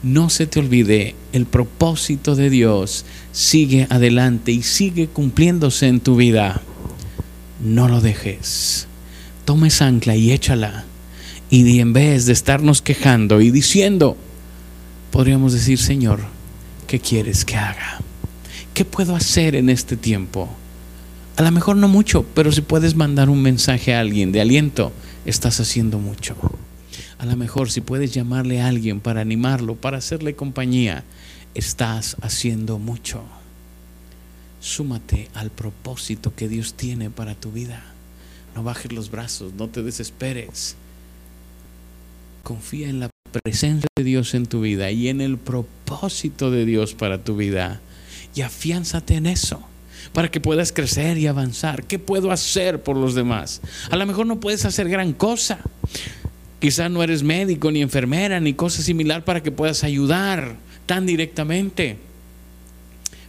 No 0.02 0.28
se 0.30 0.46
te 0.46 0.60
olvide, 0.60 1.14
el 1.32 1.46
propósito 1.46 2.36
de 2.36 2.50
Dios 2.50 3.04
sigue 3.32 3.86
adelante 3.90 4.52
y 4.52 4.62
sigue 4.62 5.08
cumpliéndose 5.08 5.88
en 5.88 6.00
tu 6.00 6.16
vida. 6.16 6.60
No 7.60 7.88
lo 7.88 8.00
dejes. 8.00 8.86
Toma 9.44 9.68
esa 9.68 9.86
ancla 9.86 10.14
y 10.14 10.32
échala. 10.32 10.84
Y 11.48 11.80
en 11.80 11.92
vez 11.92 12.26
de 12.26 12.32
estarnos 12.32 12.82
quejando 12.82 13.40
y 13.40 13.50
diciendo, 13.50 14.16
podríamos 15.10 15.52
decir, 15.52 15.78
Señor, 15.78 16.20
¿qué 16.86 17.00
quieres 17.00 17.44
que 17.44 17.56
haga? 17.56 18.00
¿Qué 18.74 18.84
puedo 18.84 19.16
hacer 19.16 19.56
en 19.56 19.70
este 19.70 19.96
tiempo? 19.96 20.50
A 21.36 21.42
lo 21.42 21.52
mejor 21.52 21.76
no 21.76 21.86
mucho, 21.86 22.24
pero 22.34 22.50
si 22.50 22.62
puedes 22.62 22.94
mandar 22.94 23.28
un 23.28 23.42
mensaje 23.42 23.94
a 23.94 24.00
alguien 24.00 24.32
de 24.32 24.40
aliento, 24.40 24.90
estás 25.26 25.60
haciendo 25.60 25.98
mucho. 25.98 26.34
A 27.18 27.26
lo 27.26 27.36
mejor 27.36 27.70
si 27.70 27.82
puedes 27.82 28.14
llamarle 28.14 28.62
a 28.62 28.68
alguien 28.68 29.00
para 29.00 29.20
animarlo, 29.20 29.74
para 29.74 29.98
hacerle 29.98 30.34
compañía, 30.34 31.04
estás 31.54 32.16
haciendo 32.22 32.78
mucho. 32.78 33.22
Súmate 34.60 35.28
al 35.34 35.50
propósito 35.50 36.34
que 36.34 36.48
Dios 36.48 36.72
tiene 36.72 37.10
para 37.10 37.34
tu 37.34 37.52
vida. 37.52 37.84
No 38.54 38.62
bajes 38.62 38.92
los 38.92 39.10
brazos, 39.10 39.52
no 39.52 39.68
te 39.68 39.82
desesperes. 39.82 40.74
Confía 42.44 42.88
en 42.88 42.98
la 42.98 43.10
presencia 43.44 43.88
de 43.94 44.04
Dios 44.04 44.32
en 44.32 44.46
tu 44.46 44.62
vida 44.62 44.90
y 44.90 45.08
en 45.08 45.20
el 45.20 45.36
propósito 45.36 46.50
de 46.50 46.64
Dios 46.64 46.94
para 46.94 47.24
tu 47.24 47.36
vida. 47.36 47.82
Y 48.34 48.40
afiánzate 48.40 49.16
en 49.16 49.26
eso 49.26 49.62
para 50.16 50.30
que 50.30 50.40
puedas 50.40 50.72
crecer 50.72 51.18
y 51.18 51.26
avanzar. 51.26 51.84
¿Qué 51.84 51.98
puedo 51.98 52.32
hacer 52.32 52.82
por 52.82 52.96
los 52.96 53.14
demás? 53.14 53.60
A 53.90 53.96
lo 53.96 54.06
mejor 54.06 54.26
no 54.26 54.40
puedes 54.40 54.64
hacer 54.64 54.88
gran 54.88 55.12
cosa. 55.12 55.58
Quizás 56.58 56.90
no 56.90 57.02
eres 57.02 57.22
médico 57.22 57.70
ni 57.70 57.82
enfermera 57.82 58.40
ni 58.40 58.54
cosa 58.54 58.80
similar 58.80 59.26
para 59.26 59.42
que 59.42 59.50
puedas 59.50 59.84
ayudar 59.84 60.56
tan 60.86 61.04
directamente. 61.04 61.98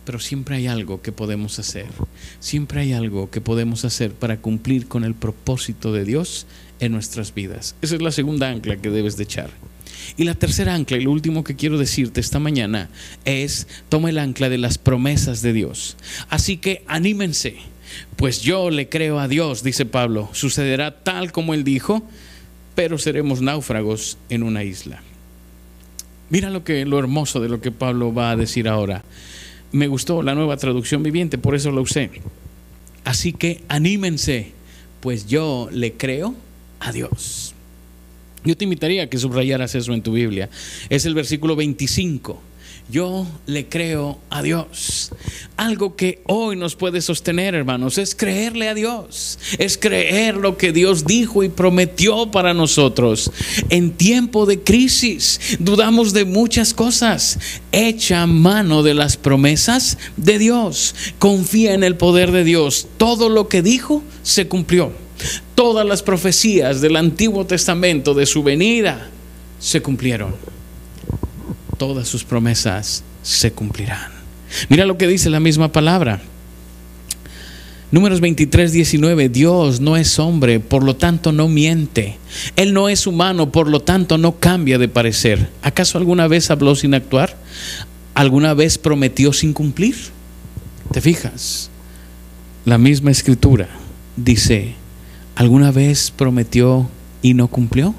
Pero 0.05 0.19
siempre 0.19 0.55
hay 0.55 0.67
algo 0.67 1.01
que 1.01 1.11
podemos 1.11 1.59
hacer. 1.59 1.87
Siempre 2.39 2.79
hay 2.79 2.93
algo 2.93 3.29
que 3.29 3.41
podemos 3.41 3.83
hacer 3.83 4.13
para 4.13 4.37
cumplir 4.37 4.87
con 4.87 5.03
el 5.03 5.13
propósito 5.13 5.91
de 5.91 6.05
Dios 6.05 6.47
en 6.79 6.93
nuestras 6.93 7.33
vidas. 7.33 7.75
Esa 7.81 7.95
es 7.95 8.01
la 8.01 8.11
segunda 8.11 8.49
ancla 8.49 8.77
que 8.77 8.91
debes 8.91 9.17
de 9.17 9.23
echar. 9.23 9.49
Y 10.15 10.23
la 10.23 10.35
tercera 10.35 10.73
ancla, 10.73 10.97
y 10.97 11.01
lo 11.01 11.11
último 11.11 11.43
que 11.43 11.55
quiero 11.55 11.77
decirte 11.77 12.21
esta 12.21 12.39
mañana, 12.39 12.89
es 13.25 13.67
toma 13.89 14.09
el 14.09 14.19
ancla 14.19 14.49
de 14.49 14.57
las 14.57 14.77
promesas 14.77 15.41
de 15.41 15.53
Dios. 15.53 15.97
Así 16.29 16.57
que 16.57 16.83
anímense, 16.87 17.57
pues 18.15 18.41
yo 18.41 18.69
le 18.69 18.89
creo 18.89 19.19
a 19.19 19.27
Dios, 19.27 19.63
dice 19.63 19.85
Pablo, 19.85 20.29
sucederá 20.33 21.03
tal 21.03 21.31
como 21.31 21.53
él 21.53 21.63
dijo, 21.63 22.03
pero 22.75 22.97
seremos 22.97 23.41
náufragos 23.41 24.17
en 24.29 24.43
una 24.43 24.63
isla. 24.63 25.01
Mira 26.29 26.49
lo 26.49 26.63
que 26.63 26.85
lo 26.85 26.99
hermoso 26.99 27.39
de 27.39 27.49
lo 27.49 27.61
que 27.61 27.71
Pablo 27.71 28.13
va 28.13 28.31
a 28.31 28.35
decir 28.35 28.67
ahora. 28.67 29.03
Me 29.71 29.87
gustó 29.87 30.21
la 30.21 30.35
nueva 30.35 30.57
traducción 30.57 31.03
viviente, 31.03 31.37
por 31.37 31.55
eso 31.55 31.71
lo 31.71 31.81
usé. 31.81 32.09
Así 33.05 33.33
que 33.33 33.63
anímense, 33.69 34.51
pues 34.99 35.27
yo 35.27 35.69
le 35.71 35.93
creo 35.93 36.35
a 36.79 36.91
Dios. 36.91 37.55
Yo 38.43 38.55
te 38.55 38.63
invitaría 38.63 39.03
a 39.03 39.07
que 39.07 39.17
subrayaras 39.17 39.75
eso 39.75 39.93
en 39.93 40.01
tu 40.01 40.13
Biblia. 40.13 40.49
Es 40.89 41.05
el 41.05 41.13
versículo 41.13 41.55
25. 41.55 42.41
Yo 42.89 43.27
le 43.47 43.67
creo 43.67 44.17
a 44.29 44.41
Dios. 44.41 45.11
Algo 45.57 45.97
que 45.97 46.21
hoy 46.25 46.55
nos 46.55 46.77
puede 46.77 47.01
sostener, 47.01 47.53
hermanos, 47.53 47.97
es 47.97 48.15
creerle 48.15 48.69
a 48.69 48.73
Dios. 48.73 49.39
Es 49.57 49.77
creer 49.77 50.37
lo 50.37 50.57
que 50.57 50.71
Dios 50.71 51.05
dijo 51.05 51.43
y 51.43 51.49
prometió 51.49 52.31
para 52.31 52.53
nosotros. 52.53 53.29
En 53.69 53.91
tiempo 53.91 54.45
de 54.45 54.61
crisis 54.61 55.57
dudamos 55.59 56.13
de 56.13 56.23
muchas 56.23 56.73
cosas. 56.73 57.39
Echa 57.73 58.25
mano 58.25 58.83
de 58.83 58.93
las 58.93 59.17
promesas 59.17 59.97
de 60.15 60.39
Dios. 60.39 60.95
Confía 61.19 61.73
en 61.73 61.83
el 61.83 61.97
poder 61.97 62.31
de 62.31 62.45
Dios. 62.45 62.87
Todo 62.97 63.27
lo 63.27 63.49
que 63.49 63.61
dijo 63.61 64.01
se 64.23 64.47
cumplió. 64.47 65.06
Todas 65.55 65.85
las 65.85 66.03
profecías 66.03 66.81
del 66.81 66.95
Antiguo 66.95 67.45
Testamento 67.45 68.13
de 68.13 68.25
su 68.25 68.43
venida 68.43 69.09
se 69.59 69.81
cumplieron. 69.81 70.35
Todas 71.77 72.07
sus 72.07 72.23
promesas 72.23 73.03
se 73.23 73.51
cumplirán. 73.51 74.11
Mira 74.69 74.85
lo 74.85 74.97
que 74.97 75.07
dice 75.07 75.29
la 75.29 75.39
misma 75.39 75.71
palabra. 75.71 76.21
Números 77.89 78.19
23, 78.19 78.73
19. 78.73 79.29
Dios 79.29 79.79
no 79.79 79.95
es 79.95 80.19
hombre, 80.19 80.59
por 80.59 80.83
lo 80.83 80.95
tanto 80.95 81.31
no 81.31 81.47
miente. 81.47 82.17
Él 82.57 82.73
no 82.73 82.89
es 82.89 83.07
humano, 83.07 83.51
por 83.51 83.69
lo 83.69 83.79
tanto 83.79 84.17
no 84.17 84.39
cambia 84.39 84.77
de 84.77 84.89
parecer. 84.89 85.49
¿Acaso 85.61 85.97
alguna 85.97 86.27
vez 86.27 86.51
habló 86.51 86.75
sin 86.75 86.93
actuar? 86.93 87.37
¿Alguna 88.13 88.53
vez 88.53 88.77
prometió 88.77 89.31
sin 89.31 89.53
cumplir? 89.53 89.95
¿Te 90.91 90.99
fijas? 90.99 91.69
La 92.65 92.77
misma 92.77 93.11
escritura 93.11 93.69
dice, 94.17 94.75
¿Alguna 95.37 95.71
vez 95.71 96.09
prometió 96.09 96.89
y 97.21 97.35
no 97.35 97.47
cumplió? 97.47 97.93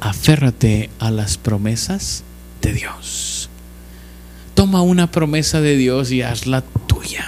Aférrate 0.00 0.88
a 0.98 1.10
las 1.10 1.36
promesas 1.36 2.24
de 2.62 2.72
Dios. 2.72 3.50
Toma 4.54 4.80
una 4.80 5.10
promesa 5.10 5.60
de 5.60 5.76
Dios 5.76 6.10
y 6.10 6.22
hazla 6.22 6.62
tuya. 6.86 7.26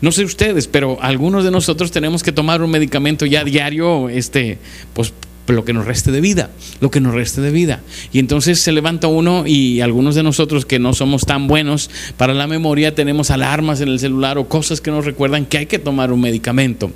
No 0.00 0.12
sé 0.12 0.24
ustedes, 0.24 0.68
pero 0.68 1.02
algunos 1.02 1.42
de 1.42 1.50
nosotros 1.50 1.90
tenemos 1.90 2.22
que 2.22 2.30
tomar 2.30 2.62
un 2.62 2.70
medicamento 2.70 3.26
ya 3.26 3.42
diario, 3.42 4.08
este, 4.08 4.58
pues 4.92 5.12
lo 5.48 5.64
que 5.64 5.72
nos 5.72 5.84
reste 5.84 6.12
de 6.12 6.20
vida, 6.20 6.50
lo 6.80 6.92
que 6.92 7.00
nos 7.00 7.12
reste 7.12 7.40
de 7.40 7.50
vida. 7.50 7.80
Y 8.12 8.20
entonces 8.20 8.60
se 8.60 8.70
levanta 8.70 9.08
uno 9.08 9.44
y 9.44 9.80
algunos 9.80 10.14
de 10.14 10.22
nosotros 10.22 10.66
que 10.66 10.78
no 10.78 10.94
somos 10.94 11.26
tan 11.26 11.48
buenos 11.48 11.90
para 12.16 12.32
la 12.32 12.46
memoria 12.46 12.94
tenemos 12.94 13.32
alarmas 13.32 13.80
en 13.80 13.88
el 13.88 13.98
celular 13.98 14.38
o 14.38 14.46
cosas 14.46 14.80
que 14.80 14.92
nos 14.92 15.04
recuerdan 15.04 15.46
que 15.46 15.58
hay 15.58 15.66
que 15.66 15.80
tomar 15.80 16.12
un 16.12 16.20
medicamento. 16.20 16.92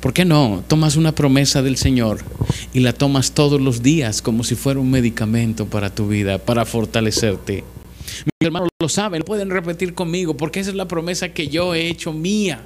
¿Por 0.00 0.14
qué 0.14 0.24
no? 0.24 0.64
Tomas 0.66 0.96
una 0.96 1.14
promesa 1.14 1.60
del 1.60 1.76
Señor 1.76 2.20
y 2.72 2.80
la 2.80 2.94
tomas 2.94 3.32
todos 3.32 3.60
los 3.60 3.82
días 3.82 4.22
como 4.22 4.44
si 4.44 4.54
fuera 4.54 4.80
un 4.80 4.90
medicamento 4.90 5.66
para 5.66 5.94
tu 5.94 6.08
vida, 6.08 6.38
para 6.38 6.64
fortalecerte. 6.64 7.64
Mis 8.24 8.46
hermanos 8.46 8.70
lo 8.80 8.88
saben, 8.88 9.22
pueden 9.22 9.50
repetir 9.50 9.92
conmigo, 9.94 10.36
porque 10.38 10.60
esa 10.60 10.70
es 10.70 10.76
la 10.76 10.88
promesa 10.88 11.34
que 11.34 11.48
yo 11.48 11.74
he 11.74 11.88
hecho 11.88 12.14
mía. 12.14 12.64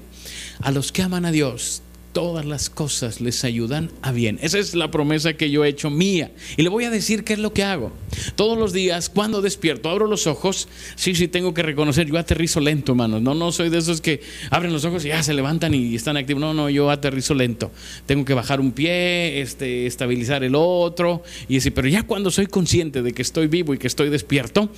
A 0.62 0.70
los 0.70 0.92
que 0.92 1.02
aman 1.02 1.24
a 1.24 1.32
Dios, 1.32 1.82
todas 2.14 2.46
las 2.46 2.70
cosas 2.70 3.20
les 3.20 3.44
ayudan 3.44 3.90
a 4.00 4.12
bien. 4.12 4.38
Esa 4.40 4.58
es 4.58 4.74
la 4.74 4.90
promesa 4.90 5.34
que 5.34 5.50
yo 5.50 5.64
he 5.64 5.68
hecho 5.68 5.90
mía. 5.90 6.30
Y 6.56 6.62
le 6.62 6.68
voy 6.68 6.84
a 6.84 6.90
decir 6.90 7.24
qué 7.24 7.32
es 7.34 7.40
lo 7.40 7.52
que 7.52 7.64
hago. 7.64 7.92
Todos 8.36 8.56
los 8.56 8.72
días, 8.72 9.10
cuando 9.10 9.42
despierto, 9.42 9.90
abro 9.90 10.06
los 10.06 10.28
ojos. 10.28 10.68
Sí, 10.94 11.16
sí, 11.16 11.26
tengo 11.26 11.52
que 11.52 11.62
reconocer, 11.62 12.06
yo 12.06 12.16
aterrizo 12.16 12.60
lento, 12.60 12.92
hermanos. 12.92 13.20
No, 13.20 13.34
no 13.34 13.50
soy 13.50 13.68
de 13.68 13.78
esos 13.78 14.00
que 14.00 14.22
abren 14.50 14.72
los 14.72 14.84
ojos 14.84 15.04
y 15.04 15.08
ya 15.08 15.22
se 15.24 15.34
levantan 15.34 15.74
y 15.74 15.94
están 15.96 16.16
activos. 16.16 16.40
No, 16.40 16.54
no, 16.54 16.70
yo 16.70 16.88
aterrizo 16.88 17.34
lento. 17.34 17.72
Tengo 18.06 18.24
que 18.24 18.32
bajar 18.32 18.60
un 18.60 18.70
pie, 18.70 19.42
este, 19.42 19.86
estabilizar 19.86 20.44
el 20.44 20.54
otro. 20.54 21.24
Y 21.48 21.56
decir, 21.56 21.74
pero 21.74 21.88
ya 21.88 22.04
cuando 22.04 22.30
soy 22.30 22.46
consciente 22.46 23.02
de 23.02 23.12
que 23.12 23.22
estoy 23.22 23.48
vivo 23.48 23.74
y 23.74 23.78
que 23.78 23.88
estoy 23.88 24.08
despierto, 24.08 24.70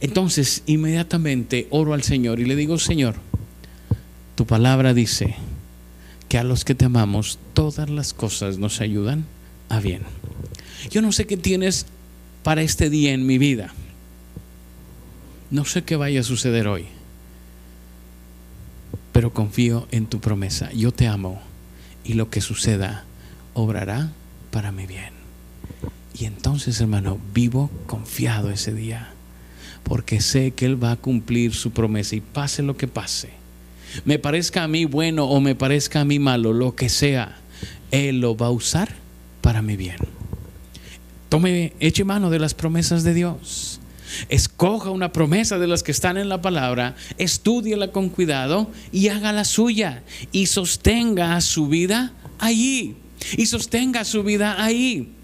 entonces 0.00 0.62
inmediatamente 0.66 1.66
oro 1.70 1.94
al 1.94 2.04
Señor 2.04 2.38
y 2.38 2.44
le 2.44 2.54
digo, 2.54 2.78
Señor, 2.78 3.16
tu 4.36 4.46
palabra 4.46 4.94
dice 4.94 5.34
que 6.36 6.40
a 6.40 6.44
los 6.44 6.66
que 6.66 6.74
te 6.74 6.84
amamos 6.84 7.38
todas 7.54 7.88
las 7.88 8.12
cosas 8.12 8.58
nos 8.58 8.82
ayudan 8.82 9.24
a 9.70 9.80
bien. 9.80 10.02
Yo 10.90 11.00
no 11.00 11.10
sé 11.10 11.26
qué 11.26 11.38
tienes 11.38 11.86
para 12.42 12.60
este 12.60 12.90
día 12.90 13.14
en 13.14 13.24
mi 13.24 13.38
vida. 13.38 13.72
No 15.50 15.64
sé 15.64 15.82
qué 15.82 15.96
vaya 15.96 16.20
a 16.20 16.24
suceder 16.24 16.68
hoy. 16.68 16.84
Pero 19.12 19.32
confío 19.32 19.88
en 19.92 20.04
tu 20.04 20.20
promesa. 20.20 20.70
Yo 20.74 20.92
te 20.92 21.06
amo 21.06 21.40
y 22.04 22.12
lo 22.12 22.28
que 22.28 22.42
suceda 22.42 23.06
obrará 23.54 24.12
para 24.50 24.72
mi 24.72 24.84
bien. 24.84 25.14
Y 26.12 26.26
entonces, 26.26 26.78
hermano, 26.82 27.18
vivo 27.32 27.70
confiado 27.86 28.50
ese 28.50 28.74
día. 28.74 29.08
Porque 29.84 30.20
sé 30.20 30.50
que 30.50 30.66
Él 30.66 30.84
va 30.84 30.90
a 30.90 30.96
cumplir 30.96 31.54
su 31.54 31.70
promesa 31.70 32.14
y 32.14 32.20
pase 32.20 32.62
lo 32.62 32.76
que 32.76 32.88
pase 32.88 33.45
me 34.04 34.18
parezca 34.18 34.62
a 34.62 34.68
mí 34.68 34.84
bueno 34.84 35.26
o 35.26 35.40
me 35.40 35.54
parezca 35.54 36.00
a 36.00 36.04
mí 36.04 36.18
malo, 36.18 36.52
lo 36.52 36.74
que 36.74 36.88
sea, 36.88 37.38
Él 37.90 38.20
lo 38.20 38.36
va 38.36 38.46
a 38.46 38.50
usar 38.50 38.94
para 39.40 39.62
mi 39.62 39.76
bien. 39.76 39.96
Tome, 41.28 41.72
eche 41.80 42.04
mano 42.04 42.30
de 42.30 42.38
las 42.38 42.54
promesas 42.54 43.02
de 43.02 43.14
Dios. 43.14 43.80
Escoja 44.28 44.90
una 44.90 45.12
promesa 45.12 45.58
de 45.58 45.66
las 45.66 45.82
que 45.82 45.90
están 45.90 46.16
en 46.16 46.28
la 46.28 46.40
palabra, 46.40 46.94
estudiela 47.18 47.90
con 47.90 48.08
cuidado 48.08 48.70
y 48.92 49.08
haga 49.08 49.32
la 49.32 49.44
suya 49.44 50.04
y 50.32 50.46
sostenga 50.46 51.40
su 51.40 51.68
vida 51.68 52.12
allí. 52.38 52.96
Y 53.36 53.46
sostenga 53.46 54.04
su 54.04 54.22
vida 54.22 54.62
ahí 54.62 55.15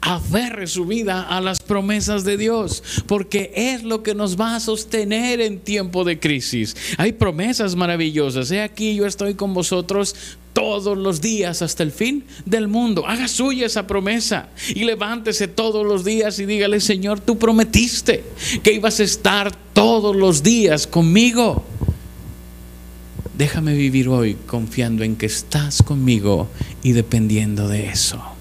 aferre 0.00 0.66
su 0.66 0.86
vida 0.86 1.22
a 1.22 1.40
las 1.40 1.60
promesas 1.60 2.24
de 2.24 2.36
Dios, 2.36 2.82
porque 3.06 3.52
es 3.54 3.82
lo 3.82 4.02
que 4.02 4.14
nos 4.14 4.40
va 4.40 4.56
a 4.56 4.60
sostener 4.60 5.40
en 5.40 5.58
tiempo 5.58 6.04
de 6.04 6.20
crisis. 6.20 6.76
Hay 6.96 7.12
promesas 7.12 7.74
maravillosas. 7.74 8.50
He 8.50 8.62
aquí 8.62 8.94
yo 8.94 9.06
estoy 9.06 9.34
con 9.34 9.54
vosotros 9.54 10.14
todos 10.52 10.96
los 10.96 11.20
días 11.20 11.60
hasta 11.60 11.82
el 11.82 11.92
fin 11.92 12.24
del 12.46 12.66
mundo. 12.66 13.06
Haga 13.06 13.28
suya 13.28 13.66
esa 13.66 13.86
promesa 13.86 14.48
y 14.68 14.84
levántese 14.84 15.48
todos 15.48 15.84
los 15.84 16.04
días 16.04 16.38
y 16.38 16.46
dígale, 16.46 16.80
Señor, 16.80 17.20
tú 17.20 17.36
prometiste 17.36 18.24
que 18.62 18.72
ibas 18.72 19.00
a 19.00 19.02
estar 19.02 19.54
todos 19.74 20.16
los 20.16 20.42
días 20.42 20.86
conmigo. 20.86 21.64
Déjame 23.36 23.74
vivir 23.74 24.08
hoy 24.08 24.38
confiando 24.46 25.04
en 25.04 25.16
que 25.16 25.26
estás 25.26 25.82
conmigo 25.82 26.48
y 26.82 26.92
dependiendo 26.92 27.68
de 27.68 27.90
eso. 27.90 28.35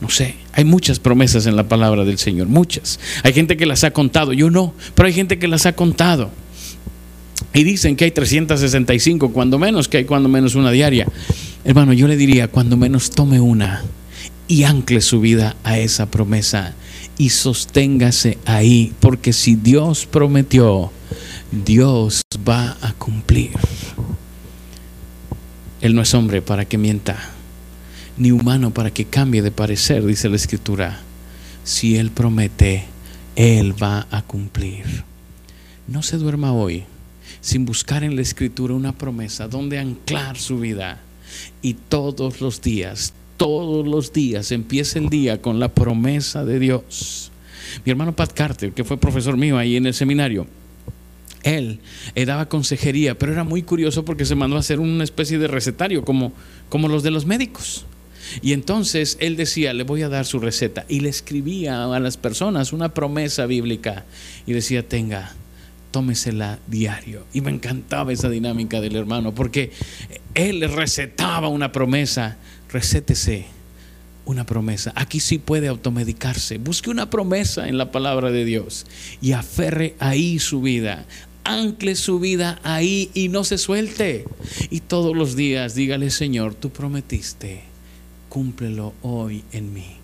No 0.00 0.10
sé, 0.10 0.34
hay 0.52 0.64
muchas 0.64 0.98
promesas 0.98 1.46
en 1.46 1.56
la 1.56 1.68
palabra 1.68 2.04
del 2.04 2.18
Señor, 2.18 2.48
muchas. 2.48 3.00
Hay 3.22 3.32
gente 3.32 3.56
que 3.56 3.66
las 3.66 3.82
ha 3.84 3.92
contado, 3.92 4.32
yo 4.32 4.50
no, 4.50 4.74
pero 4.94 5.06
hay 5.06 5.14
gente 5.14 5.38
que 5.38 5.48
las 5.48 5.64
ha 5.66 5.74
contado. 5.74 6.30
Y 7.54 7.64
dicen 7.64 7.96
que 7.96 8.04
hay 8.04 8.10
365, 8.10 9.32
cuando 9.32 9.58
menos, 9.58 9.88
que 9.88 9.98
hay 9.98 10.04
cuando 10.04 10.28
menos 10.28 10.54
una 10.54 10.70
diaria. 10.70 11.06
Hermano, 11.64 11.94
yo 11.94 12.06
le 12.08 12.16
diría, 12.16 12.48
cuando 12.48 12.76
menos 12.76 13.10
tome 13.10 13.40
una 13.40 13.82
y 14.48 14.64
ancle 14.64 15.00
su 15.00 15.20
vida 15.20 15.56
a 15.64 15.78
esa 15.78 16.10
promesa 16.10 16.74
y 17.18 17.30
sosténgase 17.30 18.38
ahí, 18.44 18.92
porque 19.00 19.32
si 19.32 19.56
Dios 19.56 20.06
prometió, 20.06 20.92
Dios 21.50 22.22
va 22.46 22.76
a 22.82 22.92
cumplir. 22.92 23.52
Él 25.80 25.94
no 25.94 26.02
es 26.02 26.12
hombre 26.14 26.42
para 26.42 26.66
que 26.66 26.78
mienta 26.78 27.35
ni 28.16 28.30
humano 28.30 28.72
para 28.72 28.90
que 28.90 29.04
cambie 29.04 29.42
de 29.42 29.50
parecer, 29.50 30.04
dice 30.04 30.28
la 30.28 30.36
escritura. 30.36 31.00
si 31.64 31.96
Él 31.96 32.10
promete, 32.10 32.84
Él 33.34 33.74
va 33.80 34.06
a 34.10 34.22
cumplir. 34.22 35.04
No 35.88 36.02
se 36.02 36.16
duerma 36.16 36.52
hoy 36.52 36.84
sin 37.40 37.64
buscar 37.64 38.02
en 38.02 38.16
la 38.16 38.22
escritura 38.22 38.74
una 38.74 38.92
promesa 38.96 39.48
donde 39.48 39.78
anclar 39.78 40.36
su 40.36 40.58
vida. 40.58 41.00
Y 41.62 41.74
todos 41.74 42.40
los 42.40 42.60
días, 42.60 43.12
todos 43.36 43.86
los 43.86 44.12
días 44.12 44.52
empieza 44.52 44.98
el 44.98 45.08
día 45.08 45.40
con 45.42 45.60
la 45.60 45.68
promesa 45.68 46.44
de 46.44 46.58
Dios. 46.58 47.30
Mi 47.84 47.90
hermano 47.90 48.14
Pat 48.14 48.32
Carter, 48.32 48.72
que 48.72 48.84
fue 48.84 48.96
profesor 48.96 49.36
mío 49.36 49.58
ahí 49.58 49.76
en 49.76 49.86
el 49.86 49.94
seminario, 49.94 50.46
él 51.42 51.78
eh, 52.14 52.24
daba 52.24 52.48
consejería, 52.48 53.16
pero 53.16 53.32
era 53.32 53.44
muy 53.44 53.62
curioso 53.62 54.04
porque 54.04 54.24
se 54.24 54.34
mandó 54.34 54.56
a 54.56 54.60
hacer 54.60 54.80
una 54.80 55.04
especie 55.04 55.38
de 55.38 55.46
recetario 55.46 56.04
como, 56.04 56.32
como 56.68 56.88
los 56.88 57.02
de 57.04 57.12
los 57.12 57.26
médicos. 57.26 57.86
Y 58.42 58.52
entonces 58.52 59.16
él 59.20 59.36
decía, 59.36 59.72
le 59.72 59.84
voy 59.84 60.02
a 60.02 60.08
dar 60.08 60.26
su 60.26 60.38
receta. 60.38 60.84
Y 60.88 61.00
le 61.00 61.08
escribía 61.08 61.84
a 61.84 62.00
las 62.00 62.16
personas 62.16 62.72
una 62.72 62.94
promesa 62.94 63.46
bíblica. 63.46 64.04
Y 64.46 64.52
decía, 64.52 64.86
tenga, 64.86 65.34
tómesela 65.90 66.58
diario. 66.66 67.24
Y 67.32 67.40
me 67.40 67.50
encantaba 67.50 68.12
esa 68.12 68.28
dinámica 68.28 68.80
del 68.80 68.96
hermano, 68.96 69.34
porque 69.34 69.70
él 70.34 70.68
recetaba 70.70 71.48
una 71.48 71.72
promesa. 71.72 72.36
Recétese 72.70 73.46
una 74.24 74.44
promesa. 74.44 74.92
Aquí 74.96 75.20
sí 75.20 75.38
puede 75.38 75.68
automedicarse. 75.68 76.58
Busque 76.58 76.90
una 76.90 77.10
promesa 77.10 77.68
en 77.68 77.78
la 77.78 77.92
palabra 77.92 78.30
de 78.30 78.44
Dios 78.44 78.86
y 79.20 79.32
aferre 79.32 79.94
ahí 80.00 80.38
su 80.38 80.60
vida 80.60 81.06
ancle 81.46 81.94
su 81.94 82.18
vida 82.18 82.58
ahí 82.62 83.10
y 83.14 83.28
no 83.28 83.44
se 83.44 83.58
suelte. 83.58 84.24
Y 84.70 84.80
todos 84.80 85.16
los 85.16 85.36
días 85.36 85.74
dígale, 85.74 86.10
Señor, 86.10 86.54
tú 86.54 86.70
prometiste, 86.70 87.62
cúmplelo 88.36 88.92
hoy 89.00 89.44
en 89.52 89.72
mí. 89.72 89.96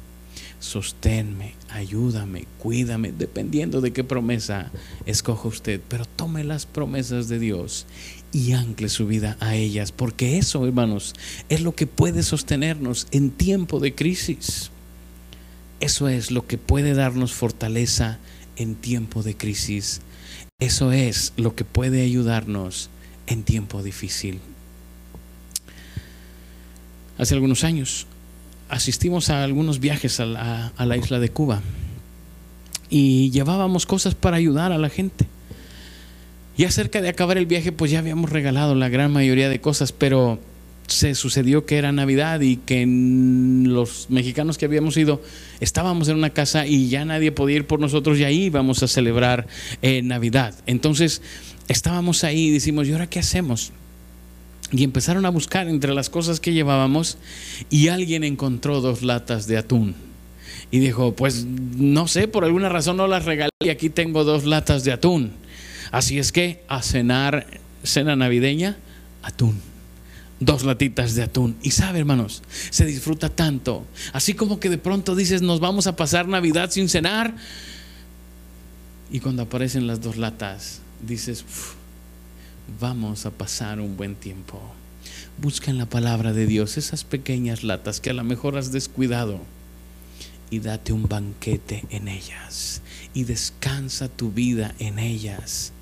Sosténme, 0.58 1.52
ayúdame, 1.68 2.46
cuídame, 2.58 3.12
dependiendo 3.12 3.82
de 3.82 3.92
qué 3.92 4.04
promesa 4.04 4.72
escoja 5.04 5.48
usted. 5.48 5.82
Pero 5.86 6.06
tome 6.06 6.42
las 6.42 6.64
promesas 6.64 7.28
de 7.28 7.38
Dios 7.38 7.84
y 8.32 8.52
ancle 8.52 8.88
su 8.88 9.06
vida 9.06 9.36
a 9.40 9.54
ellas, 9.54 9.92
porque 9.92 10.38
eso, 10.38 10.64
hermanos, 10.66 11.14
es 11.50 11.60
lo 11.60 11.74
que 11.74 11.86
puede 11.86 12.22
sostenernos 12.22 13.06
en 13.10 13.30
tiempo 13.30 13.80
de 13.80 13.94
crisis. 13.94 14.70
Eso 15.80 16.08
es 16.08 16.30
lo 16.30 16.46
que 16.46 16.56
puede 16.56 16.94
darnos 16.94 17.34
fortaleza 17.34 18.18
en 18.56 18.76
tiempo 18.76 19.22
de 19.22 19.36
crisis 19.36 20.00
eso 20.62 20.92
es 20.92 21.32
lo 21.36 21.56
que 21.56 21.64
puede 21.64 22.04
ayudarnos 22.04 22.88
en 23.26 23.42
tiempo 23.42 23.82
difícil. 23.82 24.38
Hace 27.18 27.34
algunos 27.34 27.64
años 27.64 28.06
asistimos 28.72 29.28
a 29.28 29.44
algunos 29.44 29.80
viajes 29.80 30.18
a 30.18 30.24
la, 30.24 30.96
isla 30.96 31.20
de 31.20 31.28
Cuba 31.28 31.60
y 32.88 33.30
llevábamos 33.30 33.84
cosas 33.84 34.14
para 34.14 34.38
ayudar 34.38 34.72
a 34.72 34.78
la 34.78 34.88
gente. 34.88 35.26
Y 36.56 36.64
acerca 36.64 37.02
de 37.02 37.10
acabar 37.10 37.36
el 37.36 37.44
viaje, 37.44 37.70
pues 37.70 37.90
ya 37.90 37.98
habíamos 37.98 38.30
regalado 38.30 38.74
la 38.74 38.88
gran 38.88 39.12
mayoría 39.12 39.50
de 39.50 39.60
cosas, 39.60 39.92
pero 39.92 40.38
se 40.86 41.14
sucedió 41.14 41.66
que 41.66 41.76
era 41.76 41.92
Navidad 41.92 42.40
y 42.40 42.56
que 42.56 42.86
los 42.86 44.06
mexicanos 44.08 44.56
que 44.56 44.64
habíamos 44.64 44.96
ido 44.96 45.22
estábamos 45.60 46.08
en 46.08 46.16
una 46.16 46.30
casa 46.30 46.66
y 46.66 46.88
ya 46.88 47.04
nadie 47.04 47.30
podía 47.30 47.56
ir 47.56 47.66
por 47.66 47.78
nosotros 47.78 48.18
y 48.18 48.24
ahí 48.24 48.44
íbamos 48.44 48.82
a 48.82 48.88
celebrar 48.88 49.46
eh, 49.82 50.00
Navidad. 50.00 50.54
Entonces 50.66 51.20
estábamos 51.68 52.24
ahí 52.24 52.46
y 52.46 52.50
decimos, 52.50 52.88
¿y 52.88 52.92
ahora 52.92 53.06
qué 53.06 53.18
hacemos? 53.18 53.72
Y 54.72 54.84
empezaron 54.84 55.26
a 55.26 55.30
buscar 55.30 55.68
entre 55.68 55.94
las 55.94 56.10
cosas 56.10 56.40
que 56.40 56.52
llevábamos 56.52 57.18
y 57.70 57.88
alguien 57.88 58.24
encontró 58.24 58.80
dos 58.80 59.02
latas 59.02 59.46
de 59.46 59.58
atún. 59.58 59.94
Y 60.70 60.78
dijo, 60.78 61.14
pues 61.14 61.44
no 61.44 62.08
sé, 62.08 62.26
por 62.26 62.44
alguna 62.44 62.70
razón 62.70 62.96
no 62.96 63.06
las 63.06 63.26
regalé 63.26 63.50
y 63.62 63.68
aquí 63.68 63.90
tengo 63.90 64.24
dos 64.24 64.44
latas 64.44 64.82
de 64.84 64.92
atún. 64.92 65.32
Así 65.90 66.18
es 66.18 66.32
que 66.32 66.64
a 66.68 66.82
cenar, 66.82 67.46
cena 67.84 68.16
navideña, 68.16 68.78
atún 69.22 69.60
dos 70.44 70.64
latitas 70.64 71.14
de 71.14 71.22
atún. 71.22 71.56
Y 71.62 71.70
sabe, 71.70 72.00
hermanos, 72.00 72.42
se 72.70 72.84
disfruta 72.84 73.28
tanto. 73.28 73.86
Así 74.12 74.34
como 74.34 74.60
que 74.60 74.68
de 74.68 74.78
pronto 74.78 75.14
dices, 75.14 75.42
nos 75.42 75.60
vamos 75.60 75.86
a 75.86 75.96
pasar 75.96 76.28
Navidad 76.28 76.70
sin 76.70 76.88
cenar. 76.88 77.34
Y 79.10 79.20
cuando 79.20 79.42
aparecen 79.42 79.86
las 79.86 80.00
dos 80.00 80.16
latas, 80.16 80.80
dices, 81.06 81.44
vamos 82.80 83.26
a 83.26 83.30
pasar 83.30 83.80
un 83.80 83.96
buen 83.96 84.14
tiempo. 84.14 84.60
Busca 85.40 85.70
en 85.70 85.78
la 85.78 85.86
palabra 85.86 86.32
de 86.32 86.46
Dios 86.46 86.76
esas 86.76 87.04
pequeñas 87.04 87.64
latas 87.64 88.00
que 88.00 88.10
a 88.10 88.14
lo 88.14 88.24
mejor 88.24 88.56
has 88.56 88.72
descuidado 88.72 89.40
y 90.50 90.60
date 90.60 90.92
un 90.92 91.08
banquete 91.08 91.84
en 91.90 92.08
ellas 92.08 92.82
y 93.14 93.24
descansa 93.24 94.08
tu 94.08 94.30
vida 94.30 94.74
en 94.78 94.98
ellas 94.98 95.72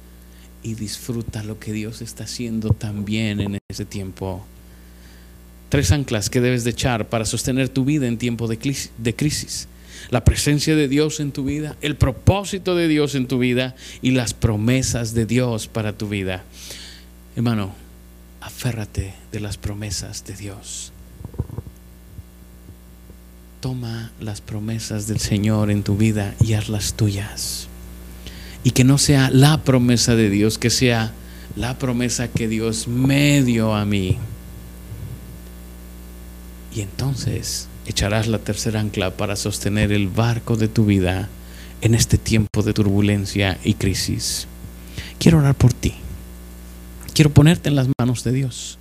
y 0.63 0.75
disfruta 0.75 1.43
lo 1.43 1.59
que 1.59 1.73
Dios 1.73 2.03
está 2.03 2.25
haciendo 2.25 2.71
también 2.71 3.41
en 3.41 3.59
ese 3.69 3.85
tiempo. 3.85 4.45
Tres 5.69 5.93
anclas 5.93 6.31
que 6.31 6.41
debes 6.41 6.65
de 6.65 6.71
echar 6.71 7.09
para 7.09 7.25
sostener 7.25 7.69
tu 7.69 7.85
vida 7.85 8.07
en 8.07 8.19
tiempo 8.19 8.49
de 8.49 8.59
crisis. 8.59 9.69
La 10.09 10.25
presencia 10.25 10.75
de 10.75 10.89
Dios 10.89 11.21
en 11.21 11.31
tu 11.33 11.45
vida, 11.45 11.77
el 11.83 11.97
propósito 11.97 12.75
de 12.75 12.89
Dios 12.89 13.15
en 13.15 13.29
tu 13.29 13.39
vida 13.39 13.75
y 14.03 14.13
las 14.13 14.35
promesas 14.35 15.15
de 15.15 15.27
Dios 15.27 15.69
para 15.69 15.93
tu 15.93 16.09
vida. 16.09 16.45
Hermano, 17.41 17.71
aférrate 18.43 19.15
de 19.33 19.41
las 19.41 19.57
promesas 19.57 20.27
de 20.27 20.37
Dios. 20.37 20.93
Toma 23.61 24.13
las 24.21 24.43
promesas 24.43 25.07
del 25.07 25.21
Señor 25.21 25.71
en 25.71 25.83
tu 25.83 25.97
vida 25.97 26.35
y 26.39 26.53
hazlas 26.53 26.93
tuyas 26.93 27.67
y 28.63 28.73
que 28.73 28.85
no 28.85 28.99
sea 28.99 29.31
la 29.31 29.65
promesa 29.65 30.17
de 30.17 30.29
Dios, 30.29 30.59
que 30.59 30.69
sea 30.69 31.15
la 31.57 31.79
promesa 31.79 32.29
que 32.29 32.47
Dios 32.47 32.89
me 32.89 33.43
dio 33.43 33.75
a 33.75 33.87
mí. 33.87 34.19
Y 36.75 36.83
entonces 36.83 37.69
echarás 37.87 38.27
la 38.27 38.41
tercera 38.41 38.81
ancla 38.81 39.17
para 39.17 39.35
sostener 39.35 39.93
el 39.93 40.09
barco 40.09 40.59
de 40.59 40.69
tu 40.69 40.85
vida 40.85 41.31
en 41.81 41.95
este 41.95 42.19
tiempo 42.19 42.63
de 42.63 42.75
turbulencia 42.75 43.59
y 43.65 43.73
crisis. 43.73 44.47
Quiero 45.19 45.39
orar 45.39 45.55
por 45.55 45.73
ti. 45.73 45.95
Quiero 47.15 47.31
ponerte 47.31 47.69
en 47.69 47.77
las 47.77 47.89
manos 47.99 48.25
de 48.25 48.33
Dios. 48.33 48.79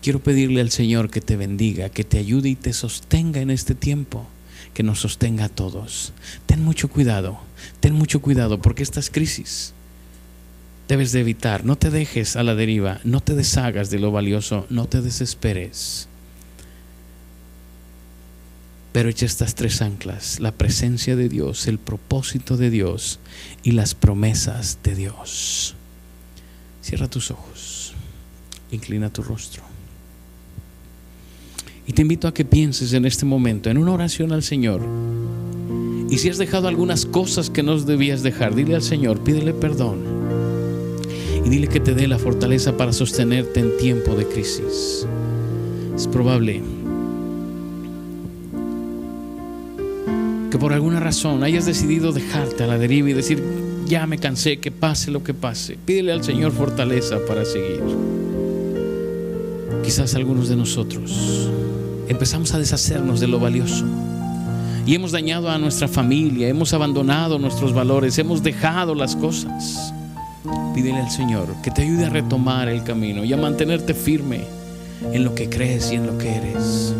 Quiero 0.00 0.20
pedirle 0.20 0.60
al 0.60 0.70
Señor 0.70 1.10
que 1.10 1.20
te 1.20 1.36
bendiga, 1.36 1.88
que 1.88 2.04
te 2.04 2.18
ayude 2.18 2.48
y 2.48 2.56
te 2.56 2.72
sostenga 2.72 3.40
en 3.40 3.50
este 3.50 3.74
tiempo 3.74 4.26
que 4.74 4.82
nos 4.82 5.00
sostenga 5.00 5.46
a 5.46 5.48
todos. 5.48 6.12
Ten 6.46 6.62
mucho 6.62 6.88
cuidado, 6.88 7.40
ten 7.80 7.94
mucho 7.94 8.22
cuidado 8.22 8.60
porque 8.60 8.82
estas 8.82 9.10
crisis 9.10 9.74
debes 10.88 11.12
de 11.12 11.20
evitar. 11.20 11.64
No 11.64 11.76
te 11.76 11.90
dejes 11.90 12.36
a 12.36 12.42
la 12.42 12.54
deriva, 12.54 13.00
no 13.04 13.20
te 13.20 13.34
deshagas 13.34 13.90
de 13.90 13.98
lo 13.98 14.10
valioso, 14.12 14.66
no 14.70 14.86
te 14.86 15.00
desesperes. 15.00 16.08
Pero 18.92 19.08
echa 19.08 19.24
estas 19.24 19.54
tres 19.54 19.80
anclas, 19.80 20.38
la 20.38 20.52
presencia 20.52 21.16
de 21.16 21.28
Dios, 21.28 21.66
el 21.66 21.78
propósito 21.78 22.56
de 22.56 22.68
Dios 22.70 23.20
y 23.62 23.72
las 23.72 23.94
promesas 23.94 24.78
de 24.82 24.94
Dios. 24.94 25.76
Cierra 26.82 27.08
tus 27.08 27.30
ojos, 27.30 27.94
inclina 28.72 29.08
tu 29.08 29.22
rostro. 29.22 29.62
Y 31.86 31.92
te 31.92 32.02
invito 32.02 32.26
a 32.26 32.34
que 32.34 32.44
pienses 32.44 32.92
en 32.92 33.06
este 33.06 33.24
momento, 33.24 33.70
en 33.70 33.78
una 33.78 33.92
oración 33.92 34.32
al 34.32 34.42
Señor. 34.42 34.82
Y 36.10 36.18
si 36.18 36.28
has 36.28 36.38
dejado 36.38 36.68
algunas 36.68 37.06
cosas 37.06 37.50
que 37.50 37.62
no 37.62 37.78
debías 37.78 38.22
dejar, 38.22 38.54
dile 38.54 38.74
al 38.74 38.82
Señor, 38.82 39.20
pídele 39.20 39.54
perdón. 39.54 40.00
Y 41.44 41.48
dile 41.48 41.68
que 41.68 41.80
te 41.80 41.94
dé 41.94 42.08
la 42.08 42.18
fortaleza 42.18 42.76
para 42.76 42.92
sostenerte 42.92 43.60
en 43.60 43.76
tiempo 43.78 44.14
de 44.14 44.26
crisis. 44.26 45.06
Es 45.94 46.06
probable 46.08 46.62
que 50.50 50.58
por 50.58 50.72
alguna 50.72 51.00
razón 51.00 51.44
hayas 51.44 51.64
decidido 51.64 52.12
dejarte 52.12 52.64
a 52.64 52.66
la 52.66 52.76
deriva 52.76 53.08
y 53.08 53.14
decir, 53.14 53.42
ya 53.92 54.06
me 54.06 54.16
cansé, 54.16 54.56
que 54.56 54.70
pase 54.70 55.10
lo 55.10 55.22
que 55.22 55.34
pase. 55.34 55.76
Pídele 55.84 56.12
al 56.12 56.24
Señor 56.24 56.52
fortaleza 56.52 57.18
para 57.28 57.44
seguir. 57.44 57.82
Quizás 59.84 60.14
algunos 60.14 60.48
de 60.48 60.56
nosotros 60.56 61.50
empezamos 62.08 62.54
a 62.54 62.58
deshacernos 62.58 63.20
de 63.20 63.26
lo 63.28 63.38
valioso. 63.38 63.84
Y 64.86 64.94
hemos 64.94 65.12
dañado 65.12 65.50
a 65.50 65.58
nuestra 65.58 65.88
familia, 65.88 66.48
hemos 66.48 66.72
abandonado 66.72 67.38
nuestros 67.38 67.74
valores, 67.74 68.16
hemos 68.16 68.42
dejado 68.42 68.94
las 68.94 69.14
cosas. 69.14 69.92
Pídele 70.74 70.98
al 70.98 71.10
Señor 71.10 71.48
que 71.62 71.70
te 71.70 71.82
ayude 71.82 72.06
a 72.06 72.08
retomar 72.08 72.70
el 72.70 72.84
camino 72.84 73.24
y 73.24 73.34
a 73.34 73.36
mantenerte 73.36 73.92
firme 73.92 74.40
en 75.12 75.22
lo 75.22 75.34
que 75.34 75.50
crees 75.50 75.92
y 75.92 75.96
en 75.96 76.06
lo 76.06 76.16
que 76.16 76.34
eres. 76.34 76.94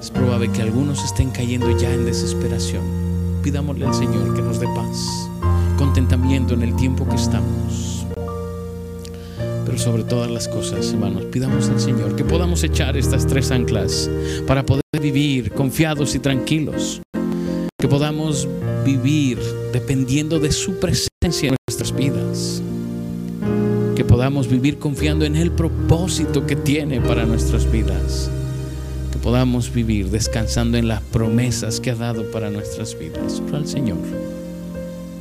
Es 0.00 0.10
probable 0.10 0.50
que 0.50 0.62
algunos 0.62 1.04
estén 1.04 1.30
cayendo 1.30 1.70
ya 1.78 1.94
en 1.94 2.04
desesperación. 2.04 2.82
Pidámosle 3.44 3.86
al 3.86 3.94
Señor 3.94 4.34
que 4.34 4.42
nos 4.42 4.58
dé 4.58 4.66
paz, 4.74 5.29
contentamiento 5.80 6.52
en 6.52 6.60
el 6.60 6.76
tiempo 6.76 7.08
que 7.08 7.16
estamos 7.16 8.04
pero 9.64 9.78
sobre 9.78 10.02
todas 10.04 10.30
las 10.30 10.46
cosas, 10.46 10.92
hermanos, 10.92 11.24
pidamos 11.32 11.70
al 11.70 11.80
Señor 11.80 12.16
que 12.16 12.24
podamos 12.24 12.62
echar 12.64 12.98
estas 12.98 13.26
tres 13.26 13.50
anclas 13.50 14.10
para 14.46 14.66
poder 14.66 14.82
vivir 15.00 15.52
confiados 15.52 16.14
y 16.14 16.18
tranquilos. 16.18 17.00
que 17.78 17.88
podamos 17.88 18.46
vivir 18.84 19.38
dependiendo 19.72 20.38
de 20.38 20.52
su 20.52 20.78
presencia 20.78 21.48
en 21.48 21.56
nuestras 21.66 21.96
vidas, 21.96 22.60
que 23.96 24.04
podamos 24.04 24.48
vivir 24.48 24.78
confiando 24.78 25.24
en 25.24 25.34
el 25.34 25.50
propósito 25.50 26.46
que 26.46 26.56
tiene 26.56 27.00
para 27.00 27.24
nuestras 27.24 27.70
vidas, 27.70 28.30
que 29.12 29.18
podamos 29.18 29.72
vivir 29.72 30.10
descansando 30.10 30.76
en 30.76 30.88
las 30.88 31.00
promesas 31.00 31.80
que 31.80 31.92
ha 31.92 31.94
dado 31.94 32.30
para 32.30 32.50
nuestras 32.50 32.98
vidas. 32.98 33.40
Al 33.54 33.66
Señor 33.66 33.96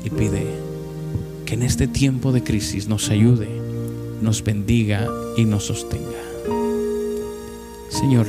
y 0.04 0.10
pide 0.10 0.46
que 1.46 1.56
en 1.56 1.64
este 1.64 1.88
tiempo 1.88 2.32
de 2.32 2.44
crisis 2.44 2.88
nos 2.88 3.10
ayude, 3.10 3.50
nos 4.22 4.44
bendiga 4.44 5.08
y 5.38 5.46
nos 5.46 5.66
sostenga. 5.66 6.06
Señor, 7.90 8.28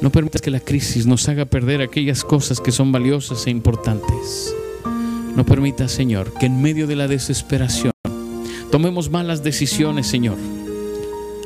no 0.00 0.10
permitas 0.10 0.40
que 0.42 0.50
la 0.50 0.60
crisis 0.60 1.06
nos 1.06 1.28
haga 1.28 1.44
perder 1.44 1.82
aquellas 1.82 2.24
cosas 2.24 2.60
que 2.60 2.72
son 2.72 2.90
valiosas 2.90 3.46
e 3.46 3.50
importantes. 3.50 4.54
No 5.36 5.44
permitas, 5.44 5.92
Señor, 5.92 6.32
que 6.34 6.46
en 6.46 6.60
medio 6.60 6.86
de 6.86 6.96
la 6.96 7.06
desesperación 7.06 7.92
tomemos 8.70 9.10
malas 9.10 9.42
decisiones, 9.42 10.06
Señor. 10.06 10.38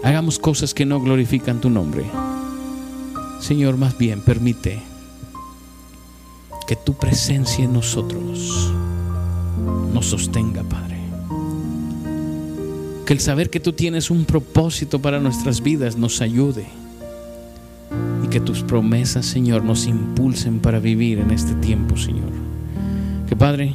Hagamos 0.03 0.39
cosas 0.39 0.73
que 0.73 0.87
no 0.87 1.01
glorifican 1.01 1.61
tu 1.61 1.69
nombre. 1.69 2.05
Señor, 3.41 3.77
más 3.77 3.99
bien 3.99 4.21
permite 4.21 4.81
que 6.67 6.77
tu 6.77 6.95
presencia 6.95 7.65
en 7.65 7.73
nosotros 7.73 8.73
nos 9.93 10.07
sostenga, 10.07 10.63
Padre. 10.65 10.97
Que 13.05 13.13
el 13.13 13.21
saber 13.21 13.51
que 13.51 13.61
tú 13.61 13.73
tienes 13.73 14.11
un 14.11 14.25
propósito 14.25 14.99
para 14.99 15.21
nuestras 15.21 15.63
vidas 15.63 15.97
nos 15.97 16.21
ayude 16.21 16.67
y 18.25 18.29
que 18.29 18.41
tus 18.41 18.63
promesas, 18.63 19.27
Señor, 19.27 19.63
nos 19.63 19.87
impulsen 19.87 20.59
para 20.59 20.81
vivir 20.81 21.21
en 21.21 21.31
este 21.31 21.55
tiempo, 21.55 21.97
Señor. 21.97 22.33
Que 23.29 23.37
Padre, 23.37 23.75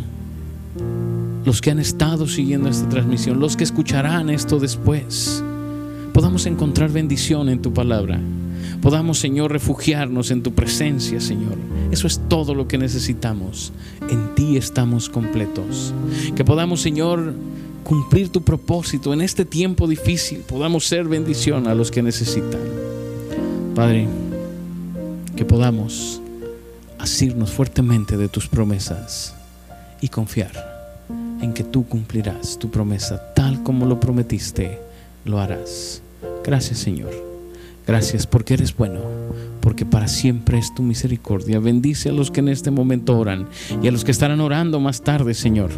los 1.46 1.62
que 1.62 1.72
han 1.72 1.80
estado 1.80 2.28
siguiendo 2.28 2.70
esta 2.70 2.90
transmisión, 2.90 3.40
los 3.40 3.56
que 3.56 3.64
escucharán 3.64 4.30
esto 4.30 4.60
después, 4.60 5.42
podamos 6.14 6.46
encontrar 6.46 6.92
bendición 6.92 7.48
en 7.48 7.62
tu 7.62 7.74
palabra. 7.74 8.20
Podamos, 8.82 9.20
Señor, 9.20 9.52
refugiarnos 9.52 10.32
en 10.32 10.44
tu 10.44 10.54
presencia, 10.54 11.20
Señor. 11.20 11.58
Eso 11.92 12.08
es 12.08 12.20
todo 12.28 12.56
lo 12.56 12.68
que 12.68 12.78
necesitamos. 12.78 13.74
En 14.10 14.36
ti 14.36 14.58
estamos 14.58 15.10
completos. 15.10 15.94
Que 16.36 16.46
podamos, 16.46 16.82
Señor, 16.82 17.34
cumplir 17.84 18.30
tu 18.30 18.42
propósito 18.42 19.14
en 19.14 19.22
este 19.22 19.46
tiempo 19.46 19.88
difícil. 19.88 20.40
Podamos 20.40 20.88
ser 20.88 21.08
bendición 21.08 21.68
a 21.68 21.76
los 21.76 21.92
que 21.92 22.02
necesitan. 22.02 22.62
Padre, 23.76 24.08
que 25.36 25.46
podamos 25.46 26.22
asirnos 27.00 27.52
fuertemente 27.52 28.18
de 28.18 28.30
tus 28.30 28.48
promesas 28.48 29.34
y 30.02 30.10
confiar 30.10 30.52
en 31.42 31.54
que 31.54 31.64
tú 31.64 31.86
cumplirás 31.88 32.60
tu 32.60 32.70
promesa 32.70 33.34
tal 33.34 33.64
como 33.64 33.86
lo 33.86 34.00
prometiste, 34.00 34.80
lo 35.26 35.40
harás. 35.40 36.02
Gracias 36.44 36.80
Señor. 36.80 37.31
Gracias 37.88 38.28
porque 38.28 38.54
eres 38.54 38.76
bueno, 38.76 39.00
porque 39.62 39.86
para 39.86 40.08
siempre 40.08 40.58
es 40.58 40.74
tu 40.74 40.84
misericordia. 40.84 41.60
Bendice 41.60 42.10
a 42.10 42.14
los 42.14 42.32
que 42.32 42.40
en 42.40 42.50
este 42.50 42.72
momento 42.72 43.18
oran 43.18 43.48
y 43.82 43.88
a 43.88 43.92
los 43.92 44.04
que 44.04 44.12
estarán 44.12 44.42
orando 44.42 44.80
más 44.80 45.02
tarde, 45.02 45.34
Señor. 45.34 45.72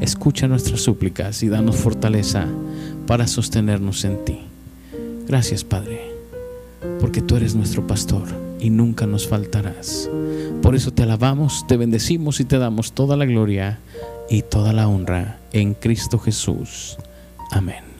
Escucha 0.00 0.48
nuestras 0.48 0.80
súplicas 0.80 1.42
y 1.42 1.48
danos 1.48 1.76
fortaleza 1.76 2.46
para 3.06 3.26
sostenernos 3.26 4.04
en 4.04 4.24
ti. 4.24 4.40
Gracias, 5.26 5.64
Padre, 5.64 6.00
porque 7.00 7.22
tú 7.22 7.36
eres 7.36 7.54
nuestro 7.54 7.86
pastor 7.86 8.24
y 8.60 8.70
nunca 8.70 9.06
nos 9.06 9.26
faltarás. 9.28 10.08
Por 10.62 10.74
eso 10.74 10.92
te 10.92 11.02
alabamos, 11.02 11.66
te 11.66 11.76
bendecimos 11.76 12.40
y 12.40 12.44
te 12.44 12.58
damos 12.58 12.92
toda 12.92 13.16
la 13.16 13.24
gloria 13.24 13.78
y 14.28 14.42
toda 14.42 14.72
la 14.72 14.88
honra 14.88 15.38
en 15.52 15.74
Cristo 15.74 16.18
Jesús. 16.18 16.96
Amén. 17.50 17.93